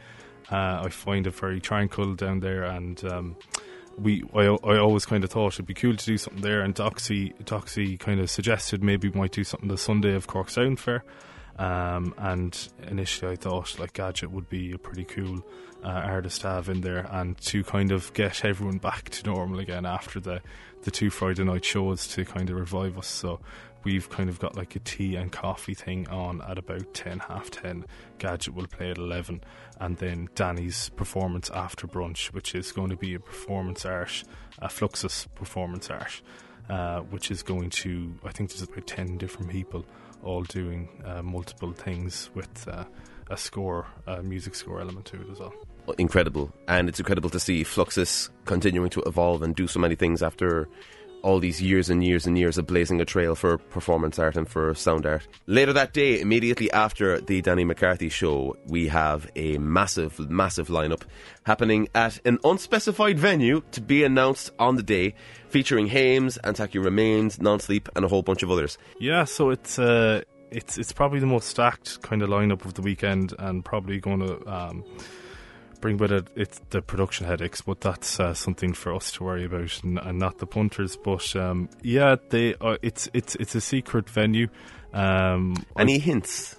Uh, 0.51 0.83
I 0.85 0.89
find 0.91 1.27
it 1.27 1.35
very 1.35 1.61
tranquil 1.61 2.15
down 2.15 2.41
there, 2.41 2.63
and 2.63 3.03
um, 3.05 3.37
we 3.99 4.23
I, 4.35 4.45
I 4.45 4.79
always 4.79 5.05
kind 5.05 5.25
of 5.25 5.31
thought 5.31 5.55
it'd 5.55 5.67
be 5.67 5.75
cool 5.75 5.97
to 5.97 6.07
do 6.07 6.17
something 6.17 6.43
there. 6.43 6.63
And 6.63 6.75
Doxy 6.75 7.35
Doxy 7.45 7.99
kind 7.99 8.21
of 8.21 8.31
suggested 8.31 8.83
maybe 8.83 9.09
we 9.09 9.19
might 9.19 9.33
do 9.33 9.45
something 9.45 9.69
the 9.69 9.77
Sunday 9.77 10.15
of 10.15 10.27
Cork 10.27 10.51
Sound 10.51 10.79
Fair. 10.79 11.05
Um, 11.59 12.15
and 12.19 12.69
initially, 12.89 13.33
I 13.33 13.37
thought 13.37 13.79
like 13.79 13.93
Gadget 13.93 14.31
would 14.31 14.49
be 14.49 14.73
a 14.73 14.79
pretty 14.79 15.05
cool 15.05 15.45
uh, 15.85 15.89
artist 15.89 16.41
to 16.43 16.49
have 16.49 16.69
in 16.69 16.81
there, 16.81 17.07
and 17.11 17.39
to 17.43 17.63
kind 17.63 17.93
of 17.93 18.13
get 18.15 18.45
everyone 18.45 18.79
back 18.79 19.11
to 19.11 19.27
normal 19.27 19.61
again 19.61 19.87
after 19.87 20.21
the 20.21 20.41
the 20.83 20.91
two 20.91 21.11
Friday 21.11 21.45
night 21.45 21.65
shows 21.65 22.07
to 22.09 22.25
kind 22.25 22.51
of 22.51 22.57
revive 22.57 22.99
us. 22.99 23.07
So 23.07 23.41
we've 23.85 24.09
kind 24.09 24.29
of 24.29 24.39
got 24.39 24.57
like 24.57 24.77
a 24.77 24.81
tea 24.81 25.17
and 25.17 25.31
coffee 25.31 25.75
thing 25.75 26.09
on 26.09 26.43
at 26.43 26.59
about 26.59 26.93
10, 26.95 27.21
half 27.21 27.51
10. 27.51 27.85
Gadget 28.19 28.55
will 28.55 28.67
play 28.67 28.91
at 28.91 28.99
11. 28.99 29.43
And 29.81 29.97
then 29.99 30.29
Danny's 30.35 30.91
performance 30.91 31.51
after 31.51 31.87
brunch, 31.87 32.33
which 32.33 32.55
is 32.55 32.73
going 32.73 32.91
to 32.91 32.97
be 32.97 33.15
a 33.15 33.21
performance 33.21 33.85
art, 33.85 34.25
a 34.59 34.69
Fluxus 34.69 35.27
performance 35.35 35.91
art, 35.91 36.21
uh, 36.69 37.01
which 37.01 37.31
is 37.31 37.43
going 37.43 37.71
to, 37.71 38.15
I 38.25 38.31
think 38.31 38.51
there's 38.51 38.63
about 38.63 38.87
10 38.87 39.19
different 39.19 39.51
people 39.51 39.85
all 40.23 40.43
doing 40.43 40.89
uh, 41.05 41.23
multiple 41.23 41.73
things 41.73 42.31
with 42.35 42.67
uh, 42.69 42.85
a 43.31 43.37
score, 43.37 43.87
a 44.07 44.23
music 44.23 44.55
score 44.55 44.81
element 44.81 45.07
to 45.07 45.21
it 45.21 45.31
as 45.31 45.39
well. 45.39 45.55
Incredible. 45.99 46.53
And 46.69 46.89
it's 46.89 46.99
incredible 46.99 47.31
to 47.31 47.41
see 47.41 47.65
Fluxus 47.65 48.31
continuing 48.45 48.91
to 48.91 49.03
evolve 49.03 49.43
and 49.43 49.55
do 49.55 49.67
so 49.67 49.81
many 49.81 49.95
things 49.95 50.23
after 50.23 50.69
all 51.25 51.41
these 51.41 51.63
years 51.63 51.89
and 51.89 52.05
years 52.05 52.27
and 52.27 52.39
years 52.39 52.59
of 52.59 52.67
blazing 52.67 53.01
a 53.01 53.05
trail 53.05 53.35
for 53.35 53.57
performance 53.57 54.19
art 54.19 54.37
and 54.37 54.47
for 54.47 54.75
sound 54.75 55.07
art. 55.07 55.27
Later 55.47 55.73
that 55.73 55.95
day, 55.95 56.21
immediately 56.21 56.71
after 56.71 57.19
the 57.19 57.41
Danny 57.41 57.65
McCarthy 57.65 58.11
show, 58.11 58.55
we 58.67 58.89
have 58.89 59.29
a 59.35 59.57
massive, 59.57 60.19
massive 60.31 60.69
lineup 60.69 61.03
happening 61.45 61.89
at 61.95 62.21
an 62.27 62.39
unspecified 62.45 63.19
venue 63.19 63.63
to 63.73 63.81
be 63.81 64.05
announced 64.05 64.51
on 64.59 64.77
the 64.77 64.83
day, 64.83 65.15
featuring 65.49 65.87
Hames, 65.87 66.39
Antaki 66.45 66.85
Remains, 66.85 67.41
Non 67.41 67.59
Sleep, 67.59 67.89
and 67.97 68.05
a 68.05 68.09
whole 68.09 68.23
bunch 68.23 68.43
of 68.43 68.51
others. 68.51 68.77
Yeah, 69.01 69.25
so 69.25 69.49
it's 69.49 69.79
uh, 69.79 70.21
it's 70.51 70.77
it's 70.77 70.93
probably 70.93 71.21
the 71.21 71.27
most 71.27 71.49
stacked 71.49 72.03
kind 72.03 72.21
of 72.21 72.29
lineup 72.29 72.67
of 72.67 72.75
the 72.75 72.83
weekend, 72.83 73.33
and 73.39 73.65
probably 73.65 73.99
going 73.99 74.21
to 74.21 74.47
um, 74.47 74.85
bring 75.85 75.99
with 75.99 76.11
it 76.13 76.27
it's 76.35 76.63
the 76.71 76.81
production 76.81 77.27
headaches. 77.27 77.61
But 77.61 77.83
that's 77.83 78.19
uh, 78.19 78.33
something 78.33 78.73
for 78.73 78.95
us 78.95 79.13
to 79.13 79.25
worry 79.25 79.45
about, 79.45 79.83
and, 79.85 79.99
and 79.99 80.19
not 80.19 80.39
the 80.39 80.47
punters. 80.47 80.97
But 80.97 81.37
um, 81.37 81.69
yeah, 81.83 82.17
they 82.31 82.55
uh, 82.59 82.79
it's 82.81 83.09
it's 83.13 83.35
it's 83.37 83.55
a 83.55 83.61
secret 83.61 84.09
venue. 84.09 84.49
Um, 84.95 85.55
Any 85.79 85.99
hints? 85.99 86.57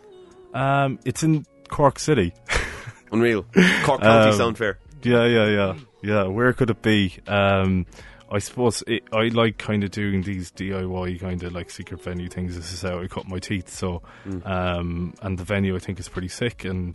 um, 0.54 1.00
it's 1.06 1.24
in 1.24 1.46
Cork 1.70 1.98
City. 1.98 2.34
Unreal. 3.12 3.44
Cork 3.84 4.02
County 4.02 4.30
Um, 4.32 4.38
Sound 4.38 4.58
Fair. 4.60 4.78
Yeah, 5.02 5.26
yeah, 5.26 5.48
yeah, 5.48 5.74
yeah. 6.04 6.24
Where 6.28 6.54
could 6.54 6.70
it 6.70 6.82
be? 6.84 7.16
Um, 7.28 7.86
I 8.32 8.40
suppose 8.40 8.84
it, 8.88 9.04
I 9.14 9.28
like 9.30 9.58
kind 9.58 9.84
of 9.84 9.92
doing 9.92 10.22
these 10.24 10.52
DIY 10.52 11.20
kind 11.20 11.42
of 11.44 11.52
like 11.54 11.70
secret 11.72 12.02
venue 12.04 12.28
things. 12.28 12.56
This 12.56 12.74
is 12.74 12.82
how 12.84 13.00
I 13.00 13.08
cut 13.08 13.28
my 13.28 13.40
teeth. 13.40 13.70
So, 13.70 14.02
um, 14.44 15.14
and 15.22 15.38
the 15.38 15.44
venue 15.44 15.76
I 15.76 15.80
think 15.80 16.00
is 16.00 16.10
pretty 16.10 16.28
sick, 16.28 16.64
and 16.66 16.94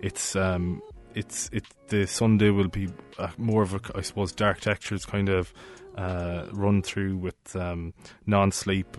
it's 0.00 0.34
um, 0.36 0.80
it's 1.14 1.48
it 1.52 1.64
the 1.88 2.06
Sunday 2.06 2.50
will 2.50 2.68
be 2.68 2.88
uh, 3.18 3.28
more 3.36 3.62
of 3.62 3.74
a 3.74 3.80
I 3.94 4.02
suppose 4.02 4.32
dark 4.32 4.60
textures 4.60 5.04
kind 5.04 5.28
of. 5.28 5.52
Uh, 5.96 6.46
run 6.52 6.80
through 6.80 7.16
with 7.16 7.56
um, 7.56 7.92
non-sleep 8.24 8.96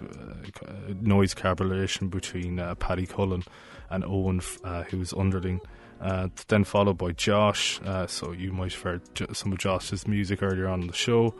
uh, 0.67 0.73
noise 0.99 1.33
collaboration 1.33 2.09
between 2.09 2.59
uh, 2.59 2.75
Paddy 2.75 3.05
Cullen 3.05 3.41
and 3.89 4.03
Owen, 4.03 4.41
uh, 4.65 4.83
who's 4.83 5.13
underling. 5.13 5.61
Uh, 6.01 6.27
then 6.49 6.65
followed 6.65 6.97
by 6.97 7.11
Josh. 7.13 7.79
Uh, 7.85 8.05
so 8.05 8.33
you 8.33 8.51
might 8.51 8.73
have 8.73 8.81
heard 8.81 9.01
some 9.33 9.53
of 9.53 9.59
Josh's 9.59 10.09
music 10.09 10.43
earlier 10.43 10.67
on 10.67 10.81
in 10.81 10.87
the 10.87 10.93
show. 10.93 11.33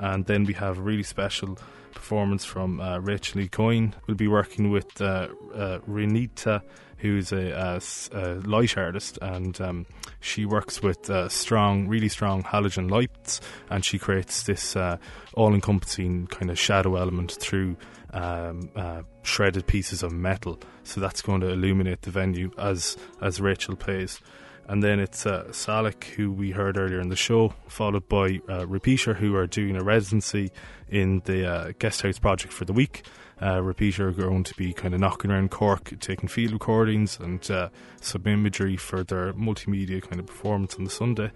And 0.00 0.26
then 0.26 0.44
we 0.44 0.54
have 0.54 0.78
a 0.78 0.82
really 0.82 1.04
special 1.04 1.58
performance 1.94 2.44
from 2.44 2.80
uh, 2.80 2.98
Rachel 2.98 3.40
Lee 3.40 3.48
Coyne. 3.48 3.94
We'll 4.06 4.16
be 4.16 4.28
working 4.28 4.70
with 4.70 5.00
uh, 5.00 5.28
uh, 5.54 5.78
Renita, 5.88 6.62
who's 7.04 7.32
a 7.32 8.40
light 8.46 8.78
artist, 8.78 9.18
and 9.20 9.60
um, 9.60 9.86
she 10.20 10.46
works 10.46 10.82
with 10.82 11.10
uh, 11.10 11.28
strong, 11.28 11.86
really 11.86 12.08
strong 12.08 12.42
halogen 12.42 12.90
lights, 12.90 13.42
and 13.68 13.84
she 13.84 13.98
creates 13.98 14.44
this 14.44 14.74
uh, 14.74 14.96
all-encompassing 15.34 16.26
kind 16.28 16.50
of 16.50 16.58
shadow 16.58 16.96
element 16.96 17.32
through 17.32 17.76
um, 18.14 18.70
uh, 18.74 19.02
shredded 19.22 19.66
pieces 19.66 20.02
of 20.02 20.12
metal. 20.12 20.58
So 20.84 21.00
that's 21.00 21.20
going 21.20 21.42
to 21.42 21.48
illuminate 21.48 22.00
the 22.02 22.10
venue 22.10 22.50
as 22.56 22.96
as 23.20 23.38
Rachel 23.38 23.76
plays. 23.76 24.20
And 24.66 24.82
then 24.82 24.98
it's 24.98 25.26
uh, 25.26 25.44
SALAC, 25.50 26.04
who 26.04 26.32
we 26.32 26.52
heard 26.52 26.78
earlier 26.78 27.00
in 27.00 27.10
the 27.10 27.16
show, 27.16 27.52
followed 27.68 28.08
by 28.08 28.40
uh, 28.48 28.66
Repeater, 28.66 29.12
who 29.12 29.36
are 29.36 29.46
doing 29.46 29.76
a 29.76 29.84
residency 29.84 30.52
in 30.88 31.20
the 31.26 31.46
uh, 31.46 31.72
guest 31.78 32.00
house 32.00 32.18
project 32.18 32.54
for 32.54 32.64
the 32.64 32.72
week. 32.72 33.04
Uh, 33.42 33.60
Repeater 33.62 34.08
are 34.08 34.12
going 34.12 34.44
to 34.44 34.54
be 34.54 34.72
kind 34.72 34.94
of 34.94 35.00
knocking 35.00 35.30
around 35.30 35.50
Cork, 35.50 35.98
taking 36.00 36.28
field 36.28 36.52
recordings 36.52 37.18
and 37.18 37.50
uh, 37.50 37.68
some 38.00 38.26
imagery 38.26 38.76
for 38.76 39.02
their 39.02 39.32
multimedia 39.32 40.00
kind 40.00 40.20
of 40.20 40.26
performance 40.26 40.76
on 40.76 40.84
the 40.84 40.90
Sunday. 40.90 41.32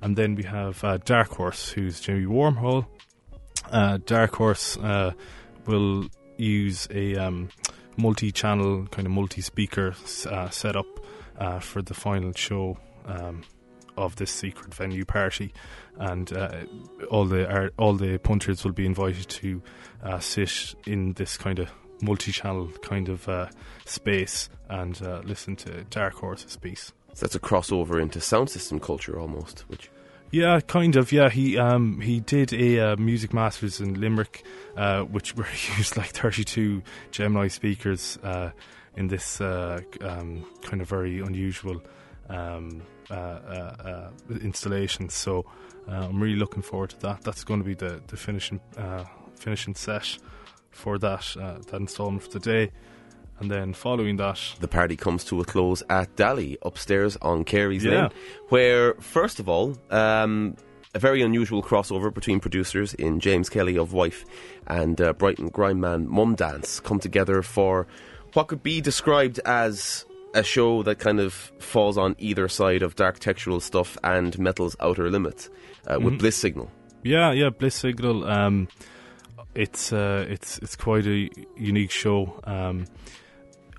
And 0.00 0.16
then 0.16 0.34
we 0.34 0.44
have 0.44 0.82
uh, 0.82 0.98
Dark 0.98 1.30
Horse, 1.36 1.70
who's 1.70 2.00
Jimmy 2.00 2.26
Warmhole. 2.26 2.86
Uh, 3.70 3.98
Dark 4.04 4.36
Horse 4.36 4.76
uh, 4.78 5.12
will 5.66 6.08
use 6.36 6.88
a 6.90 7.16
um, 7.16 7.48
multi-channel 7.96 8.86
kind 8.86 9.06
of 9.06 9.12
multi-speaker 9.12 9.94
uh, 10.30 10.50
setup 10.50 10.86
for 11.60 11.82
the 11.82 11.94
final 11.94 12.32
show 12.32 12.78
um, 13.06 13.42
of 13.96 14.16
this 14.16 14.30
secret 14.30 14.74
venue 14.74 15.04
party, 15.04 15.52
and 15.98 16.32
uh, 16.32 16.62
all 17.10 17.24
the 17.24 17.48
ar- 17.50 17.70
all 17.78 17.94
the 17.94 18.18
punters 18.18 18.64
will 18.64 18.72
be 18.72 18.86
invited 18.86 19.28
to 19.28 19.62
uh, 20.02 20.18
sit 20.18 20.74
in 20.86 21.12
this 21.14 21.36
kind 21.36 21.58
of 21.58 21.70
multi-channel 22.02 22.68
kind 22.82 23.08
of 23.08 23.28
uh, 23.28 23.48
space 23.86 24.48
and 24.68 25.00
uh, 25.02 25.20
listen 25.24 25.56
to 25.56 25.84
Dark 25.84 26.14
Horse's 26.14 26.56
piece. 26.56 26.92
So 27.14 27.26
that's 27.26 27.34
a 27.36 27.40
crossover 27.40 28.00
into 28.02 28.20
sound 28.20 28.50
system 28.50 28.80
culture 28.80 29.18
almost, 29.18 29.60
which 29.68 29.88
Yeah, 30.32 30.58
kind 30.60 30.96
of. 30.96 31.12
Yeah, 31.12 31.28
he 31.30 31.56
um 31.58 32.00
he 32.00 32.18
did 32.20 32.52
a 32.52 32.80
uh, 32.80 32.96
music 32.96 33.32
masters 33.32 33.80
in 33.80 33.94
Limerick, 34.00 34.42
uh, 34.76 35.02
which 35.02 35.36
where 35.36 35.46
he 35.46 35.72
used 35.78 35.96
like 35.96 36.10
thirty 36.10 36.42
two 36.44 36.82
Gemini 37.12 37.48
speakers 37.48 38.18
uh, 38.24 38.50
in 38.96 39.06
this 39.08 39.40
uh, 39.40 39.80
um, 40.00 40.44
kind 40.62 40.82
of 40.82 40.88
very 40.88 41.20
unusual 41.20 41.80
um, 42.28 42.82
uh, 43.10 43.14
uh, 43.14 44.10
uh, 44.30 44.34
installation. 44.42 45.08
So 45.08 45.44
uh, 45.88 45.92
I'm 46.08 46.20
really 46.22 46.38
looking 46.38 46.62
forward 46.62 46.90
to 46.90 47.00
that. 47.00 47.22
That's 47.22 47.44
going 47.44 47.60
to 47.60 47.66
be 47.66 47.74
the 47.74 48.00
the 48.06 48.16
finishing 48.16 48.60
uh, 48.76 49.04
finishing 49.36 49.74
set 49.74 50.18
for 50.70 50.98
that 50.98 51.36
uh, 51.40 51.58
that 51.70 51.80
installment 51.80 52.22
for 52.22 52.30
the 52.30 52.40
day, 52.40 52.72
and 53.40 53.50
then 53.50 53.74
following 53.74 54.16
that. 54.16 54.40
the 54.60 54.68
party 54.68 54.96
comes 54.96 55.24
to 55.24 55.40
a 55.40 55.44
close 55.44 55.82
at 55.88 56.16
Dali 56.16 56.56
upstairs 56.62 57.16
on 57.22 57.44
Carey's 57.44 57.84
Yeah. 57.84 57.90
Lane, 58.02 58.10
where, 58.48 58.94
first 58.94 59.40
of 59.40 59.48
all, 59.48 59.76
um, 59.90 60.56
a 60.94 60.98
very 60.98 61.22
unusual 61.22 61.62
crossover 61.62 62.12
between 62.12 62.40
producers 62.40 62.94
in 62.94 63.20
James 63.20 63.48
Kelly 63.50 63.76
of 63.76 63.92
Wife 63.92 64.24
and 64.66 65.00
uh, 65.00 65.12
Brighton 65.12 65.48
Grime 65.48 65.80
Man 65.80 66.06
Mumdance 66.08 66.80
come 66.82 67.00
together 67.00 67.42
for 67.42 67.86
what 68.32 68.46
could 68.48 68.62
be 68.62 68.80
described 68.80 69.38
as 69.44 70.06
a 70.34 70.42
show 70.42 70.82
that 70.82 70.98
kind 70.98 71.20
of 71.20 71.32
falls 71.58 71.96
on 71.96 72.16
either 72.18 72.48
side 72.48 72.82
of 72.82 72.96
dark 72.96 73.20
textural 73.20 73.62
stuff 73.62 73.96
and 74.02 74.38
metal's 74.38 74.76
outer 74.80 75.10
limits 75.10 75.48
uh, 75.86 75.98
with 76.00 76.18
Bliss 76.18 76.36
Signal. 76.36 76.70
Yeah, 77.02 77.32
yeah, 77.32 77.50
Bliss 77.50 77.74
Signal. 77.76 78.24
Um, 78.24 78.68
it's 79.54 79.92
uh, 79.92 80.26
it's 80.28 80.58
it's 80.58 80.76
quite 80.76 81.06
a 81.06 81.30
unique 81.56 81.90
show. 81.90 82.40
Um, 82.44 82.86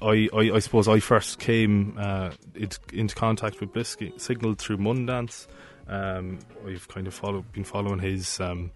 I, 0.02 0.30
I 0.34 0.52
I 0.56 0.60
suppose 0.60 0.88
I 0.88 1.00
first 1.00 1.40
came 1.40 1.98
uh, 1.98 2.32
it, 2.54 2.80
into 2.94 3.16
contact 3.16 3.60
with 3.60 3.74
Bliss 3.74 3.98
Signal 4.18 4.54
through 4.56 4.78
Mumdance. 4.78 5.48
Um, 5.88 6.40
I've 6.68 6.88
kind 6.88 7.08
of 7.08 7.14
follow, 7.14 7.44
been 7.52 7.64
following 7.64 8.00
his 8.00 8.40
um, 8.40 8.72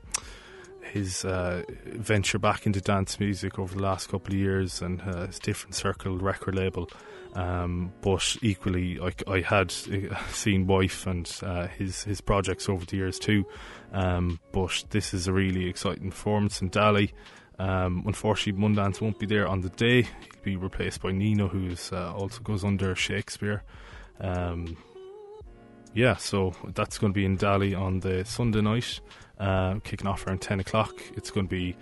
his 0.92 1.26
uh, 1.26 1.64
venture 1.86 2.40
back 2.40 2.66
into 2.66 2.82
dance 2.82 3.20
music 3.20 3.60
over 3.60 3.76
the 3.76 3.82
last 3.82 4.10
couple 4.10 4.34
of 4.34 4.40
years 4.40 4.82
and 4.82 5.02
uh, 5.02 5.28
his 5.28 5.40
different 5.40 5.76
circle 5.76 6.18
record 6.18 6.56
label. 6.56 6.90
Um, 7.34 7.94
but 8.02 8.38
equally, 8.42 8.96
like 8.96 9.24
I 9.28 9.42
had 9.42 9.74
uh, 9.92 10.16
seen 10.32 10.68
Wife 10.68 11.06
and 11.06 11.32
uh, 11.44 11.68
his 11.68 12.04
his 12.04 12.22
projects 12.22 12.68
over 12.68 12.86
the 12.86 12.98
years 12.98 13.20
too. 13.20 13.46
Um, 13.94 14.40
but 14.52 14.84
this 14.90 15.14
is 15.14 15.28
a 15.28 15.34
really 15.34 15.68
exciting 15.68 16.10
performance 16.10 16.62
in 16.62 16.70
Dali. 16.70 17.12
Um, 17.60 18.04
unfortunately, 18.08 18.62
Mumdance 18.62 19.02
won't 19.02 19.20
be 19.20 19.26
there 19.26 19.48
on 19.48 19.62
the 19.62 19.70
day. 19.70 20.04
He'll 20.04 20.44
be 20.44 20.56
replaced 20.56 21.02
by 21.02 21.12
Nino, 21.12 21.50
who 21.50 21.76
uh, 21.92 22.14
also 22.14 22.40
goes 22.42 22.64
under 22.64 22.96
Shakespeare. 22.96 23.64
Um, 24.22 24.78
yeah, 25.94 26.16
so 26.16 26.54
that's 26.74 26.98
going 26.98 27.14
to 27.14 27.16
be 27.18 27.26
in 27.26 27.38
Dali 27.38 27.78
on 27.78 28.00
the 28.00 28.24
Sunday 28.24 28.62
night, 28.62 29.02
uh, 29.40 29.76
kicking 29.84 30.08
off 30.08 30.26
around 30.26 30.42
10 30.42 30.60
o'clock. 30.60 30.96
It's 31.16 31.32
going 31.32 31.48
to 31.48 31.50
be 31.50 31.76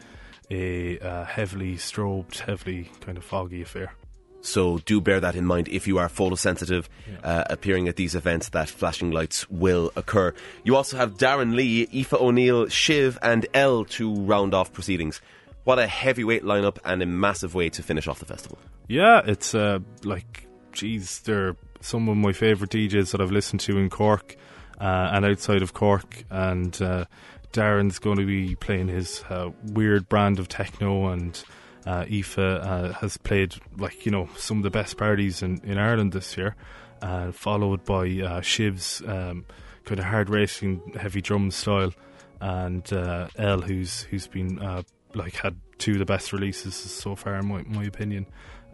a 0.50 1.00
uh, 1.00 1.26
heavily 1.26 1.76
strobed, 1.76 2.40
heavily 2.40 2.90
kind 3.02 3.18
of 3.18 3.24
foggy 3.24 3.62
affair. 3.62 3.94
So 4.42 4.78
do 4.78 5.02
bear 5.02 5.20
that 5.20 5.36
in 5.36 5.46
mind 5.46 5.68
if 5.68 5.88
you 5.88 5.98
are 5.98 6.08
photosensitive 6.08 6.86
uh, 7.24 7.44
appearing 7.50 7.88
at 7.88 7.98
these 7.98 8.16
events 8.16 8.50
that 8.50 8.70
flashing 8.70 9.12
lights 9.12 9.50
will 9.50 9.92
occur. 9.96 10.34
You 10.64 10.76
also 10.76 10.96
have 10.96 11.18
Darren 11.18 11.56
Lee, 11.56 11.88
Aoife 11.94 12.14
O'Neill, 12.14 12.68
Shiv 12.70 13.20
and 13.22 13.46
Elll 13.54 13.84
to 13.86 14.14
round 14.16 14.54
off 14.54 14.72
proceedings. 14.72 15.22
What 15.66 15.80
a 15.80 15.88
heavyweight 15.88 16.44
lineup 16.44 16.78
and 16.86 17.02
a 17.02 17.06
massive 17.06 17.56
way 17.56 17.70
to 17.72 17.84
finish 17.84 18.08
off 18.08 18.20
the 18.20 18.26
festival. 18.26 18.58
Yeah, 18.88 19.22
it's 19.26 19.54
uh, 19.54 19.80
like, 20.06 20.48
geez, 20.72 21.20
they're 21.20 21.58
some 21.82 22.08
of 22.08 22.16
my 22.16 22.32
favourite 22.32 22.72
DJs 22.72 23.12
that 23.12 23.20
I've 23.20 23.32
listened 23.32 23.60
to 23.62 23.78
in 23.78 23.90
Cork 23.90 24.38
uh, 24.80 25.10
and 25.12 25.26
outside 25.26 25.62
of 25.62 25.74
Cork. 25.74 26.24
And 26.30 26.82
uh, 26.82 27.06
Darren's 27.54 28.00
going 28.00 28.18
to 28.18 28.26
be 28.26 28.56
playing 28.56 28.88
his 28.88 29.24
uh, 29.30 29.52
weird 29.64 30.08
brand 30.10 30.40
of 30.40 30.48
techno, 30.48 31.08
and 31.08 31.42
uh, 31.86 32.06
Aoife 32.12 32.38
uh, 32.38 32.94
has 32.94 33.18
played 33.18 33.56
like 33.78 34.06
you 34.06 34.12
know 34.12 34.30
some 34.36 34.58
of 34.58 34.64
the 34.64 34.70
best 34.70 34.98
parties 34.98 35.42
in, 35.42 35.62
in 35.64 35.78
Ireland 35.78 36.14
this 36.14 36.38
year, 36.38 36.56
uh, 37.02 37.32
followed 37.32 37.86
by 37.86 38.06
uh, 38.06 38.42
Shiv's 38.42 39.02
um, 39.08 39.46
kind 39.86 40.00
of 40.00 40.06
hard 40.06 40.30
racing, 40.30 40.94
heavy 41.00 41.22
drum 41.22 41.50
style, 41.52 41.94
and 42.42 42.92
uh, 42.92 43.28
Elll, 43.38 43.62
who's 43.62 44.02
who's 44.04 44.28
been 44.28 44.60
uh, 44.60 44.84
like 45.14 45.36
had 45.36 45.60
two 45.78 45.94
of 45.94 46.00
the 46.00 46.06
best 46.06 46.34
releases 46.34 46.76
so 46.76 47.16
far, 47.16 47.36
in 47.36 47.48
my, 47.48 47.62
my 47.64 47.84
opinion, 47.86 48.26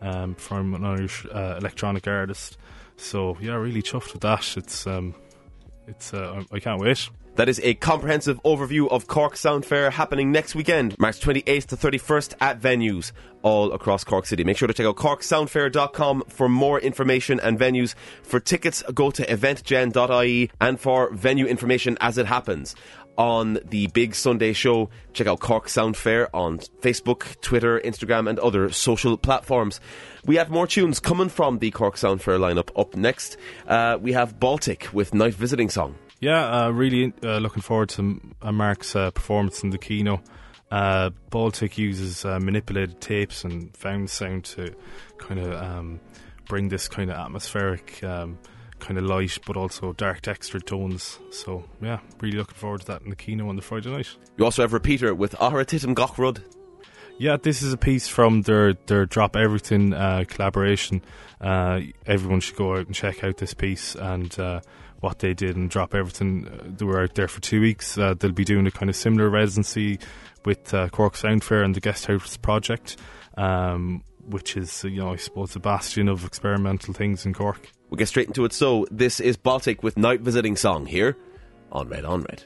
um, 0.01 0.35
from 0.35 0.73
an 0.73 0.83
Irish 0.83 1.25
uh, 1.31 1.55
electronic 1.59 2.07
artist. 2.07 2.57
So 2.97 3.37
yeah, 3.39 3.53
really 3.55 3.83
chuffed 3.83 4.13
with 4.13 4.21
that. 4.23 4.57
It's 4.57 4.87
um, 4.87 5.13
it's 5.87 6.13
I 6.13 6.59
can't 6.59 6.81
wait. 6.81 7.09
That 7.35 7.49
is 7.49 7.59
a 7.63 7.73
comprehensive 7.73 8.41
overview 8.43 8.87
of 8.89 9.07
Cork 9.07 9.35
Sound 9.35 9.65
Fair 9.65 9.89
happening 9.89 10.31
next 10.31 10.53
weekend, 10.53 10.95
March 10.99 11.19
28th 11.19 11.65
to 11.67 11.75
31st 11.77 12.35
at 12.39 12.61
venues 12.61 13.11
all 13.41 13.73
across 13.73 14.03
Cork 14.03 14.27
City. 14.27 14.43
Make 14.43 14.57
sure 14.57 14.67
to 14.67 14.73
check 14.73 14.85
out 14.85 14.97
corksoundfair.com 14.97 16.25
for 16.27 16.47
more 16.47 16.79
information 16.79 17.39
and 17.39 17.59
venues. 17.59 17.95
For 18.21 18.39
tickets, 18.39 18.83
go 18.93 19.09
to 19.09 19.25
eventgen.ie 19.25 20.51
and 20.61 20.79
for 20.79 21.11
venue 21.11 21.47
information 21.47 21.97
as 22.01 22.19
it 22.19 22.27
happens. 22.27 22.75
On 23.17 23.59
the 23.65 23.87
big 23.87 24.15
Sunday 24.15 24.53
show, 24.53 24.89
check 25.13 25.27
out 25.27 25.39
Cork 25.39 25.69
Sound 25.69 25.97
Fair 25.97 26.35
on 26.35 26.59
Facebook, 26.81 27.39
Twitter, 27.41 27.79
Instagram, 27.79 28.27
and 28.27 28.39
other 28.39 28.71
social 28.71 29.17
platforms. 29.17 29.79
We 30.25 30.37
have 30.37 30.49
more 30.49 30.65
tunes 30.65 30.99
coming 30.99 31.29
from 31.29 31.59
the 31.59 31.69
Cork 31.71 31.97
Sound 31.97 32.21
Fair 32.21 32.39
lineup. 32.39 32.69
Up 32.79 32.95
next, 32.95 33.37
uh, 33.67 33.97
we 34.01 34.13
have 34.13 34.39
Baltic 34.39 34.89
with 34.93 35.13
Night 35.13 35.33
Visiting 35.35 35.69
Song. 35.69 35.95
Yeah, 36.23 36.67
uh, 36.67 36.69
really 36.69 37.11
uh, 37.21 37.39
looking 37.39 37.61
forward 37.61 37.89
to 37.89 38.21
uh, 38.41 38.53
Mark's 38.53 38.95
uh, 38.95 39.11
performance 39.11 39.61
in 39.61 39.71
the 39.71 39.77
Kino. 39.77 40.23
Uh, 40.71 41.09
Baltic 41.29 41.77
uses 41.77 42.23
uh, 42.23 42.39
manipulated 42.39 43.01
tapes 43.01 43.43
and 43.43 43.75
found 43.75 44.09
sound 44.09 44.45
to 44.45 44.73
kind 45.17 45.41
of 45.41 45.51
um, 45.61 45.99
bring 46.47 46.69
this 46.69 46.87
kind 46.87 47.11
of 47.11 47.17
atmospheric 47.17 48.01
um, 48.05 48.39
kind 48.79 48.97
of 48.97 49.03
light, 49.03 49.37
but 49.45 49.57
also 49.57 49.91
dark 49.91 50.21
textured 50.21 50.65
tones. 50.65 51.19
So 51.31 51.65
yeah, 51.81 51.99
really 52.21 52.37
looking 52.37 52.55
forward 52.55 52.79
to 52.79 52.87
that 52.87 53.01
in 53.01 53.09
the 53.09 53.17
Kino 53.17 53.49
on 53.49 53.57
the 53.57 53.61
Friday 53.61 53.91
night. 53.91 54.07
You 54.37 54.45
also 54.45 54.61
have 54.61 54.71
Repeater 54.71 55.13
with 55.13 55.33
Athra 55.33 55.65
Titim 55.65 55.93
Gach 55.93 56.17
Rud. 56.17 56.41
Yeah, 57.17 57.35
this 57.35 57.61
is 57.61 57.73
a 57.73 57.77
piece 57.77 58.07
from 58.07 58.43
their 58.43 58.75
their 58.85 59.05
Drop 59.05 59.35
Everything 59.35 59.93
uh, 59.93 60.23
collaboration. 60.25 61.01
Uh, 61.41 61.81
everyone 62.05 62.39
should 62.39 62.55
go 62.55 62.77
out 62.77 62.85
and 62.85 62.95
check 62.95 63.25
out 63.25 63.35
this 63.35 63.53
piece 63.53 63.95
and 63.95 64.39
uh, 64.39 64.61
what 65.03 65.19
they 65.19 65.33
did 65.33 65.57
and 65.57 65.69
Drop 65.69 65.93
Everything. 65.93 66.47
Uh, 66.47 66.63
they 66.65 66.85
were 66.85 67.01
out 67.01 67.15
there 67.15 67.27
for 67.27 67.41
two 67.41 67.59
weeks. 67.59 67.97
Uh, 67.97 68.13
they'll 68.17 68.31
be 68.31 68.45
doing 68.45 68.65
a 68.65 68.71
kind 68.71 68.89
of 68.89 68.95
similar 68.95 69.29
residency 69.29 69.99
with 70.45 70.73
uh, 70.73 70.87
Cork 70.89 71.17
Sound 71.17 71.43
Fair 71.43 71.61
and 71.61 71.75
the 71.75 71.81
Guest 71.81 72.05
House 72.05 72.37
Project, 72.37 72.95
um, 73.35 74.01
which 74.25 74.55
is 74.55 74.83
you 74.85 75.01
know 75.01 75.11
I 75.11 75.17
suppose 75.17 75.55
a 75.57 75.59
bastion 75.59 76.07
of 76.07 76.23
experimental 76.23 76.93
things 76.93 77.25
in 77.25 77.33
Cork. 77.33 77.69
We'll 77.89 77.97
get 77.97 78.07
straight 78.07 78.27
into 78.27 78.45
it. 78.45 78.53
So, 78.53 78.87
this 78.89 79.19
is 79.19 79.37
Baltic 79.37 79.83
with 79.83 79.97
Night 79.97 80.21
Visiting 80.21 80.55
Song 80.55 80.85
here 80.85 81.17
on 81.71 81.89
Red 81.89 82.05
on 82.05 82.21
Red. 82.21 82.43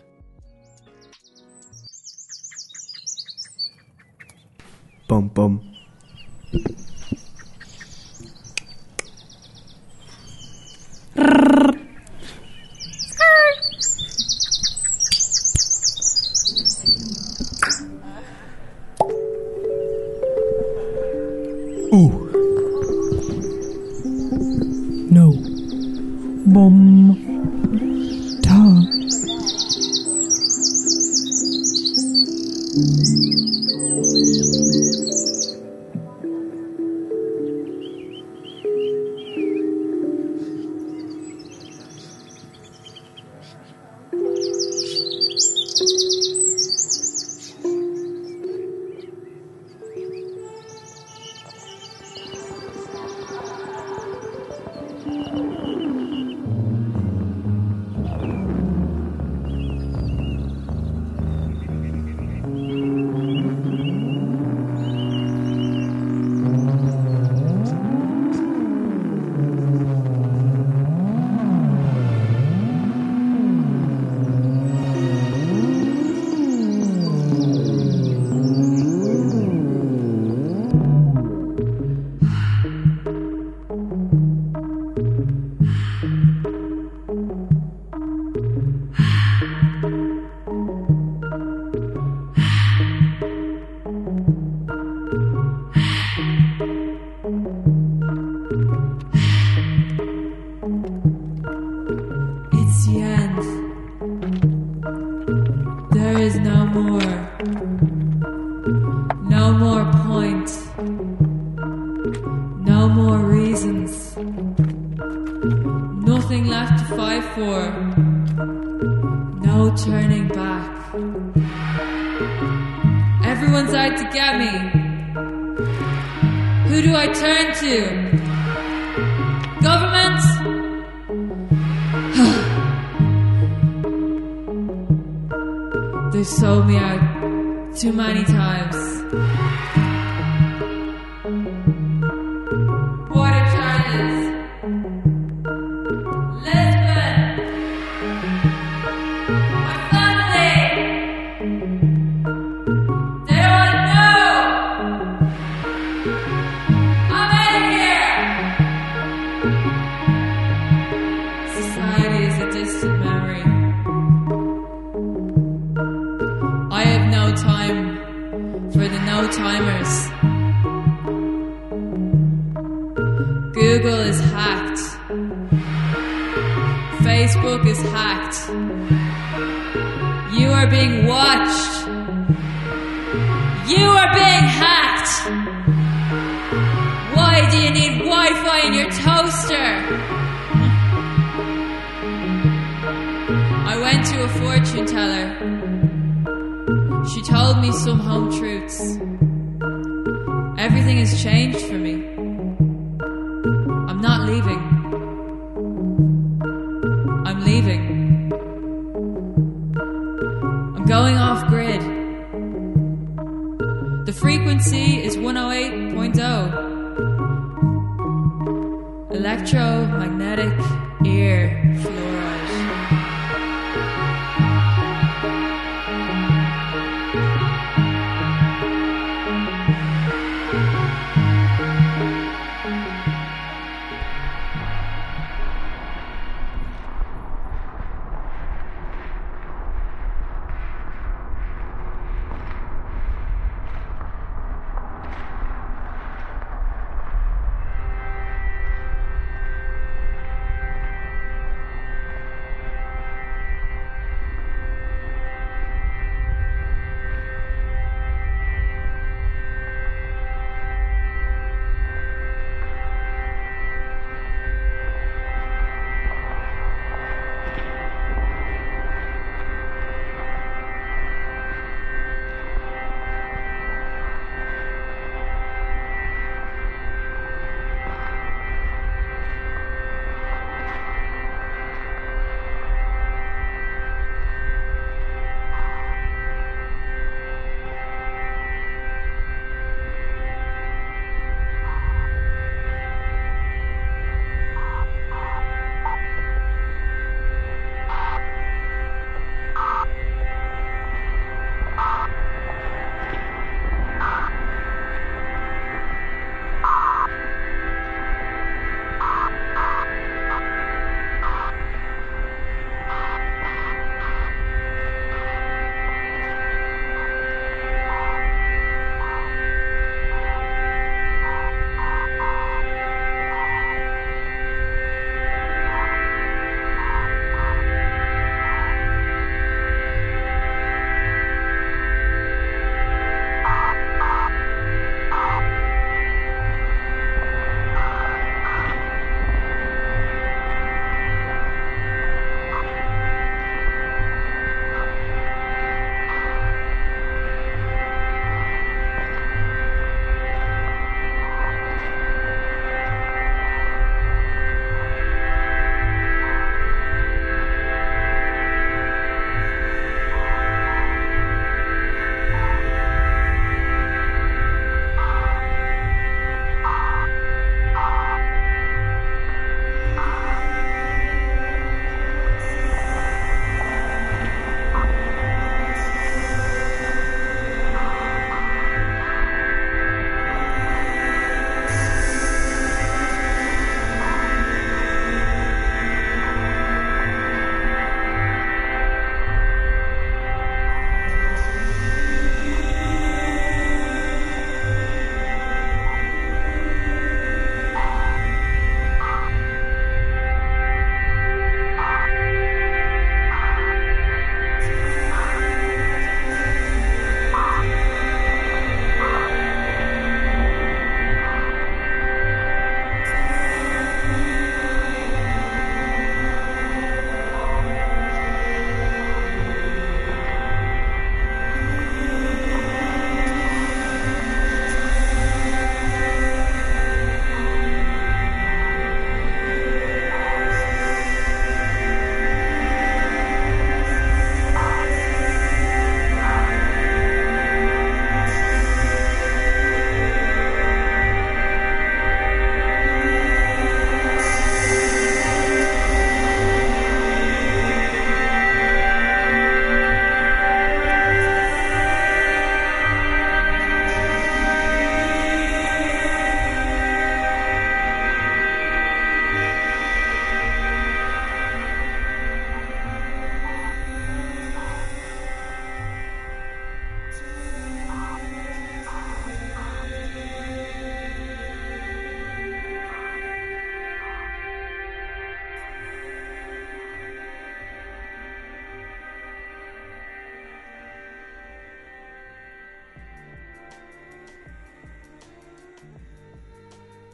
Bum 5.07 5.29
bum. 5.29 5.61
Ooh. 21.93 22.11
No. 25.09 25.31
Bum. 26.45 27.26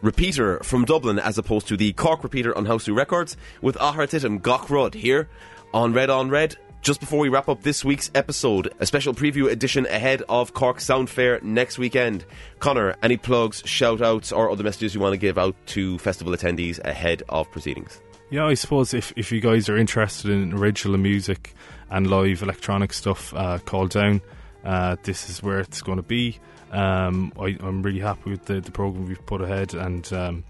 Repeater 0.04 0.60
from 0.64 0.84
Dublin 0.84 1.18
as 1.18 1.38
opposed 1.38 1.66
to 1.70 1.78
the 1.78 1.94
Cork 1.94 2.26
repeater 2.26 2.54
on 2.58 2.66
House 2.66 2.84
2 2.84 2.94
Records 2.94 3.38
with 3.62 3.78
Ahar 3.78 4.42
Gach 4.42 4.70
Rud 4.70 4.96
here 4.96 5.30
on 5.74 5.94
Red 5.94 6.10
on 6.10 6.30
Red. 6.30 6.58
Just 6.82 7.00
before 7.00 7.20
we 7.20 7.30
wrap 7.30 7.48
up 7.48 7.64
this 7.64 7.86
week's 7.86 8.12
episode, 8.14 8.74
a 8.82 8.86
special 8.86 9.14
preview 9.14 9.50
edition 9.50 9.86
ahead 9.86 10.22
of 10.28 10.54
Cork 10.54 10.82
Sound 10.82 11.10
Fair 11.10 11.40
next 11.42 11.78
weekend. 11.78 12.26
Conor, 12.60 12.98
any 13.02 13.16
plugs, 13.16 13.64
shout 13.66 14.02
outs, 14.02 14.34
or 14.34 14.52
other 14.52 14.66
messages 14.66 14.94
you 14.94 15.00
want 15.00 15.14
to 15.14 15.18
give 15.18 15.38
out 15.38 15.56
to 15.68 15.98
festival 16.00 16.34
attendees 16.34 16.84
ahead 16.84 17.24
of 17.30 17.50
proceedings? 17.52 18.02
Yeah, 18.30 18.46
I 18.46 18.56
suppose 18.56 18.94
if, 18.94 19.14
if 19.16 19.32
you 19.32 19.40
guys 19.40 19.70
are 19.70 19.78
interested 19.78 20.32
in 20.32 20.52
original 20.52 20.98
music 20.98 21.54
and 21.90 22.08
live 22.08 22.44
electronic 22.44 22.92
stuff, 22.92 23.34
uh, 23.36 23.60
call 23.60 23.88
down. 23.88 24.20
Uh, 24.64 24.96
this 25.04 25.30
is 25.30 25.44
where 25.44 25.60
it's 25.60 25.82
going 25.82 25.98
to 25.98 26.04
be. 26.04 26.40
Um, 26.72 27.32
I, 27.40 27.58
I'm 27.60 27.84
really 27.84 28.00
happy 28.00 28.32
with 28.32 28.46
the, 28.46 28.62
the 28.62 28.72
program 28.72 29.08
we've 29.08 29.26
put 29.26 29.42
ahead 29.42 29.74
and 29.74 30.12
um, 30.14 30.44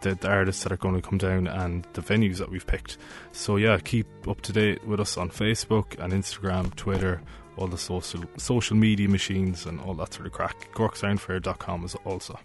the, 0.00 0.14
the 0.14 0.28
artists 0.28 0.62
that 0.62 0.72
are 0.72 0.76
going 0.76 0.94
to 0.94 1.06
come 1.06 1.18
down 1.18 1.46
and 1.46 1.86
the 1.92 2.02
venues 2.02 2.38
that 2.38 2.50
we've 2.50 2.66
picked. 2.66 2.96
So 3.32 3.56
yeah, 3.56 3.78
keep 3.78 4.06
up 4.28 4.40
to 4.42 4.52
date 4.52 4.86
with 4.86 5.00
us 5.00 5.16
on 5.16 5.30
Facebook 5.30 5.98
and 5.98 6.12
Instagram, 6.12 6.74
Twitter, 6.76 7.20
all 7.56 7.66
the 7.66 7.78
social 7.78 8.22
social 8.36 8.76
media 8.76 9.08
machines 9.08 9.66
and 9.66 9.80
all 9.80 9.94
that 9.94 10.14
sort 10.14 10.26
of 10.26 10.32
crack. 10.32 10.68
CorkSoundFair.com 10.74 11.84
is 11.84 11.94
also. 12.04 12.38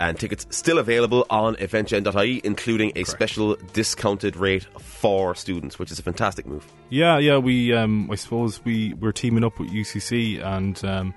And 0.00 0.18
tickets 0.18 0.46
still 0.50 0.78
available 0.78 1.24
on 1.30 1.54
eventgen.ie, 1.56 2.40
including 2.42 2.92
a 2.96 3.04
special 3.04 3.56
discounted 3.72 4.36
rate 4.36 4.64
for 4.80 5.34
students, 5.34 5.78
which 5.78 5.92
is 5.92 5.98
a 5.98 6.02
fantastic 6.02 6.46
move. 6.46 6.66
Yeah, 6.90 7.18
yeah. 7.18 7.38
We, 7.38 7.72
um, 7.72 8.10
I 8.10 8.16
suppose 8.16 8.64
we 8.64 8.94
we're 8.94 9.12
teaming 9.12 9.44
up 9.44 9.58
with 9.58 9.70
UCC, 9.70 10.44
and 10.44 10.84
um, 10.84 11.14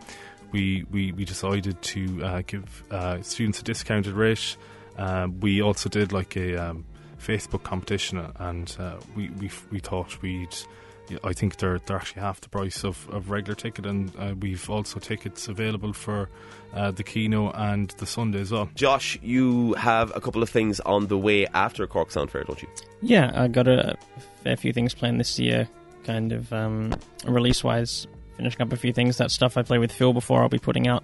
we, 0.52 0.86
we 0.92 1.12
we 1.12 1.26
decided 1.26 1.82
to 1.82 2.24
uh, 2.24 2.42
give 2.46 2.84
uh, 2.92 3.22
students 3.22 3.60
a 3.62 3.64
discounted 3.64 4.14
rate. 4.14 4.58
Um, 4.98 5.40
we 5.40 5.62
also 5.62 5.90
did 5.90 6.12
like 6.12 6.36
a 6.36 6.56
um, 6.58 6.86
Facebook 7.20 7.64
competition, 7.64 8.32
and 8.38 8.76
uh, 8.80 8.98
we 9.16 9.30
we 9.30 9.50
we 9.72 9.80
thought 9.80 10.22
we'd. 10.22 10.56
I 11.24 11.34
think 11.34 11.58
they're 11.58 11.80
they're 11.80 11.98
actually 11.98 12.22
half 12.22 12.42
the 12.42 12.50
price 12.50 12.84
of, 12.84 13.08
of 13.10 13.30
regular 13.30 13.56
ticket, 13.56 13.86
and 13.86 14.12
uh, 14.18 14.34
we've 14.40 14.70
also 14.70 15.00
tickets 15.00 15.48
available 15.48 15.94
for 15.94 16.30
uh, 16.74 16.92
the 16.92 17.04
Kino 17.04 17.52
and 17.52 17.90
the 17.92 18.06
Sunday 18.06 18.42
as 18.42 18.52
well. 18.52 18.70
Josh, 18.76 19.18
you 19.22 19.74
have 19.74 20.16
a 20.16 20.22
couple 20.22 20.44
of 20.44 20.50
things 20.50 20.80
on 20.82 21.08
the 21.08 21.18
way 21.18 21.48
after 21.48 21.88
Cork 21.88 22.12
Sound 22.12 22.32
Fair, 22.32 22.44
don't 22.44 22.62
you? 22.62 22.68
Yeah, 23.02 23.32
I 23.34 23.48
got 23.48 23.68
a 23.68 23.98
fair 24.44 24.58
few 24.58 24.74
things 24.74 24.94
planned 24.94 25.20
this 25.20 25.40
year, 25.40 25.70
kind 26.04 26.32
of 26.32 26.52
um, 26.54 26.94
release 27.26 27.64
wise. 27.64 28.08
Finishing 28.36 28.62
up 28.62 28.72
a 28.72 28.78
few 28.78 28.94
things. 28.94 29.18
That 29.18 29.32
stuff 29.32 29.58
I 29.58 29.64
played 29.64 29.80
with 29.80 29.92
Phil 29.92 30.14
before, 30.14 30.44
I'll 30.44 30.50
be 30.50 30.60
putting 30.60 30.88
out 30.88 31.04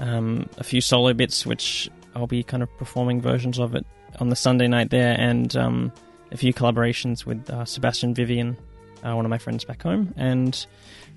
um, 0.00 0.48
a 0.58 0.64
few 0.64 0.80
solo 0.80 1.12
bits, 1.12 1.46
which 1.46 1.88
I'll 2.16 2.26
be 2.26 2.42
kind 2.42 2.62
of 2.62 2.76
performing 2.76 3.20
versions 3.20 3.60
of 3.60 3.76
it 3.76 3.86
on 4.18 4.30
the 4.30 4.36
Sunday 4.36 4.66
night 4.66 4.90
there, 4.90 5.14
and 5.16 5.54
um, 5.56 5.92
a 6.32 6.36
few 6.36 6.52
collaborations 6.52 7.24
with 7.24 7.48
uh, 7.50 7.64
Sebastian 7.64 8.14
Vivian, 8.14 8.56
uh, 9.04 9.14
one 9.14 9.24
of 9.24 9.30
my 9.30 9.38
friends 9.38 9.64
back 9.64 9.82
home, 9.82 10.12
and 10.16 10.66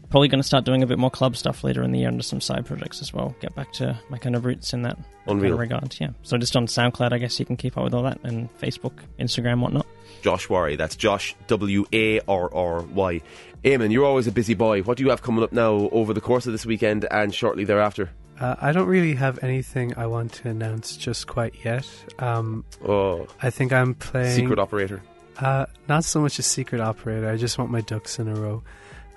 probably 0.09 0.27
going 0.27 0.39
to 0.41 0.47
start 0.47 0.65
doing 0.65 0.83
a 0.83 0.87
bit 0.87 0.99
more 0.99 1.09
club 1.09 1.35
stuff 1.35 1.63
later 1.63 1.81
in 1.83 1.91
the 1.91 1.99
year 1.99 2.07
under 2.07 2.21
some 2.23 2.39
side 2.39 2.65
projects 2.65 3.01
as 3.01 3.11
well. 3.13 3.35
Get 3.41 3.55
back 3.55 3.71
to 3.73 3.99
my 4.09 4.17
kind 4.19 4.35
of 4.35 4.45
roots 4.45 4.73
in 4.73 4.83
that 4.83 4.95
kind 4.95 5.07
Unreal. 5.39 5.53
of 5.53 5.59
regard. 5.59 5.95
Yeah. 5.99 6.09
So 6.21 6.37
just 6.37 6.55
on 6.55 6.67
SoundCloud, 6.67 7.11
I 7.11 7.17
guess 7.17 7.39
you 7.39 7.45
can 7.45 7.57
keep 7.57 7.77
up 7.77 7.83
with 7.83 7.93
all 7.93 8.03
that, 8.03 8.19
and 8.23 8.49
Facebook, 8.59 8.93
Instagram, 9.19 9.61
whatnot. 9.61 9.85
Josh 10.21 10.49
Warry. 10.49 10.75
That's 10.75 10.95
Josh 10.95 11.35
W 11.47 11.85
A 11.93 12.19
R 12.27 12.53
R 12.53 12.81
Y. 12.83 13.21
Eamon, 13.63 13.91
you're 13.91 14.05
always 14.05 14.27
a 14.27 14.31
busy 14.31 14.53
boy. 14.53 14.81
What 14.83 14.97
do 14.97 15.03
you 15.03 15.09
have 15.09 15.21
coming 15.23 15.43
up 15.43 15.51
now 15.51 15.73
over 15.91 16.13
the 16.13 16.21
course 16.21 16.45
of 16.45 16.51
this 16.51 16.65
weekend 16.67 17.05
and 17.09 17.33
shortly 17.33 17.63
thereafter? 17.63 18.11
Uh, 18.39 18.55
I 18.59 18.73
don't 18.73 18.87
really 18.87 19.15
have 19.15 19.39
anything 19.43 19.97
I 19.97 20.07
want 20.07 20.33
to 20.33 20.49
announce 20.49 20.97
just 20.97 21.25
quite 21.25 21.55
yet. 21.63 21.87
Um, 22.19 22.63
Oh, 22.85 23.27
I 23.41 23.49
think 23.49 23.71
I'm 23.73 23.95
playing. 23.95 24.35
secret 24.35 24.59
operator. 24.59 25.01
Uh, 25.37 25.65
not 25.87 26.03
so 26.03 26.21
much 26.21 26.39
a 26.39 26.43
secret 26.43 26.81
operator. 26.81 27.29
I 27.29 27.37
just 27.37 27.57
want 27.57 27.71
my 27.71 27.81
ducks 27.81 28.19
in 28.19 28.27
a 28.27 28.35
row. 28.35 28.63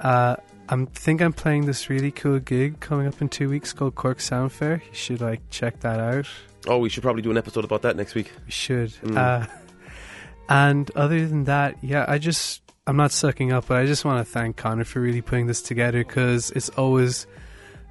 Uh, 0.00 0.36
I 0.68 0.84
think 0.84 1.22
I'm 1.22 1.32
playing 1.32 1.66
this 1.66 1.88
really 1.88 2.10
cool 2.10 2.38
gig 2.38 2.80
coming 2.80 3.06
up 3.06 3.22
in 3.22 3.28
two 3.28 3.48
weeks 3.48 3.72
called 3.72 3.94
Cork 3.94 4.20
Sound 4.20 4.52
Fair. 4.52 4.82
You 4.86 4.94
should 4.94 5.20
like 5.20 5.40
check 5.50 5.80
that 5.80 5.98
out. 5.98 6.26
Oh, 6.66 6.78
we 6.78 6.88
should 6.88 7.03
probably 7.03 7.22
do 7.22 7.30
an 7.30 7.38
episode 7.38 7.64
about 7.64 7.82
that 7.82 7.96
next 7.96 8.14
week. 8.14 8.32
We 8.45 8.50
should. 8.50 8.90
Mm. 9.03 9.16
Uh, 9.16 9.46
and 10.49 10.90
other 10.95 11.26
than 11.26 11.45
that, 11.45 11.76
yeah, 11.82 12.04
I 12.07 12.18
just 12.18 12.62
I'm 12.86 12.96
not 12.96 13.12
sucking 13.12 13.53
up, 13.53 13.68
but 13.68 13.78
I 13.78 13.86
just 13.86 14.04
want 14.04 14.26
to 14.26 14.30
thank 14.30 14.57
Conor 14.57 14.84
for 14.84 15.00
really 15.00 15.22
putting 15.22 15.46
this 15.46 15.62
together 15.62 16.04
because 16.04 16.50
it's 16.50 16.68
always 16.70 17.26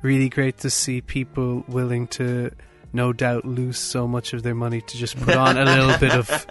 really 0.02 0.30
great 0.30 0.58
to 0.60 0.70
see 0.70 1.02
people 1.02 1.64
willing 1.68 2.08
to 2.08 2.52
no 2.94 3.14
doubt 3.14 3.46
lose 3.46 3.78
so 3.78 4.08
much 4.08 4.34
of 4.34 4.44
their 4.44 4.56
money 4.56 4.82
to 4.82 4.98
just 4.98 5.20
put 5.20 5.36
on 5.36 5.58
a 5.58 5.66
little 5.66 5.98
bit 5.98 6.14
of 6.14 6.46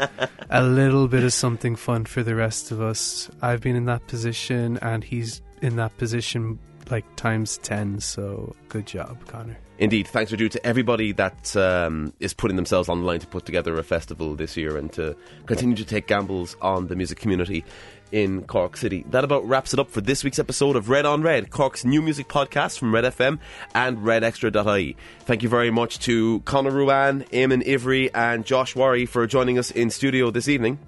a 0.50 0.62
little 0.62 1.08
bit 1.08 1.24
of 1.24 1.32
something 1.32 1.76
fun 1.76 2.04
for 2.04 2.22
the 2.22 2.34
rest 2.34 2.70
of 2.70 2.80
us. 2.80 3.30
I've 3.42 3.60
been 3.60 3.76
in 3.76 3.86
that 3.86 4.06
position 4.06 4.78
and 4.82 5.02
he's 5.02 5.42
in 5.62 5.76
that 5.76 5.96
position 5.98 6.58
like 6.90 7.04
times 7.16 7.58
10 7.58 8.00
so 8.00 8.54
good 8.68 8.86
job 8.86 9.18
Conor. 9.26 9.56
Indeed, 9.78 10.06
thanks 10.08 10.32
are 10.32 10.36
due 10.36 10.48
to 10.48 10.66
everybody 10.66 11.12
that 11.12 11.54
um, 11.54 12.14
is 12.18 12.32
putting 12.32 12.56
themselves 12.56 12.88
on 12.88 13.00
the 13.00 13.06
line 13.06 13.20
to 13.20 13.26
put 13.26 13.44
together 13.44 13.76
a 13.78 13.82
festival 13.82 14.34
this 14.34 14.56
year 14.56 14.78
and 14.78 14.90
to 14.94 15.14
continue 15.44 15.76
to 15.76 15.84
take 15.84 16.06
gambles 16.06 16.56
on 16.62 16.86
the 16.86 16.96
music 16.96 17.18
community 17.18 17.62
in 18.12 18.42
Cork 18.44 18.76
City. 18.76 19.04
That 19.10 19.24
about 19.24 19.46
wraps 19.46 19.72
it 19.72 19.80
up 19.80 19.90
for 19.90 20.00
this 20.00 20.24
week's 20.24 20.38
episode 20.38 20.76
of 20.76 20.88
Red 20.88 21.06
on 21.06 21.22
Red, 21.22 21.50
Cork's 21.50 21.84
new 21.84 22.00
music 22.02 22.28
podcast 22.28 22.78
from 22.78 22.94
Red 22.94 23.04
FM 23.04 23.38
and 23.74 23.98
RedExtra.ie. 23.98 24.96
Thank 25.20 25.42
you 25.42 25.48
very 25.48 25.70
much 25.70 25.98
to 26.00 26.40
Conor 26.40 26.70
Ruane, 26.70 27.28
Eamon 27.30 27.66
Ivri, 27.66 28.10
and 28.14 28.44
Josh 28.44 28.76
Warry 28.76 29.06
for 29.06 29.26
joining 29.26 29.58
us 29.58 29.70
in 29.70 29.90
studio 29.90 30.30
this 30.30 30.48
evening. 30.48 30.78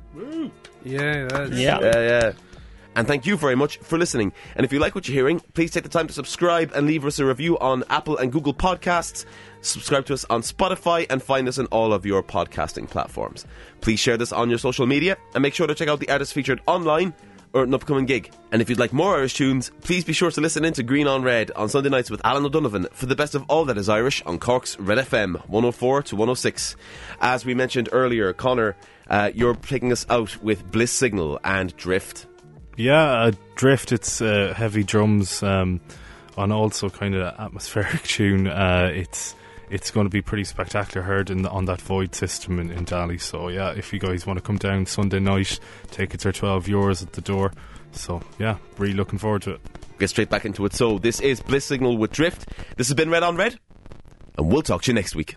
Yeah, 0.85 1.27
that's 1.29 1.51
Yeah. 1.53 1.81
Yeah, 1.81 2.01
yeah. 2.01 2.33
And 2.95 3.07
thank 3.07 3.27
you 3.27 3.37
very 3.37 3.55
much 3.55 3.79
for 3.79 3.97
listening. 3.97 4.33
And 4.57 4.65
if 4.65 4.73
you 4.73 4.79
like 4.79 4.95
what 4.95 5.07
you're 5.07 5.15
hearing, 5.15 5.41
please 5.55 5.71
take 5.71 5.85
the 5.85 5.89
time 5.89 6.09
to 6.09 6.13
subscribe 6.13 6.73
and 6.75 6.87
leave 6.87 7.05
us 7.05 7.19
a 7.19 7.25
review 7.25 7.59
on 7.59 7.85
Apple 7.91 8.17
and 8.19 8.33
Google 8.33 8.55
Podcasts. 8.55 9.25
Subscribe 9.61 10.07
to 10.07 10.15
us 10.15 10.25
on 10.31 10.43
Spotify 10.43 11.07
and 11.09 11.23
find 11.23 11.49
us 11.49 11.59
on 11.59 11.67
all 11.67 11.93
of 11.93 12.05
your 12.05 12.23
podcasting 12.23 12.89
platforms. 12.89 13.47
Please 13.81 14.01
share 14.01 14.17
this 14.17 14.33
on 14.33 14.49
your 14.49 14.59
social 14.59 14.87
media 14.87 15.17
and 15.35 15.43
make 15.43 15.55
sure 15.55 15.67
to 15.67 15.75
check 15.75 15.89
out 15.89 16.01
the 16.01 16.11
artists 16.11 16.33
featured 16.33 16.61
online 16.67 17.15
or 17.53 17.65
an 17.65 17.75
upcoming 17.75 18.07
gig. 18.07 18.31
And 18.53 18.63
if 18.63 18.69
you'd 18.69 18.79
like 18.79 18.93
more 18.93 19.17
Irish 19.17 19.35
tunes, 19.35 19.71
please 19.81 20.05
be 20.05 20.13
sure 20.13 20.31
to 20.31 20.41
listen 20.41 20.65
in 20.65 20.73
to 20.75 20.83
Green 20.83 21.07
on 21.07 21.23
Red 21.23 21.51
on 21.53 21.69
Sunday 21.69 21.91
nights 21.91 22.11
with 22.11 22.21
Alan 22.25 22.45
O'Donovan 22.45 22.87
for 22.93 23.07
the 23.07 23.17
best 23.17 23.35
of 23.35 23.45
all 23.49 23.65
that 23.67 23.79
is 23.79 23.89
Irish 23.89 24.23
on 24.25 24.39
Cork's 24.39 24.79
Red 24.79 24.99
FM 24.99 25.37
104 25.49 26.03
to 26.05 26.17
106. 26.17 26.77
As 27.21 27.45
we 27.45 27.55
mentioned 27.55 27.89
earlier, 27.93 28.33
Conor, 28.33 28.77
uh, 29.09 29.31
you're 29.35 29.55
taking 29.55 29.93
us 29.93 30.07
out 30.09 30.43
with 30.43 30.71
Bliss 30.71 30.93
Signal 30.93 31.41
and 31.43 31.77
Drift. 31.77 32.28
Yeah, 32.79 33.33
Drift, 33.57 33.91
it's 33.91 34.23
uh, 34.23 34.55
heavy 34.57 34.85
drums 34.85 35.43
um, 35.43 35.81
also 36.37 36.89
kind 36.89 37.17
of 37.17 37.35
atmospheric 37.37 38.03
tune. 38.05 38.47
Uh, 38.47 38.89
it's 38.95 39.35
it's 39.69 39.91
going 39.91 40.07
to 40.07 40.11
be 40.11 40.23
pretty 40.23 40.45
spectacular 40.45 41.05
heard 41.05 41.29
in 41.29 41.43
the, 41.43 41.51
on 41.51 41.65
that 41.65 41.81
Void 41.81 42.15
system 42.15 42.61
in, 42.61 42.71
in 42.71 42.87
Dali. 42.87 43.21
So, 43.21 43.49
yeah, 43.49 43.73
if 43.73 43.93
you 43.93 43.99
guys 43.99 44.27
want 44.27 44.39
to 44.39 44.43
come 44.43 44.57
down 44.57 44.87
Sunday 44.87 45.19
night, 45.19 45.59
tickets 45.91 46.25
are 46.25 46.33
12 46.33 46.67
euros 46.67 47.03
at 47.03 47.13
the 47.15 47.21
door. 47.21 47.53
So, 47.91 48.23
yeah, 48.39 48.59
really 48.79 48.95
looking 48.95 49.19
forward 49.19 49.43
to 49.43 49.55
it. 49.55 49.61
Get 49.99 50.09
straight 50.09 50.31
back 50.31 50.47
into 50.47 50.65
it. 50.65 50.73
So, 50.73 50.99
this 50.99 51.21
is 51.21 51.41
Bliss 51.41 51.65
Signal 51.65 51.99
with 51.99 52.13
Drift. 52.13 52.49
This 52.77 52.87
has 52.87 52.95
been 52.95 53.11
Red 53.11 53.25
on 53.25 53.37
Red, 53.37 53.59
and 54.39 54.51
we'll 54.51 54.63
talk 54.63 54.83
to 54.83 54.91
you 54.91 54.95
next 54.95 55.17
week. 55.17 55.37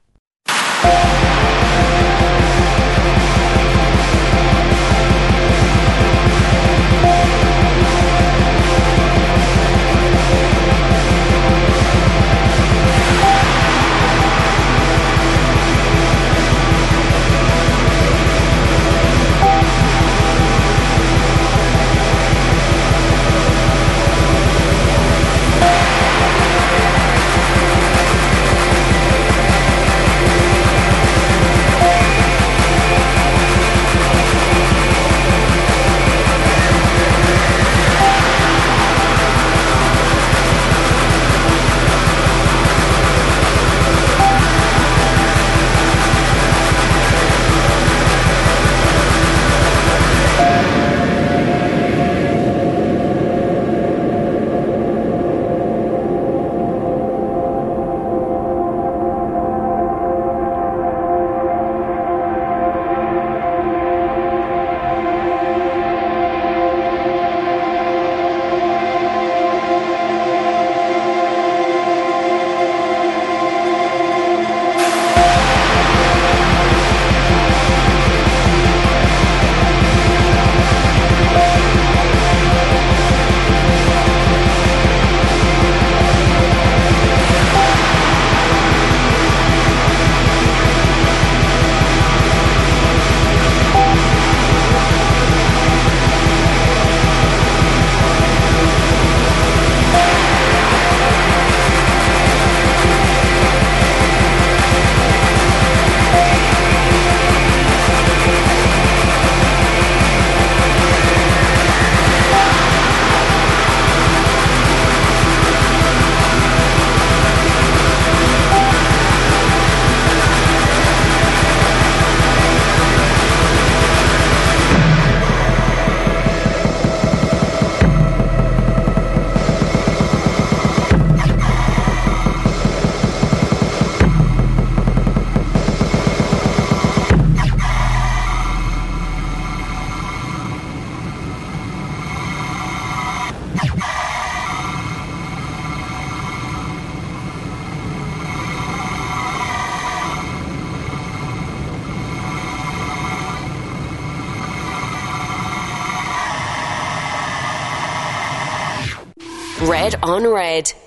On 160.22 160.32
Red. 160.32 160.81